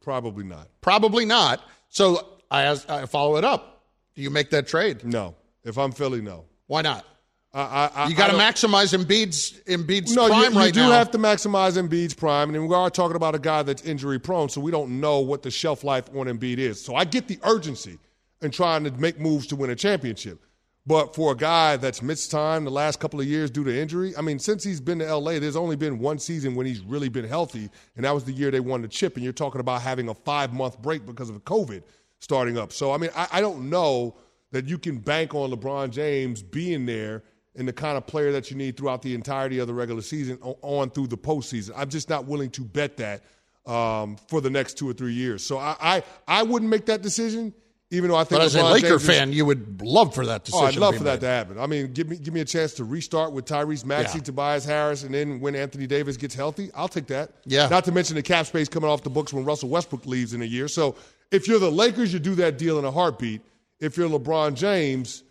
Probably 0.00 0.44
not. 0.44 0.68
Probably 0.80 1.24
not. 1.24 1.62
So 1.90 2.26
I, 2.50 2.62
ask, 2.62 2.88
I 2.88 3.06
follow 3.06 3.36
it 3.36 3.44
up. 3.44 3.82
Do 4.14 4.22
you 4.22 4.30
make 4.30 4.50
that 4.50 4.66
trade? 4.66 5.04
No. 5.04 5.36
If 5.62 5.78
I'm 5.78 5.92
Philly, 5.92 6.20
no. 6.20 6.44
Why 6.66 6.82
not? 6.82 7.04
I, 7.52 7.60
I, 7.62 7.90
I, 7.94 8.08
you 8.08 8.14
got 8.14 8.28
to 8.28 8.36
maximize 8.36 8.96
Embiid's 8.96 9.60
Embiid's 9.66 10.14
No, 10.14 10.26
you, 10.26 10.32
prime 10.32 10.52
you 10.52 10.58
right 10.58 10.72
do 10.72 10.80
now. 10.80 10.90
have 10.92 11.10
to 11.10 11.18
maximize 11.18 11.76
Embiid's 11.76 12.14
prime, 12.14 12.54
and 12.54 12.68
we 12.68 12.74
are 12.74 12.90
talking 12.90 13.16
about 13.16 13.34
a 13.34 13.40
guy 13.40 13.62
that's 13.64 13.82
injury 13.82 14.20
prone, 14.20 14.48
so 14.48 14.60
we 14.60 14.70
don't 14.70 15.00
know 15.00 15.18
what 15.18 15.42
the 15.42 15.50
shelf 15.50 15.82
life 15.82 16.08
on 16.10 16.26
Embiid 16.26 16.58
is. 16.58 16.80
So 16.80 16.94
I 16.94 17.04
get 17.04 17.26
the 17.26 17.40
urgency 17.42 17.98
in 18.40 18.52
trying 18.52 18.84
to 18.84 18.92
make 18.92 19.18
moves 19.18 19.48
to 19.48 19.56
win 19.56 19.70
a 19.70 19.74
championship. 19.74 20.40
But 20.86 21.14
for 21.14 21.32
a 21.32 21.36
guy 21.36 21.76
that's 21.76 22.02
missed 22.02 22.30
time 22.30 22.64
the 22.64 22.70
last 22.70 23.00
couple 23.00 23.20
of 23.20 23.26
years 23.26 23.50
due 23.50 23.64
to 23.64 23.80
injury, 23.80 24.16
I 24.16 24.22
mean, 24.22 24.38
since 24.38 24.64
he's 24.64 24.80
been 24.80 25.00
to 25.00 25.14
LA, 25.14 25.38
there's 25.38 25.56
only 25.56 25.76
been 25.76 25.98
one 25.98 26.18
season 26.18 26.54
when 26.54 26.66
he's 26.66 26.80
really 26.80 27.08
been 27.08 27.26
healthy, 27.26 27.68
and 27.96 28.04
that 28.04 28.14
was 28.14 28.24
the 28.24 28.32
year 28.32 28.50
they 28.50 28.60
won 28.60 28.80
the 28.82 28.88
chip. 28.88 29.16
And 29.16 29.24
you're 29.24 29.32
talking 29.32 29.60
about 29.60 29.82
having 29.82 30.08
a 30.08 30.14
five 30.14 30.52
month 30.52 30.80
break 30.80 31.04
because 31.04 31.28
of 31.28 31.44
COVID 31.44 31.82
starting 32.20 32.56
up. 32.56 32.72
So, 32.72 32.92
I 32.92 32.96
mean, 32.96 33.10
I, 33.14 33.26
I 33.32 33.40
don't 33.40 33.68
know 33.68 34.16
that 34.52 34.66
you 34.66 34.78
can 34.78 34.98
bank 34.98 35.34
on 35.34 35.50
LeBron 35.50 35.90
James 35.90 36.42
being 36.42 36.86
there 36.86 37.22
and 37.60 37.68
the 37.68 37.72
kind 37.72 37.96
of 37.96 38.06
player 38.06 38.32
that 38.32 38.50
you 38.50 38.56
need 38.56 38.76
throughout 38.76 39.02
the 39.02 39.14
entirety 39.14 39.60
of 39.60 39.68
the 39.68 39.74
regular 39.74 40.02
season 40.02 40.38
on 40.42 40.90
through 40.90 41.06
the 41.06 41.16
postseason. 41.18 41.70
I'm 41.76 41.90
just 41.90 42.08
not 42.08 42.24
willing 42.24 42.50
to 42.50 42.62
bet 42.62 42.96
that 42.96 43.22
um, 43.66 44.16
for 44.28 44.40
the 44.40 44.50
next 44.50 44.78
two 44.78 44.88
or 44.88 44.92
three 44.94 45.12
years. 45.12 45.44
So 45.44 45.58
I, 45.58 45.76
I, 45.80 46.02
I 46.26 46.42
wouldn't 46.42 46.70
make 46.70 46.86
that 46.86 47.02
decision, 47.02 47.52
even 47.90 48.08
though 48.10 48.16
I 48.16 48.24
think. 48.24 48.40
but 48.40 48.46
as 48.46 48.54
a 48.54 48.64
Laker 48.64 48.88
James 48.88 49.02
is- 49.02 49.06
fan, 49.08 49.32
you 49.32 49.44
would 49.44 49.82
love 49.82 50.14
for 50.14 50.24
that 50.26 50.44
decision. 50.44 50.64
Oh, 50.64 50.68
I'd 50.68 50.76
love 50.76 50.96
for 50.96 51.04
that 51.04 51.20
to 51.20 51.26
happen. 51.26 51.58
I 51.58 51.66
mean, 51.66 51.92
give 51.92 52.08
me 52.08 52.16
give 52.16 52.32
me 52.32 52.40
a 52.40 52.44
chance 52.46 52.72
to 52.74 52.84
restart 52.84 53.32
with 53.32 53.44
Tyrese 53.44 53.84
Maxey, 53.84 54.18
Yeah. 54.18 54.24
Tobias 54.24 54.64
Harris, 54.64 55.02
and 55.04 55.14
then 55.14 55.38
when 55.40 55.54
Anthony 55.54 55.86
Davis 55.86 56.16
gets 56.16 56.34
healthy, 56.34 56.70
I'll 56.74 56.88
take 56.88 57.06
that. 57.08 57.32
Yeah. 57.44 57.68
Not 57.68 57.84
to 57.84 57.92
mention 57.92 58.16
the 58.16 58.22
cap 58.22 58.46
space 58.46 58.68
coming 58.68 58.88
off 58.88 59.02
the 59.02 59.10
books 59.10 59.32
when 59.32 59.44
Russell 59.44 59.68
Westbrook 59.68 60.06
leaves 60.06 60.32
in 60.32 60.40
a 60.40 60.46
year. 60.46 60.66
So 60.68 60.96
if 61.30 61.46
you're 61.46 61.58
the 61.60 61.70
Lakers, 61.70 62.12
you 62.12 62.18
do 62.18 62.34
that 62.36 62.56
deal 62.58 62.78
in 62.78 62.84
a 62.86 62.90
heartbeat. 62.90 63.42
If 63.78 63.96
you're 63.96 64.08
LeBron 64.08 64.54
James, 64.54 65.22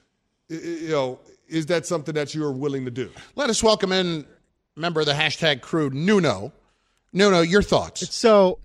you 0.49 0.89
know, 0.89 1.19
is 1.49 1.67
that 1.67 1.85
something 1.85 2.15
that 2.15 2.33
you're 2.33 2.51
willing 2.51 2.85
to 2.85 2.91
do? 2.91 3.09
Let 3.35 3.49
us 3.49 3.61
welcome 3.63 3.91
in 3.91 4.25
member 4.75 5.01
of 5.01 5.05
the 5.05 5.13
hashtag 5.13 5.61
crew, 5.61 5.89
Nuno. 5.89 6.53
Nuno, 7.11 7.41
your 7.41 7.61
thoughts? 7.61 8.13
So 8.13 8.59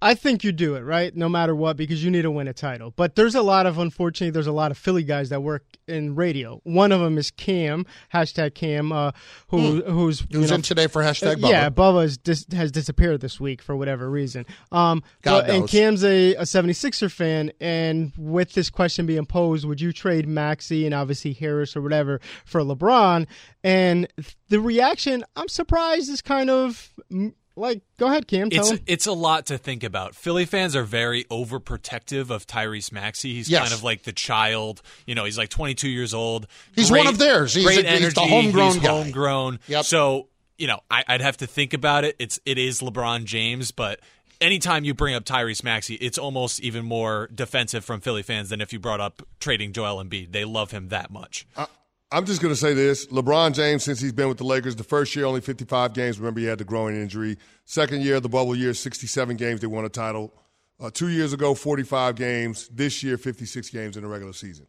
I 0.00 0.14
think 0.14 0.44
you 0.44 0.52
do 0.52 0.76
it, 0.76 0.80
right? 0.82 1.14
No 1.16 1.28
matter 1.28 1.54
what, 1.54 1.76
because 1.76 2.04
you 2.04 2.10
need 2.10 2.22
to 2.22 2.30
win 2.30 2.46
a 2.46 2.52
title. 2.52 2.92
But 2.94 3.16
there's 3.16 3.34
a 3.34 3.42
lot 3.42 3.66
of, 3.66 3.78
unfortunately, 3.78 4.30
there's 4.30 4.46
a 4.46 4.52
lot 4.52 4.70
of 4.70 4.78
Philly 4.78 5.02
guys 5.02 5.30
that 5.30 5.42
work 5.42 5.64
in 5.88 6.14
radio. 6.14 6.60
One 6.64 6.92
of 6.92 7.00
them 7.00 7.18
is 7.18 7.30
Cam, 7.32 7.84
hashtag 8.14 8.54
Cam, 8.54 8.92
uh, 8.92 9.10
who 9.48 9.80
Hmm. 9.82 9.90
who's 9.90 10.20
Who's 10.32 10.50
know, 10.50 10.56
in 10.56 10.62
today 10.62 10.86
for 10.86 11.02
hashtag 11.02 11.42
uh, 11.42 11.48
Yeah, 11.48 11.68
Bubba. 11.70 11.74
Bubba 11.74 12.04
is 12.04 12.18
dis- 12.18 12.46
has 12.52 12.70
disappeared 12.70 13.20
this 13.20 13.40
week 13.40 13.60
for 13.60 13.76
whatever 13.76 14.08
reason. 14.10 14.46
Um, 14.70 15.02
God 15.22 15.46
but- 15.46 15.54
and. 15.54 15.68
Cam's 15.68 16.04
a, 16.04 16.34
a 16.36 16.42
76er 16.42 17.10
fan, 17.10 17.52
and 17.60 18.12
with 18.16 18.54
this 18.54 18.70
question 18.70 19.04
being 19.06 19.26
posed, 19.26 19.64
would 19.66 19.80
you 19.80 19.92
trade 19.92 20.26
Maxey 20.28 20.86
and 20.86 20.94
obviously 20.94 21.32
Harris 21.32 21.76
or 21.76 21.82
whatever 21.82 22.20
for 22.44 22.60
LeBron? 22.62 23.26
And 23.64 24.06
the 24.48 24.60
reaction, 24.60 25.24
I'm 25.36 25.48
surprised, 25.48 26.08
is 26.08 26.22
kind 26.22 26.48
of 26.50 26.90
mm, 27.12 27.34
like, 27.58 27.82
go 27.98 28.06
ahead, 28.06 28.26
Cam. 28.28 28.50
Tell 28.50 28.60
It's 28.60 28.70
him. 28.70 28.80
it's 28.86 29.06
a 29.06 29.12
lot 29.12 29.46
to 29.46 29.58
think 29.58 29.82
about. 29.84 30.14
Philly 30.14 30.44
fans 30.46 30.74
are 30.76 30.84
very 30.84 31.24
overprotective 31.24 32.30
of 32.30 32.46
Tyrese 32.46 32.92
Maxey. 32.92 33.34
He's 33.34 33.48
Yes. 33.50 33.62
kind 33.62 33.72
of 33.72 33.82
like 33.82 34.04
the 34.04 34.12
child. 34.12 34.82
You 35.06 35.14
know, 35.14 35.24
he's 35.24 35.38
like 35.38 35.50
22 35.50 35.88
years 35.88 36.14
old. 36.14 36.46
He's 36.74 36.90
Great- 36.90 37.00
one 37.04 37.06
of 37.08 37.18
theirs. 37.18 37.54
He's 37.54 37.64
great 37.64 37.84
a- 37.84 37.90
he's 37.98 38.14
the 38.14 38.20
homegrown 38.20 38.72
he's 38.74 38.82
guy. 38.82 38.88
homegrown. 38.88 39.60
Yep. 39.68 39.84
So 39.84 40.28
you 40.56 40.66
know, 40.66 40.80
I, 40.90 41.04
I'd 41.06 41.20
have 41.20 41.36
to 41.36 41.46
think 41.46 41.72
about 41.72 42.04
it. 42.04 42.16
It's 42.18 42.40
it 42.44 42.58
is 42.58 42.80
LeBron 42.80 43.24
James, 43.24 43.70
but 43.70 44.00
anytime 44.40 44.84
you 44.84 44.92
bring 44.92 45.14
up 45.14 45.24
Tyrese 45.24 45.62
Maxey, 45.62 45.94
it's 45.96 46.18
almost 46.18 46.58
even 46.60 46.84
more 46.84 47.28
defensive 47.32 47.84
from 47.84 48.00
Philly 48.00 48.22
fans 48.24 48.48
than 48.48 48.60
if 48.60 48.72
you 48.72 48.80
brought 48.80 49.00
up 49.00 49.22
trading 49.38 49.72
Joel 49.72 50.02
Embiid. 50.02 50.32
They 50.32 50.44
love 50.44 50.72
him 50.72 50.88
that 50.88 51.12
much. 51.12 51.46
I, 51.56 51.66
I'm 52.10 52.24
just 52.24 52.40
going 52.40 52.52
to 52.52 52.58
say 52.58 52.72
this. 52.72 53.06
LeBron 53.08 53.52
James, 53.54 53.84
since 53.84 54.00
he's 54.00 54.12
been 54.12 54.28
with 54.28 54.38
the 54.38 54.44
Lakers, 54.44 54.74
the 54.76 54.84
first 54.84 55.14
year 55.14 55.26
only 55.26 55.42
55 55.42 55.92
games. 55.92 56.18
Remember, 56.18 56.40
he 56.40 56.46
had 56.46 56.58
the 56.58 56.64
groin 56.64 56.94
injury. 56.94 57.36
Second 57.66 58.02
year, 58.02 58.18
the 58.18 58.30
bubble 58.30 58.56
year, 58.56 58.72
67 58.72 59.36
games. 59.36 59.60
They 59.60 59.66
won 59.66 59.84
a 59.84 59.90
title. 59.90 60.32
Uh, 60.80 60.90
two 60.90 61.08
years 61.08 61.32
ago, 61.34 61.54
45 61.54 62.16
games. 62.16 62.68
This 62.68 63.02
year, 63.02 63.18
56 63.18 63.68
games 63.70 63.96
in 63.96 64.02
the 64.04 64.08
regular 64.08 64.32
season. 64.32 64.66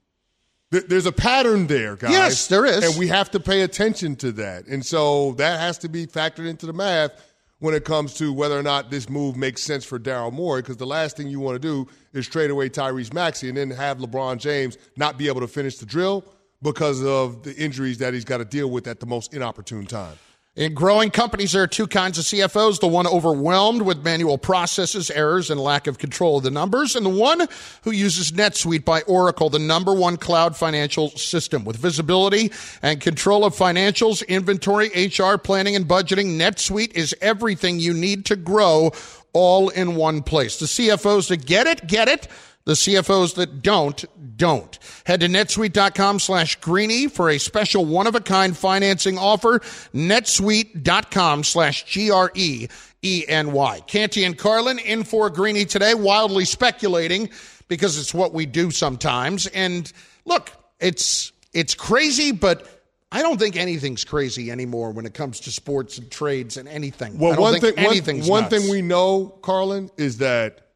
Th- 0.71 0.83
There's 0.85 1.05
a 1.05 1.13
pattern 1.13 1.67
there, 1.67 1.95
guys. 1.95 2.11
Yes, 2.11 2.47
there 2.47 2.65
is. 2.65 2.83
And 2.83 2.99
we 2.99 3.07
have 3.07 3.31
to 3.31 3.39
pay 3.39 3.61
attention 3.61 4.17
to 4.17 4.33
that. 4.33 4.67
And 4.67 4.85
so 4.85 5.31
that 5.33 5.59
has 5.61 5.77
to 5.79 5.87
be 5.89 6.07
factored 6.07 6.47
into 6.47 6.65
the 6.65 6.73
math 6.73 7.11
when 7.59 7.73
it 7.73 7.85
comes 7.85 8.15
to 8.15 8.33
whether 8.33 8.57
or 8.59 8.63
not 8.63 8.89
this 8.91 9.09
move 9.09 9.37
makes 9.37 9.61
sense 9.63 9.85
for 9.85 9.97
Daryl 9.97 10.31
Morey, 10.33 10.61
because 10.61 10.77
the 10.77 10.85
last 10.85 11.15
thing 11.15 11.27
you 11.27 11.39
want 11.39 11.55
to 11.55 11.59
do 11.59 11.87
is 12.11 12.27
trade 12.27 12.51
away 12.51 12.69
Tyrese 12.69 13.13
Maxey 13.13 13.47
and 13.47 13.57
then 13.57 13.69
have 13.69 13.97
LeBron 13.99 14.39
James 14.39 14.77
not 14.97 15.17
be 15.17 15.27
able 15.29 15.41
to 15.41 15.47
finish 15.47 15.77
the 15.77 15.85
drill 15.85 16.25
because 16.61 17.03
of 17.03 17.43
the 17.43 17.55
injuries 17.55 17.99
that 17.99 18.13
he's 18.13 18.25
got 18.25 18.37
to 18.37 18.45
deal 18.45 18.69
with 18.69 18.87
at 18.87 18.99
the 18.99 19.05
most 19.05 19.33
inopportune 19.33 19.85
time. 19.85 20.17
In 20.55 20.73
growing 20.73 21.09
companies, 21.09 21.53
there 21.53 21.63
are 21.63 21.67
two 21.67 21.87
kinds 21.87 22.17
of 22.17 22.25
CFOs 22.25 22.81
the 22.81 22.87
one 22.87 23.07
overwhelmed 23.07 23.81
with 23.81 24.03
manual 24.03 24.37
processes, 24.37 25.09
errors, 25.09 25.49
and 25.49 25.57
lack 25.57 25.87
of 25.87 25.99
control 25.99 26.39
of 26.39 26.43
the 26.43 26.51
numbers, 26.51 26.97
and 26.97 27.05
the 27.05 27.09
one 27.09 27.47
who 27.83 27.91
uses 27.91 28.33
NetSuite 28.33 28.83
by 28.83 29.01
Oracle, 29.03 29.49
the 29.49 29.57
number 29.57 29.93
one 29.93 30.17
cloud 30.17 30.57
financial 30.57 31.11
system. 31.11 31.63
With 31.63 31.77
visibility 31.77 32.51
and 32.81 32.99
control 32.99 33.45
of 33.45 33.55
financials, 33.55 34.27
inventory, 34.27 34.89
HR, 34.89 35.37
planning, 35.37 35.77
and 35.77 35.85
budgeting, 35.85 36.37
NetSuite 36.37 36.93
is 36.93 37.15
everything 37.21 37.79
you 37.79 37.93
need 37.93 38.25
to 38.25 38.35
grow 38.35 38.91
all 39.31 39.69
in 39.69 39.95
one 39.95 40.23
place. 40.23 40.57
The 40.57 40.65
CFOs 40.65 41.29
that 41.29 41.45
get 41.45 41.67
it, 41.67 41.87
get 41.87 42.09
it. 42.09 42.27
The 42.69 42.75
CFOs 42.75 43.33
that 43.33 43.63
don't, 43.63 44.05
don't. 44.37 44.77
Head 45.03 45.21
to 45.21 45.25
netsuite.com 45.25 46.19
slash 46.19 46.57
greeny 46.57 47.07
for 47.07 47.31
a 47.31 47.39
special 47.39 47.83
one 47.83 48.05
of 48.05 48.13
a 48.13 48.19
kind 48.19 48.55
financing 48.55 49.17
offer. 49.17 49.57
netsuite.com 49.95 51.45
slash 51.45 51.85
G 51.85 52.11
R 52.11 52.31
E 52.35 52.67
E 53.01 53.25
N 53.27 53.53
Y. 53.53 53.79
Canty 53.87 54.23
and 54.23 54.37
Carlin 54.37 54.77
in 54.77 55.03
for 55.03 55.31
Greeny 55.31 55.65
today, 55.65 55.95
wildly 55.95 56.45
speculating 56.45 57.31
because 57.69 57.97
it's 57.97 58.13
what 58.13 58.35
we 58.35 58.45
do 58.45 58.69
sometimes. 58.69 59.47
And 59.47 59.91
look, 60.25 60.51
it's 60.79 61.31
it's 61.53 61.73
crazy, 61.73 62.31
but 62.31 62.83
I 63.11 63.23
don't 63.23 63.39
think 63.39 63.55
anything's 63.55 64.03
crazy 64.03 64.51
anymore 64.51 64.91
when 64.91 65.07
it 65.07 65.15
comes 65.15 65.39
to 65.39 65.51
sports 65.51 65.97
and 65.97 66.11
trades 66.11 66.55
and 66.55 66.67
anything. 66.67 67.15
I 67.15 67.17
Well, 67.17 67.31
don't 67.33 67.41
one 67.41 67.53
think 67.53 67.63
thing, 67.63 67.83
one, 67.83 67.93
anything's 67.93 68.29
one 68.29 68.47
thing 68.47 68.69
we 68.69 68.83
know, 68.83 69.39
Carlin, 69.41 69.89
is 69.97 70.19
that 70.19 70.68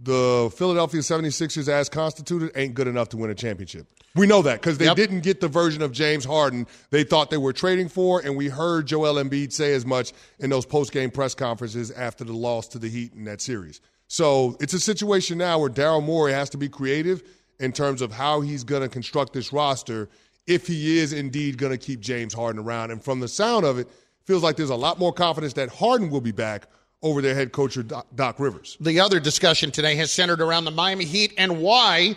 the 0.00 0.52
Philadelphia 0.56 1.00
76ers, 1.00 1.68
as 1.68 1.88
constituted, 1.88 2.50
ain't 2.56 2.74
good 2.74 2.88
enough 2.88 3.08
to 3.10 3.16
win 3.16 3.30
a 3.30 3.34
championship. 3.34 3.86
We 4.16 4.26
know 4.26 4.42
that 4.42 4.60
because 4.60 4.78
they 4.78 4.84
Yep. 4.86 4.96
didn't 4.96 5.20
get 5.20 5.40
the 5.40 5.48
version 5.48 5.82
of 5.82 5.90
James 5.92 6.24
Harden 6.24 6.66
they 6.90 7.02
thought 7.04 7.30
they 7.30 7.36
were 7.36 7.52
trading 7.52 7.88
for, 7.88 8.20
and 8.20 8.36
we 8.36 8.48
heard 8.48 8.86
Joel 8.86 9.14
Embiid 9.14 9.52
say 9.52 9.74
as 9.74 9.84
much 9.84 10.12
in 10.38 10.50
those 10.50 10.66
post-game 10.66 11.10
press 11.10 11.34
conferences 11.34 11.90
after 11.90 12.22
the 12.24 12.32
loss 12.32 12.68
to 12.68 12.78
the 12.78 12.88
Heat 12.88 13.12
in 13.14 13.24
that 13.24 13.40
series. 13.40 13.80
So 14.06 14.56
it's 14.60 14.72
a 14.74 14.80
situation 14.80 15.38
now 15.38 15.58
where 15.58 15.70
Daryl 15.70 16.02
Morey 16.04 16.32
has 16.32 16.50
to 16.50 16.56
be 16.58 16.68
creative 16.68 17.22
in 17.58 17.72
terms 17.72 18.02
of 18.02 18.12
how 18.12 18.40
he's 18.40 18.62
going 18.62 18.82
to 18.82 18.88
construct 18.88 19.32
this 19.32 19.52
roster 19.52 20.08
if 20.46 20.66
he 20.66 20.98
is 20.98 21.12
indeed 21.12 21.56
going 21.56 21.72
to 21.72 21.78
keep 21.78 22.00
James 22.00 22.34
Harden 22.34 22.60
around. 22.62 22.90
And 22.90 23.02
from 23.02 23.20
the 23.20 23.28
sound 23.28 23.64
of 23.64 23.78
it, 23.78 23.88
feels 24.24 24.42
like 24.42 24.56
there's 24.56 24.70
a 24.70 24.76
lot 24.76 24.98
more 24.98 25.12
confidence 25.12 25.54
that 25.54 25.68
Harden 25.70 26.10
will 26.10 26.20
be 26.20 26.32
back 26.32 26.66
over 27.04 27.20
their 27.20 27.34
head 27.34 27.52
coach 27.52 27.78
Doc, 27.86 28.06
Doc 28.14 28.40
Rivers. 28.40 28.76
The 28.80 28.98
other 28.98 29.20
discussion 29.20 29.70
today 29.70 29.94
has 29.96 30.10
centered 30.10 30.40
around 30.40 30.64
the 30.64 30.70
Miami 30.72 31.04
Heat 31.04 31.34
and 31.38 31.60
why 31.60 32.16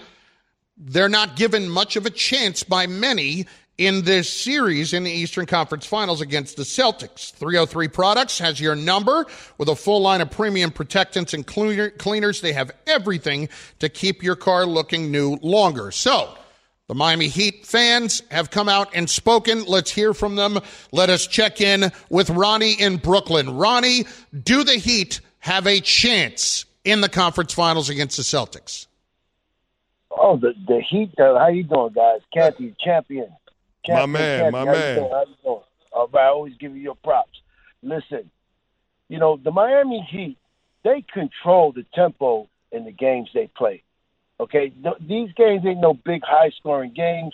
they're 0.78 1.10
not 1.10 1.36
given 1.36 1.70
much 1.70 1.98
of 1.98 2.06
a 2.06 2.10
chance 2.10 2.64
by 2.64 2.88
many 2.88 3.46
in 3.78 4.04
this 4.04 4.32
series 4.32 4.94
in 4.94 5.04
the 5.04 5.12
Eastern 5.12 5.46
Conference 5.46 5.86
Finals 5.86 6.22
against 6.22 6.58
the 6.58 6.64
Celtics. 6.64 7.32
303 7.34 7.90
Products 7.90 8.40
has 8.40 8.60
your 8.60 8.76
number 8.76 9.28
with 9.58 9.70
a 9.70 9.76
full 9.76 10.02
line 10.02 10.22
of 10.22 10.32
premium 10.32 10.72
protectants 10.72 11.34
and 11.34 11.46
cleaners. 11.46 12.42
They 12.42 12.54
have 12.54 12.72
everything 12.88 13.50
to 13.80 13.90
keep 13.90 14.24
your 14.24 14.36
car 14.36 14.66
looking 14.66 15.12
new 15.12 15.38
longer. 15.42 15.92
So, 15.92 16.37
the 16.88 16.96
Miami 16.96 17.28
Heat 17.28 17.66
fans 17.66 18.24
have 18.32 18.50
come 18.50 18.70
out 18.70 18.96
and 18.96 19.10
spoken. 19.10 19.66
Let's 19.66 19.92
hear 19.92 20.14
from 20.14 20.36
them. 20.36 20.60
Let 20.94 21.10
us 21.10 21.28
check 21.28 21.60
in 21.60 21.92
with 22.10 22.30
Ronnie 22.30 22.74
in 22.74 22.98
Brooklyn. 22.98 23.58
Ronnie, 23.58 24.06
do 24.44 24.64
the 24.64 24.76
Heat 24.76 25.20
have 25.40 25.68
a 25.68 25.82
chance 25.82 26.66
in 26.86 27.02
the 27.02 27.10
conference 27.10 27.54
finals 27.54 27.90
against 27.90 28.16
the 28.16 28.24
Celtics? 28.24 28.88
Oh, 30.12 30.38
the 30.38 30.54
the 30.66 30.82
Heat. 30.82 31.12
Uh, 31.20 31.38
how 31.38 31.50
you 31.50 31.64
doing, 31.64 31.92
guys? 31.94 32.22
Canty, 32.34 32.74
champion. 32.80 33.30
champion 33.86 34.12
man, 34.12 34.40
Canty, 34.40 34.52
my 34.52 34.60
how 34.60 34.66
you 34.66 34.72
man. 34.72 34.96
doing? 34.96 35.12
How 35.12 35.22
you 35.22 35.36
doing? 35.44 35.62
All 35.92 36.08
right, 36.08 36.24
I 36.24 36.28
always 36.28 36.54
give 36.58 36.76
you 36.76 36.82
your 36.82 36.96
props. 36.96 37.42
Listen, 37.84 38.32
you 39.10 39.20
know 39.20 39.38
the 39.44 39.52
Miami 39.52 40.08
Heat. 40.10 40.38
They 40.84 41.04
control 41.14 41.74
the 41.74 41.86
tempo 41.94 42.48
in 42.72 42.86
the 42.86 42.92
games 42.92 43.30
they 43.34 43.48
play. 43.58 43.84
Okay, 44.40 44.70
Th- 44.70 44.96
these 45.00 45.30
games 45.34 45.64
ain't 45.66 45.80
no 45.80 45.94
big 45.94 46.22
high 46.24 46.52
scoring 46.60 46.94
games. 46.96 47.34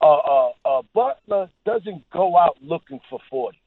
Uh, 0.00 0.16
uh, 0.16 0.52
uh, 0.64 0.82
Butler 0.94 1.48
doesn't 1.64 2.08
go 2.10 2.36
out 2.36 2.58
looking 2.62 3.00
for 3.08 3.18
forty, 3.30 3.58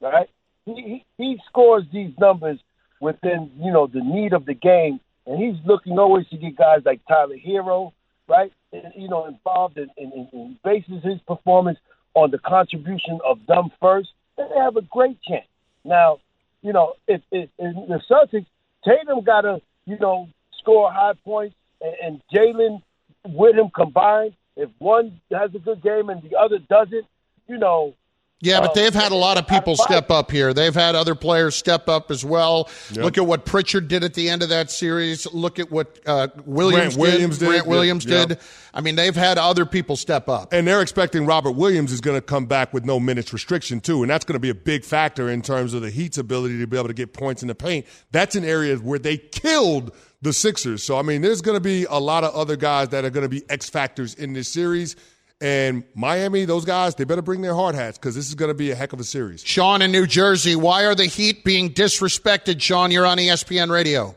right? 0.00 0.28
He, 0.64 0.74
he 0.74 1.04
he 1.16 1.38
scores 1.48 1.84
these 1.92 2.12
numbers 2.18 2.58
within 3.00 3.50
you 3.58 3.72
know 3.72 3.86
the 3.86 4.00
need 4.00 4.32
of 4.32 4.44
the 4.46 4.54
game, 4.54 4.98
and 5.26 5.40
he's 5.40 5.64
looking 5.64 5.98
always 5.98 6.28
to 6.30 6.36
get 6.36 6.56
guys 6.56 6.80
like 6.84 7.00
Tyler 7.06 7.36
Herro, 7.36 7.92
right? 8.28 8.52
And, 8.72 8.92
you 8.96 9.08
know, 9.08 9.26
involved 9.26 9.78
in, 9.78 9.88
in, 9.96 10.12
in, 10.12 10.28
in 10.32 10.58
bases 10.64 11.02
his 11.04 11.20
performance 11.26 11.78
on 12.14 12.30
the 12.30 12.38
contribution 12.38 13.20
of 13.24 13.38
them 13.46 13.70
first, 13.80 14.08
then 14.36 14.48
they 14.50 14.60
have 14.60 14.76
a 14.76 14.82
great 14.82 15.20
chance. 15.22 15.46
Now, 15.84 16.18
you 16.62 16.72
know, 16.72 16.94
if, 17.06 17.22
if, 17.30 17.48
if 17.58 17.88
the 17.88 18.00
Celtics, 18.10 18.46
Tatum 18.84 19.22
got 19.24 19.42
to 19.42 19.60
you 19.86 19.98
know 19.98 20.28
score 20.58 20.92
high 20.92 21.14
points, 21.24 21.54
and, 21.80 21.94
and 22.02 22.22
Jalen 22.32 22.82
with 23.26 23.56
him 23.56 23.70
combined. 23.74 24.34
If 24.56 24.70
one 24.78 25.20
has 25.32 25.54
a 25.54 25.58
good 25.58 25.82
game 25.82 26.08
and 26.08 26.22
the 26.22 26.36
other 26.36 26.58
doesn't, 26.58 27.06
you 27.46 27.58
know, 27.58 27.94
Yeah, 28.40 28.60
but 28.60 28.70
Uh, 28.70 28.74
they've 28.74 28.94
had 28.94 29.10
a 29.10 29.16
lot 29.16 29.36
of 29.36 29.48
people 29.48 29.74
I- 29.76 29.82
I- 29.82 29.86
step 29.86 30.10
up 30.12 30.30
here. 30.30 30.54
They've 30.54 30.72
had 30.74 30.94
other 30.94 31.16
players 31.16 31.56
step 31.56 31.88
up 31.88 32.12
as 32.12 32.24
well. 32.24 32.68
Yep. 32.92 33.04
Look 33.04 33.18
at 33.18 33.26
what 33.26 33.44
Pritchard 33.44 33.88
did 33.88 34.04
at 34.04 34.14
the 34.14 34.28
end 34.30 34.44
of 34.44 34.48
that 34.50 34.70
series. 34.70 35.26
Look 35.32 35.58
at 35.58 35.72
what 35.72 35.98
uh, 36.06 36.28
Williams, 36.46 36.94
Grant 36.96 37.12
Williams 37.14 37.38
did. 37.38 37.44
did. 37.46 37.50
Grant 37.50 37.66
Williams 37.66 38.04
Yeah. 38.04 38.26
did. 38.26 38.38
I 38.72 38.80
mean, 38.80 38.94
they've 38.94 39.16
had 39.16 39.38
other 39.38 39.66
people 39.66 39.96
step 39.96 40.28
up. 40.28 40.52
And 40.52 40.68
they're 40.68 40.82
expecting 40.82 41.26
Robert 41.26 41.52
Williams 41.56 41.90
is 41.90 42.00
going 42.00 42.16
to 42.16 42.20
come 42.20 42.46
back 42.46 42.72
with 42.72 42.84
no 42.84 43.00
minutes 43.00 43.32
restriction 43.32 43.80
too, 43.80 44.02
and 44.02 44.10
that's 44.10 44.24
going 44.24 44.34
to 44.34 44.38
be 44.40 44.50
a 44.50 44.54
big 44.54 44.84
factor 44.84 45.28
in 45.28 45.42
terms 45.42 45.74
of 45.74 45.82
the 45.82 45.90
Heat's 45.90 46.16
ability 46.18 46.60
to 46.60 46.66
be 46.68 46.76
able 46.76 46.86
to 46.88 46.94
get 46.94 47.12
points 47.12 47.42
in 47.42 47.48
the 47.48 47.56
paint. 47.56 47.86
That's 48.12 48.36
an 48.36 48.44
area 48.44 48.76
where 48.76 49.00
they 49.00 49.16
killed 49.16 49.90
the 50.22 50.32
Sixers. 50.32 50.82
So 50.82 50.98
I 50.98 51.02
mean, 51.02 51.22
there's 51.22 51.40
going 51.40 51.56
to 51.56 51.60
be 51.60 51.84
a 51.88 51.98
lot 51.98 52.24
of 52.24 52.34
other 52.34 52.56
guys 52.56 52.88
that 52.90 53.04
are 53.04 53.10
going 53.10 53.24
to 53.24 53.28
be 53.28 53.42
X 53.50 53.68
factors 53.68 54.14
in 54.14 54.32
this 54.32 54.48
series. 54.48 54.96
And 55.40 55.84
Miami, 55.94 56.44
those 56.46 56.64
guys, 56.64 56.96
they 56.96 57.04
better 57.04 57.22
bring 57.22 57.42
their 57.42 57.54
hard 57.54 57.76
hats 57.76 57.96
because 57.96 58.16
this 58.16 58.26
is 58.26 58.34
going 58.34 58.48
to 58.48 58.54
be 58.54 58.72
a 58.72 58.74
heck 58.74 58.92
of 58.92 58.98
a 58.98 59.04
series. 59.04 59.44
Sean 59.44 59.82
in 59.82 59.92
New 59.92 60.06
Jersey, 60.06 60.56
why 60.56 60.84
are 60.84 60.96
the 60.96 61.06
Heat 61.06 61.44
being 61.44 61.70
disrespected? 61.70 62.60
Sean, 62.60 62.90
you're 62.90 63.06
on 63.06 63.18
ESPN 63.18 63.70
Radio. 63.70 64.16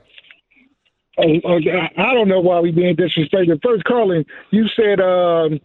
Oh. 1.20 1.24
I 1.24 2.14
don't 2.14 2.28
know 2.28 2.40
why 2.40 2.60
we're 2.60 2.74
being 2.74 2.96
disrespected. 2.96 3.62
First, 3.62 3.84
Carlin, 3.84 4.26
you 4.50 4.66
said 4.76 5.00
um, 5.00 5.60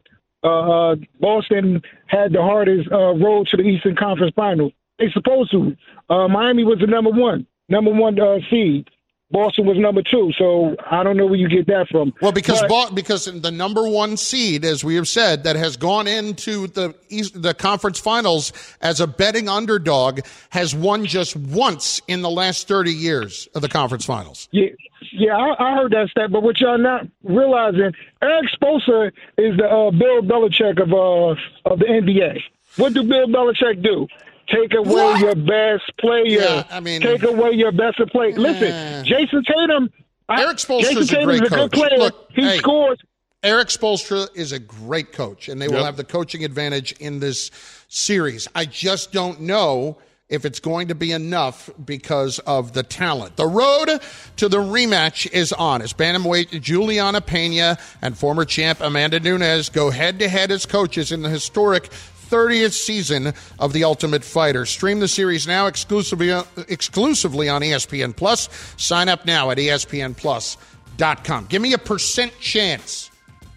uh, 0.44 0.92
uh, 0.92 0.96
Boston 1.20 1.80
had 2.06 2.32
the 2.32 2.42
hardest 2.42 2.88
uh, 2.92 3.14
road 3.14 3.48
to 3.48 3.56
the 3.56 3.62
Eastern 3.62 3.96
Conference 3.96 4.32
Final. 4.36 4.72
They 4.98 5.10
supposed 5.12 5.50
to. 5.52 5.76
Uh, 6.10 6.28
Miami 6.28 6.64
was 6.64 6.78
the 6.80 6.86
number 6.86 7.10
one, 7.10 7.46
number 7.68 7.92
one 7.92 8.20
uh, 8.20 8.38
seed. 8.50 8.88
Boston 9.30 9.66
was 9.66 9.76
number 9.76 10.02
two. 10.02 10.30
So 10.38 10.76
I 10.88 11.02
don't 11.02 11.16
know 11.16 11.26
where 11.26 11.34
you 11.36 11.48
get 11.48 11.66
that 11.66 11.88
from. 11.90 12.12
Well, 12.22 12.32
because 12.32 12.62
But- 12.68 12.94
because 12.94 13.24
the 13.24 13.50
number 13.50 13.88
one 13.88 14.16
seed, 14.16 14.64
as 14.64 14.84
we 14.84 14.94
have 14.94 15.08
said, 15.08 15.44
that 15.44 15.56
has 15.56 15.76
gone 15.76 16.06
into 16.06 16.68
the 16.68 16.94
East, 17.08 17.40
the 17.40 17.52
conference 17.52 17.98
finals 17.98 18.52
as 18.80 19.00
a 19.00 19.06
betting 19.06 19.48
underdog, 19.48 20.20
has 20.50 20.74
won 20.74 21.06
just 21.06 21.36
once 21.36 22.00
in 22.06 22.22
the 22.22 22.30
last 22.30 22.68
thirty 22.68 22.92
years 22.92 23.48
of 23.54 23.62
the 23.62 23.68
conference 23.68 24.04
finals. 24.04 24.48
Yeah, 24.52 24.68
yeah, 25.12 25.36
I, 25.36 25.72
I 25.72 25.74
heard 25.76 25.92
that 25.92 26.08
stat, 26.10 26.30
but 26.30 26.42
what 26.42 26.60
y'all 26.60 26.78
not 26.78 27.06
realizing, 27.24 27.92
Erik 28.22 28.50
Spoelstra 28.50 29.10
is 29.38 29.56
the 29.56 29.66
uh, 29.66 29.90
Bill 29.90 30.22
Belichick 30.22 30.80
of 30.80 30.92
uh, 30.92 31.70
of 31.70 31.78
the 31.80 31.86
NBA. 31.86 32.40
What 32.76 32.94
do 32.94 33.02
Bill 33.02 33.26
Belichick 33.26 33.82
do? 33.82 34.06
Take 34.48 34.74
away 34.74 35.18
your 35.18 35.34
best 35.34 35.96
player. 35.98 36.24
Yeah, 36.24 36.64
I 36.70 36.80
mean- 36.80 37.00
take 37.00 37.22
away 37.22 37.52
your 37.52 37.72
best 37.72 37.98
player. 38.10 38.32
Listen, 38.32 39.04
Jayson 39.04 39.44
Tatum. 39.44 39.90
Erik 40.28 40.58
Spoelstra's 40.58 40.86
Jayson 40.86 41.02
a 41.02 41.06
Tatum's 41.06 41.24
great 41.24 41.36
a 41.36 41.40
good 41.40 41.50
coach. 41.50 41.72
player. 41.72 41.98
Look, 41.98 42.30
he 42.30 42.42
hey, 42.42 42.58
scores. 42.58 42.98
Erik 43.42 43.68
Spoelstra 43.68 44.28
is 44.34 44.52
a 44.52 44.58
great 44.58 45.12
coach, 45.12 45.48
and 45.48 45.62
they 45.62 45.68
will 45.68 45.84
have 45.84 45.96
the 45.96 46.04
coaching 46.04 46.44
advantage 46.44 46.92
in 46.98 47.20
this 47.20 47.50
series. 47.88 48.48
I 48.54 48.64
just 48.64 49.12
don't 49.12 49.42
know 49.42 49.98
if 50.28 50.44
it's 50.44 50.58
going 50.58 50.88
to 50.88 50.94
be 50.94 51.12
enough 51.12 51.70
because 51.84 52.40
of 52.40 52.72
the 52.72 52.82
talent. 52.82 53.36
The 53.36 53.46
road 53.46 54.00
to 54.36 54.48
the 54.48 54.58
rematch 54.58 55.30
is 55.30 55.52
on 55.52 55.82
as 55.82 55.92
bantamweight 55.92 56.60
Julianna 56.60 57.20
Peña 57.20 57.78
and 58.02 58.18
former 58.18 58.44
champ 58.44 58.80
Amanda 58.80 59.20
Nunes 59.20 59.68
go 59.68 59.90
head 59.90 60.18
to 60.18 60.28
head 60.28 60.50
as 60.50 60.66
coaches 60.66 61.12
in 61.12 61.22
the 61.22 61.28
historic 61.28 61.92
30th 62.28 62.72
season 62.72 63.32
of 63.58 63.72
The 63.72 63.84
Ultimate 63.84 64.24
Fighter. 64.24 64.66
Stream 64.66 65.00
the 65.00 65.08
series 65.08 65.46
now 65.46 65.66
exclusively 65.66 66.30
exclusively 66.68 67.48
on 67.48 67.62
ESPN 67.62 68.16
Plus. 68.16 68.48
Sign 68.76 69.08
up 69.08 69.26
now 69.26 69.50
at 69.50 69.58
espnplus.com. 69.58 71.46
Give 71.46 71.62
me 71.62 71.72
a 71.72 71.78
percent 71.78 72.32
chance 72.40 73.10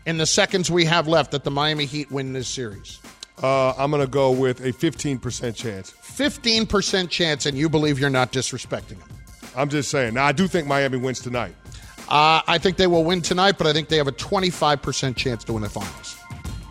in 0.06 0.18
the 0.18 0.26
seconds 0.26 0.72
we 0.72 0.86
have 0.86 1.08
left 1.08 1.32
that 1.32 1.44
the 1.44 1.52
Miami 1.52 1.86
Heat 1.86 2.12
win 2.12 2.34
this 2.34 2.48
series. 2.48 3.00
Uh, 3.42 3.74
I'm 3.78 3.90
going 3.92 4.02
to 4.02 4.12
go 4.12 4.32
with 4.32 4.60
a 4.62 4.74
15% 4.74 5.56
chance. 5.56 5.92
15% 5.92 7.10
chance, 7.10 7.46
and 7.46 7.58
you 7.58 7.70
believe 7.70 8.00
you're 8.00 8.10
not 8.10 8.34
disrespecting 8.34 9.00
them. 9.00 9.10
I'm 9.56 9.70
just 9.70 9.90
saying. 9.90 10.16
Now, 10.16 10.26
I 10.26 10.32
do 10.32 10.48
think 10.48 10.68
Miami 10.68 10.98
wins 10.98 11.20
tonight. 11.22 11.56
Uh, 12.10 12.42
I 12.48 12.58
think 12.58 12.78
they 12.78 12.88
will 12.88 13.04
win 13.04 13.22
tonight, 13.22 13.58
but 13.58 13.68
I 13.68 13.74
think 13.74 13.88
they 13.88 13.98
have 13.98 14.08
a 14.08 14.12
25% 14.12 15.16
chance 15.16 15.44
to 15.46 15.54
win 15.54 15.64
the 15.64 15.70
finals. 15.70 16.18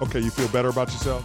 Okay, 0.02 0.20
you 0.20 0.30
feel 0.30 0.48
better 0.48 0.68
about 0.68 0.88
yourself? 0.92 1.24